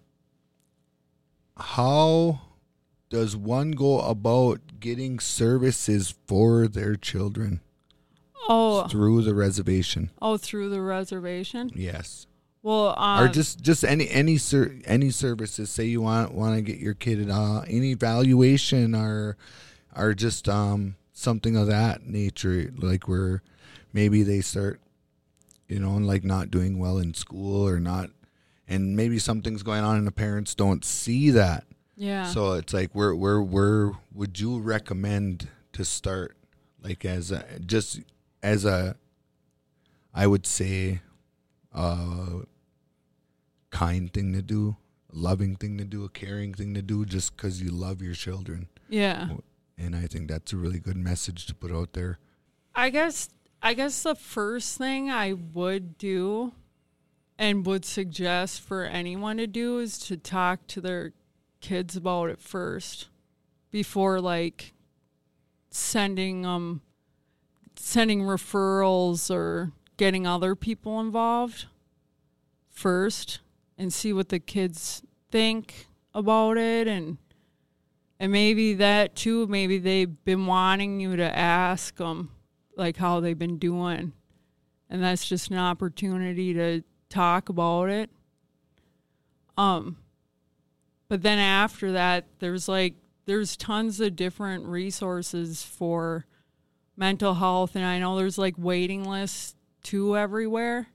How 1.57 2.41
does 3.11 3.37
one 3.37 3.73
go 3.73 4.01
about 4.01 4.61
getting 4.81 5.19
services 5.21 6.15
for 6.27 6.69
their 6.69 6.95
children 6.97 7.61
Oh, 8.49 8.89
through 8.89 9.23
the 9.23 9.35
reservation? 9.35 10.11
oh, 10.23 10.37
through 10.39 10.71
the 10.71 10.81
reservation. 10.81 11.71
Yes. 11.75 12.27
Well, 12.63 12.95
uh, 12.99 13.25
or 13.25 13.29
just 13.29 13.63
just 13.63 13.85
any 13.85 14.09
any 14.11 14.37
ser- 14.37 14.77
any 14.85 15.11
services 15.11 15.71
say 15.71 15.85
you 15.85 16.03
want 16.03 16.35
want 16.35 16.57
to 16.57 16.63
get 16.63 16.79
your 16.79 16.95
kid 16.95 17.31
uh 17.31 17.61
any 17.61 17.93
evaluation 17.93 18.95
or 18.95 19.37
or 19.97 20.13
just 20.13 20.49
um 20.49 20.97
something 21.13 21.57
of 21.57 21.69
that 21.69 22.07
nature 22.07 22.71
like 22.77 23.09
where 23.09 23.43
maybe 23.93 24.23
they 24.23 24.41
start 24.43 24.81
you 25.69 25.79
know 25.79 25.93
like 25.93 26.23
not 26.23 26.51
doing 26.51 26.79
well 26.79 26.99
in 26.99 27.15
school 27.15 27.67
or 27.67 27.81
not 27.81 28.11
and 28.69 28.95
maybe 28.95 29.19
something's 29.19 29.63
going 29.63 29.83
on 29.83 29.97
and 29.97 30.07
the 30.07 30.13
parents 30.13 30.55
don't 30.55 30.85
see 30.85 31.31
that 31.31 31.65
yeah. 31.97 32.25
so 32.25 32.53
it's 32.53 32.73
like 32.73 32.91
where 32.93 33.15
where 33.15 33.41
where 33.41 33.93
would 34.15 34.39
you 34.39 34.59
recommend 34.59 35.49
to 35.73 35.85
start 35.85 36.37
like 36.83 37.05
as 37.05 37.31
a 37.31 37.45
just 37.65 38.01
as 38.43 38.65
a 38.65 38.97
I 40.15 40.27
would 40.27 40.47
say 40.47 41.01
a 41.73 42.43
kind 43.71 44.13
thing 44.13 44.33
to 44.33 44.43
do, 44.43 44.77
a 45.13 45.17
loving 45.17 45.57
thing 45.57 45.79
to 45.79 45.85
do, 45.85 46.05
a 46.05 46.09
caring 46.09 46.55
thing 46.55 46.75
to 46.75 46.83
do 46.83 47.05
just 47.05 47.37
cuz 47.37 47.63
you 47.63 47.71
love 47.71 48.03
your 48.03 48.15
children. 48.15 48.69
yeah. 48.89 49.29
And 49.79 49.97
I 49.97 50.07
think 50.07 50.29
that's 50.29 50.53
a 50.53 50.59
really 50.59 50.79
good 50.79 50.99
message 50.99 51.47
to 51.47 51.55
put 51.55 51.73
out 51.73 51.95
there. 51.95 52.19
I 52.75 52.91
guess 52.91 53.31
I 53.63 53.75
guess 53.75 54.03
the 54.03 54.15
first 54.15 54.77
thing 54.77 55.11
I 55.11 55.33
would 55.33 55.97
do 55.97 56.53
and 57.39 57.65
would 57.65 57.87
suggest 57.87 58.61
for 58.61 58.85
anyone 58.85 59.39
to 59.39 59.47
do 59.47 59.79
is 59.79 59.99
to 60.01 60.17
talk 60.17 60.67
to 60.69 60.81
their 60.83 61.13
kids 61.63 61.97
about 61.97 62.29
it 62.31 62.41
first 62.41 63.09
before 63.71 64.21
like 64.21 64.75
sending 65.71 66.45
um 66.45 66.83
sending 67.77 68.21
referrals 68.23 69.31
or 69.35 69.73
getting 70.01 70.27
other 70.27 70.55
people 70.55 70.99
involved 70.99 71.67
first 72.71 73.41
and 73.77 73.93
see 73.93 74.15
what 74.15 74.31
the 74.31 74.39
kids 74.39 75.03
think 75.31 75.89
about 76.15 76.57
it. 76.57 76.89
And 76.89 77.19
and 78.19 78.33
maybe 78.33 78.73
that 78.73 79.15
too 79.15 79.47
maybe 79.47 79.77
they've 79.77 80.25
been 80.25 80.47
wanting 80.47 81.01
you 81.01 81.17
to 81.17 81.37
ask 81.37 81.97
them 81.97 82.31
like 82.79 82.97
how 82.97 83.21
they've 83.21 83.39
been 83.39 83.59
doing. 83.59 84.15
And 84.89 85.03
that's 85.03 85.29
just 85.29 85.51
an 85.51 85.59
opportunity 85.59 86.55
to 86.55 86.83
talk 87.11 87.51
about 87.51 87.91
it. 87.91 88.09
Um 89.59 89.99
but 91.09 91.21
then 91.21 91.39
after 91.39 91.93
that 91.93 92.25
there's 92.39 92.69
like 92.69 92.95
there's 93.27 93.55
tons 93.55 94.01
of 94.01 94.17
different 94.17 94.65
resources 94.65 95.63
for 95.63 96.25
mental 96.97 97.35
health. 97.35 97.77
And 97.77 97.85
i 97.85 97.99
know 97.99 98.17
there's 98.17 98.39
like 98.39 98.55
waiting 98.57 99.05
lists 99.05 99.57
too 99.83 100.17
everywhere 100.17 100.89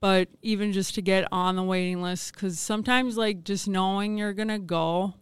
but 0.00 0.28
even 0.40 0.72
just 0.72 0.94
to 0.94 1.02
get 1.02 1.28
on 1.30 1.56
the 1.56 1.62
waiting 1.62 2.00
list 2.00 2.32
because 2.32 2.58
sometimes 2.58 3.16
like 3.16 3.44
just 3.44 3.68
knowing 3.68 4.16
you're 4.16 4.32
gonna 4.32 4.58
go 4.58 5.14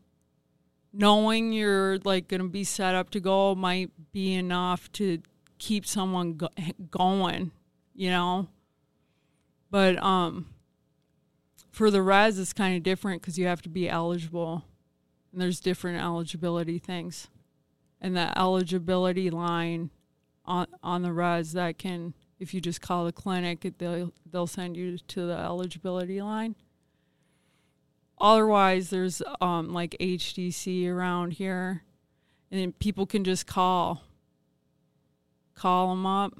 knowing 0.93 1.53
you're 1.53 1.99
like 1.99 2.29
going 2.29 2.41
to 2.41 2.49
be 2.49 2.64
set 2.64 2.95
up 2.95 3.11
to 3.11 3.20
go 3.20 3.55
might 3.55 3.91
be 4.12 4.35
enough 4.35 4.91
to 4.93 5.20
keep 5.59 5.87
someone 5.87 6.35
go- 6.35 6.49
going, 6.91 7.51
you 7.95 8.11
know. 8.11 8.49
But 9.70 10.03
um 10.03 10.47
for 11.70 11.91
the 11.91 12.03
res 12.03 12.39
it's 12.39 12.55
kind 12.55 12.76
of 12.76 12.83
different 12.83 13.22
cuz 13.22 13.39
you 13.39 13.47
have 13.47 13.62
to 13.62 13.68
be 13.68 13.89
eligible. 13.89 14.64
And 15.31 15.41
there's 15.41 15.61
different 15.61 16.03
eligibility 16.03 16.79
things. 16.79 17.29
And 18.01 18.16
the 18.16 18.37
eligibility 18.39 19.29
line 19.29 19.91
on 20.47 20.68
on 20.83 21.03
the 21.03 21.12
res 21.12 21.53
that 21.53 21.76
can 21.76 22.14
if 22.39 22.55
you 22.55 22.61
just 22.61 22.80
call 22.80 23.05
the 23.05 23.12
clinic 23.12 23.66
they'll 23.78 24.12
they'll 24.30 24.47
send 24.47 24.76
you 24.76 24.99
to 24.99 25.26
the 25.26 25.36
eligibility 25.36 26.22
line. 26.22 26.55
Otherwise, 28.20 28.91
there's 28.91 29.22
um, 29.41 29.72
like 29.72 29.97
HDC 30.01 30.89
around 30.89 31.34
here, 31.34 31.84
and 32.51 32.76
people 32.80 33.07
can 33.07 33.22
just 33.22 33.47
call, 33.47 34.03
call 35.55 35.91
them 35.91 36.05
up, 36.05 36.32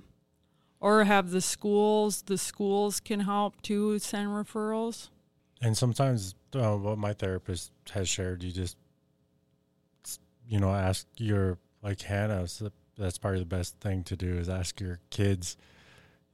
or 0.80 1.05
have 1.05 1.30
the 1.30 1.40
schools. 1.40 2.22
The 2.22 2.38
schools 2.38 2.99
can 2.99 3.20
help 3.20 3.62
too 3.62 3.99
send 4.01 4.28
referrals. 4.30 5.09
and 5.61 5.76
sometimes 5.76 6.34
uh, 6.55 6.76
what 6.76 6.99
my 6.99 7.12
therapist 7.12 7.70
has 7.90 8.09
shared 8.09 8.42
you 8.42 8.53
just 8.53 8.76
you 10.49 10.59
know 10.59 10.70
ask 10.70 11.07
your 11.16 11.59
like 11.82 12.01
hannah 12.01 12.46
that's 12.96 13.18
probably 13.18 13.38
the 13.40 13.44
best 13.44 13.76
thing 13.80 14.03
to 14.05 14.16
do 14.16 14.38
is 14.38 14.49
ask 14.49 14.80
your 14.80 14.99
kids 15.11 15.57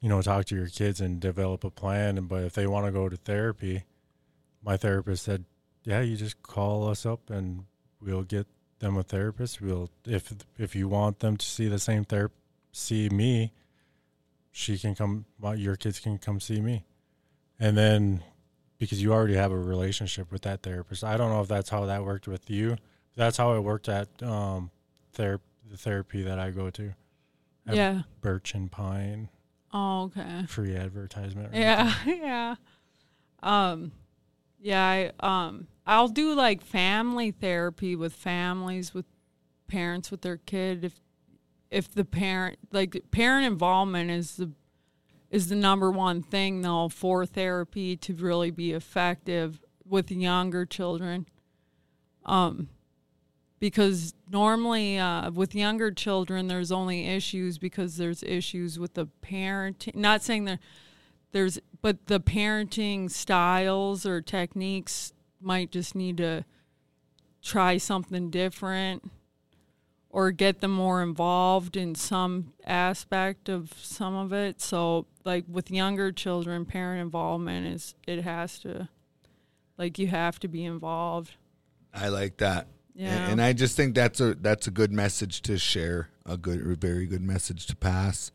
you 0.05 0.09
know 0.11 0.20
talk 0.20 0.44
to 0.44 0.55
your 0.55 0.66
kids 0.66 1.00
and 1.00 1.18
develop 1.18 1.64
a 1.64 1.70
plan 1.70 2.18
And, 2.18 2.28
but 2.28 2.44
if 2.44 2.52
they 2.52 2.66
want 2.66 2.84
to 2.86 2.92
go 2.92 3.09
to 3.09 3.16
therapy 3.16 3.84
my 4.62 4.76
therapist 4.76 5.24
said 5.24 5.44
yeah 5.84 6.00
you 6.00 6.16
just 6.16 6.42
call 6.42 6.88
us 6.88 7.07
up 7.07 7.30
and 7.30 7.64
we'll 8.00 8.22
get 8.22 8.46
them 8.80 8.98
a 8.98 9.02
therapist 9.02 9.62
we'll 9.62 9.90
if 10.07 10.32
if 10.59 10.76
you 10.76 10.88
want 10.88 11.20
them 11.20 11.38
to 11.38 11.46
see 11.46 11.68
the 11.68 11.78
same 11.78 12.05
therapist 12.05 12.38
see 12.72 13.09
me 13.09 13.52
she 14.52 14.76
can 14.76 14.94
come 14.94 15.24
your 15.57 15.76
kids 15.76 15.98
can 16.00 16.18
come 16.18 16.38
see 16.38 16.61
me 16.61 16.84
and 17.59 17.78
then 17.78 18.22
because 18.78 19.02
you 19.02 19.12
already 19.12 19.34
have 19.34 19.52
a 19.52 19.59
relationship 19.59 20.30
with 20.30 20.42
that 20.42 20.62
therapist. 20.62 21.05
I 21.05 21.16
don't 21.16 21.30
know 21.30 21.40
if 21.40 21.48
that's 21.48 21.70
how 21.70 21.86
that 21.86 22.05
worked 22.05 22.28
with 22.28 22.50
you. 22.50 22.76
That's 23.16 23.36
how 23.36 23.55
it 23.55 23.61
worked 23.61 23.88
at 23.88 24.09
um, 24.22 24.70
ther- 25.12 25.40
the 25.70 25.76
therapy 25.76 26.22
that 26.22 26.38
I 26.38 26.50
go 26.50 26.70
to. 26.70 26.92
Yeah. 27.70 28.02
Birch 28.20 28.55
and 28.55 28.70
Pine, 28.70 29.30
Oh, 29.74 30.04
okay. 30.04 30.46
free 30.46 30.76
advertisement. 30.76 31.52
right 31.52 31.60
Yeah, 31.60 31.94
yeah. 32.06 32.54
Um, 33.42 33.90
yeah. 34.60 35.10
I 35.20 35.46
um, 35.46 35.66
I'll 35.84 36.08
do 36.08 36.32
like 36.32 36.62
family 36.62 37.32
therapy 37.32 37.96
with 37.96 38.14
families 38.14 38.94
with 38.94 39.06
parents 39.66 40.12
with 40.12 40.22
their 40.22 40.36
kid. 40.36 40.84
If 40.84 41.00
if 41.72 41.92
the 41.92 42.04
parent 42.04 42.58
like 42.70 43.02
parent 43.10 43.46
involvement 43.46 44.10
is 44.10 44.36
the 44.36 44.52
is 45.30 45.48
the 45.48 45.56
number 45.56 45.90
one 45.90 46.22
thing 46.22 46.62
though 46.62 46.88
for 46.88 47.26
therapy 47.26 47.96
to 47.96 48.14
really 48.14 48.52
be 48.52 48.72
effective 48.72 49.60
with 49.84 50.10
younger 50.12 50.64
children. 50.64 51.26
Um, 52.24 52.68
because 53.64 54.12
normally 54.30 54.98
uh, 54.98 55.30
with 55.30 55.54
younger 55.54 55.90
children, 55.90 56.48
there's 56.48 56.70
only 56.70 57.06
issues 57.06 57.56
because 57.56 57.96
there's 57.96 58.22
issues 58.22 58.78
with 58.78 58.92
the 58.92 59.08
parenting. 59.22 59.94
Not 59.94 60.22
saying 60.22 60.44
that 60.44 60.58
there's, 61.32 61.58
but 61.80 62.08
the 62.08 62.20
parenting 62.20 63.10
styles 63.10 64.04
or 64.04 64.20
techniques 64.20 65.14
might 65.40 65.70
just 65.70 65.94
need 65.94 66.18
to 66.18 66.44
try 67.42 67.78
something 67.78 68.28
different 68.28 69.10
or 70.10 70.30
get 70.30 70.60
them 70.60 70.72
more 70.72 71.02
involved 71.02 71.74
in 71.74 71.94
some 71.94 72.52
aspect 72.66 73.48
of 73.48 73.72
some 73.80 74.14
of 74.14 74.30
it. 74.30 74.60
So 74.60 75.06
like 75.24 75.46
with 75.48 75.70
younger 75.70 76.12
children, 76.12 76.66
parent 76.66 77.00
involvement 77.00 77.66
is 77.66 77.94
it 78.06 78.24
has 78.24 78.58
to 78.58 78.90
like 79.78 79.98
you 79.98 80.08
have 80.08 80.38
to 80.40 80.48
be 80.48 80.66
involved. 80.66 81.36
I 81.94 82.08
like 82.08 82.36
that. 82.36 82.66
Yeah. 82.95 83.09
And, 83.09 83.32
and 83.32 83.42
I 83.42 83.53
just 83.53 83.76
think 83.76 83.95
that's 83.95 84.20
a 84.20 84.34
that's 84.34 84.66
a 84.66 84.70
good 84.70 84.92
message 84.92 85.42
to 85.42 85.59
share, 85.59 86.09
a 86.24 86.36
good 86.36 86.61
a 86.61 86.74
very 86.76 87.07
good 87.07 87.22
message 87.22 87.66
to 87.66 87.76
pass. 87.76 88.30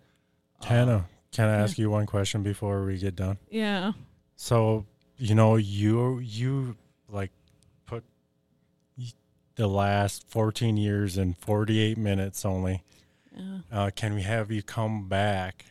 Tana, 0.62 1.06
can 1.32 1.48
I 1.48 1.56
ask 1.56 1.78
you 1.78 1.90
one 1.90 2.06
question 2.06 2.44
before 2.44 2.84
we 2.84 2.98
get 2.98 3.16
done? 3.16 3.38
yeah. 3.50 3.94
So 4.36 4.86
you 5.18 5.36
know 5.36 5.56
you 5.58 6.20
you 6.20 6.76
like 7.10 7.32
put 7.86 8.04
the 9.56 9.68
last 9.68 10.30
14 10.30 10.78
years 10.78 11.18
in 11.18 11.34
48 11.34 11.98
minutes 11.98 12.46
only. 12.46 12.84
Yeah. 13.36 13.60
Uh, 13.72 13.90
can 13.94 14.14
we 14.14 14.22
have 14.22 14.52
you 14.52 14.64
come 14.64 15.08
back 15.08 15.66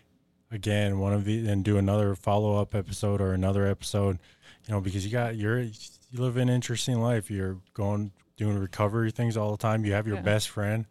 again 0.51 0.99
one 0.99 1.12
of 1.12 1.24
the 1.24 1.49
and 1.49 1.64
do 1.64 1.76
another 1.76 2.14
follow 2.14 2.61
up 2.61 2.74
episode 2.74 3.20
or 3.20 3.32
another 3.32 3.66
episode? 3.66 4.18
You 4.66 4.74
know 4.74 4.80
because 4.80 5.05
you 5.05 5.11
got 5.11 5.36
you're 5.36 5.61
you 5.61 5.72
live 6.12 6.36
an 6.36 6.49
interesting 6.49 7.01
life. 7.01 7.30
You're 7.30 7.59
going 7.74 8.12
doing 8.39 8.57
recovery 8.59 9.11
things 9.11 9.36
all 9.36 9.51
the 9.51 9.59
time. 9.59 9.84
You 9.84 9.93
have 9.93 10.07
your 10.07 10.16
Yeah. 10.16 10.22
best 10.22 10.49
friend 10.49 10.86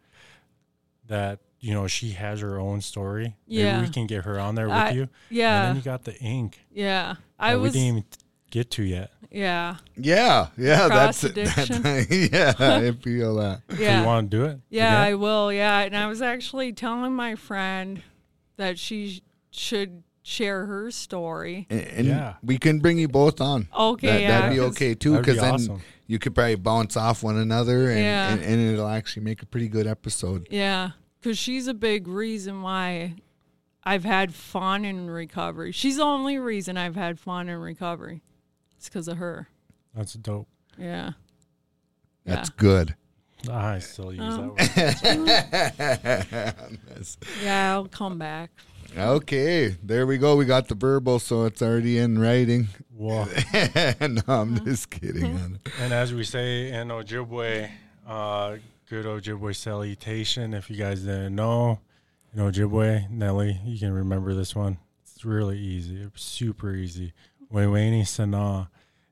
that 1.08 1.40
you 1.60 1.74
know 1.74 1.86
she 1.88 2.10
has 2.12 2.40
her 2.40 2.58
own 2.60 2.80
story. 2.80 3.34
Yeah. 3.46 3.76
Maybe 3.78 3.86
we 3.88 3.92
can 3.92 4.06
get 4.06 4.24
her 4.24 4.38
on 4.38 4.54
there 4.54 4.66
with 4.68 4.76
I- 4.76 4.90
you. 4.90 5.08
Yeah, 5.30 5.60
and 5.62 5.68
then 5.70 5.76
you 5.76 5.82
got 5.82 6.04
the 6.04 6.16
ink. 6.20 6.60
Yeah. 6.70 7.16
I 7.38 7.56
was 7.56 7.72
we 7.72 7.80
didn't 7.80 7.88
even 7.98 8.04
get 8.50 8.70
to 8.72 8.82
yet. 8.82 9.10
yeah. 9.30 9.76
Yeah, 9.96 10.48
yeah, 10.56 10.86
Cross 10.86 11.20
that's 11.20 11.24
addiction. 11.24 11.82
That's, 11.82 12.10
yeah, 12.10 12.54
I 12.58 12.92
feel 12.92 13.36
that. 13.36 13.62
So 13.70 13.76
Yeah. 13.82 14.00
you 14.00 14.06
want 14.06 14.30
to 14.30 14.36
do 14.36 14.44
it? 14.44 14.60
Yeah, 14.70 15.00
I 15.00 15.14
will. 15.14 15.52
Yeah, 15.52 15.80
and 15.80 15.96
I 15.96 16.06
was 16.06 16.22
actually 16.22 16.72
telling 16.72 17.14
my 17.14 17.34
friend 17.34 18.02
that 18.56 18.78
she 18.78 19.22
should 19.50 20.02
share 20.22 20.66
her 20.66 20.90
story. 20.90 21.66
And, 21.70 21.80
and 21.80 22.06
Yeah. 22.06 22.34
we 22.42 22.58
can 22.58 22.78
bring 22.80 22.98
you 22.98 23.08
both 23.08 23.40
on. 23.40 23.68
Okay, 23.76 24.06
That, 24.06 24.20
yeah, 24.20 24.28
that'd 24.40 24.50
be 24.56 24.58
'cause- 24.58 24.70
okay 24.72 24.94
too, 24.94 25.10
That'd 25.12 25.26
be 25.26 25.32
because 25.32 25.42
then 25.42 25.54
awesome. 25.54 25.82
You 26.08 26.18
could 26.18 26.34
probably 26.34 26.56
bounce 26.56 26.96
off 26.96 27.22
one 27.22 27.36
another, 27.36 27.88
and, 27.90 28.00
Yeah. 28.00 28.32
and, 28.32 28.42
and 28.42 28.60
it'll 28.72 28.88
actually 28.88 29.22
make 29.22 29.42
a 29.42 29.46
pretty 29.46 29.68
good 29.68 29.86
episode. 29.86 30.48
Yeah, 30.50 30.90
because 31.20 31.38
she's 31.38 31.68
a 31.68 31.74
big 31.74 32.08
reason 32.08 32.62
why 32.62 33.14
I've 33.84 34.04
had 34.04 34.34
fun 34.34 34.84
in 34.84 35.08
recovery. 35.10 35.70
She's 35.72 35.96
the 35.98 36.02
only 36.02 36.38
reason 36.38 36.76
I've 36.76 36.96
had 36.96 37.18
fun 37.20 37.48
in 37.48 37.58
recovery. 37.60 38.22
It's 38.76 38.88
because 38.88 39.06
of 39.08 39.18
her. 39.18 39.48
That's 39.94 40.14
dope. 40.14 40.48
Yeah. 40.78 41.12
That's 42.24 42.48
Yeah. 42.50 42.54
good. 42.56 42.94
I 43.50 43.78
still 43.78 44.12
use 44.12 44.20
Oh. 44.22 44.54
that 44.56 46.56
Yeah, 47.42 47.72
I'll 47.74 47.86
come 47.86 48.18
back. 48.18 48.50
Okay, 48.96 49.76
there 49.82 50.06
we 50.06 50.18
go. 50.18 50.36
We 50.36 50.44
got 50.44 50.68
the 50.68 50.74
verbal, 50.74 51.18
so 51.18 51.44
it's 51.44 51.62
already 51.62 51.98
in 51.98 52.18
writing. 52.18 52.68
word. 52.90 53.28
Whoa. 53.28 53.94
no, 54.06 54.22
I'm 54.26 54.64
just 54.64 54.90
kidding. 54.90 55.58
And 55.80 55.92
as 55.92 56.12
we 56.12 56.24
say 56.24 56.72
in 56.72 56.88
Ojibwe, 56.88 57.70
uh, 58.06 58.56
good 58.88 59.04
Ojibwe 59.04 59.54
salutation. 59.54 60.54
If 60.54 60.70
you 60.70 60.76
guys 60.76 61.02
didn't 61.02 61.34
know, 61.34 61.80
in 62.34 62.40
Ojibwe, 62.40 63.10
Nelly, 63.10 63.60
you 63.64 63.78
can 63.78 63.92
remember 63.92 64.34
this 64.34 64.56
one. 64.56 64.78
It's 65.02 65.24
really 65.24 65.58
easy. 65.58 66.02
It's 66.02 66.22
super 66.22 66.74
easy. 66.74 67.12
Weweni 67.52 68.06
Sana. 68.06 68.70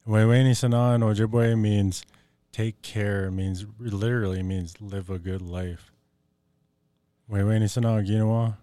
Weweni 0.08 0.56
Sana 0.56 0.94
in 0.94 1.02
Ojibwe 1.02 1.58
means 1.58 2.02
take 2.50 2.80
care. 2.82 3.26
It 3.26 3.32
means 3.32 3.66
literally 3.78 4.42
means 4.42 4.80
live 4.80 5.10
a 5.10 5.18
good 5.18 5.42
life. 5.42 5.92
Weweni 7.30 7.68
Sana 7.68 8.02
Ginawa. 8.02 8.56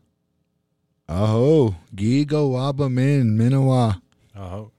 Oh, 1.10 1.76
Gigo 1.94 2.52
Waba 2.52 2.90
Min 2.90 3.38
Minawa. 3.38 4.02
Oh, 4.36 4.72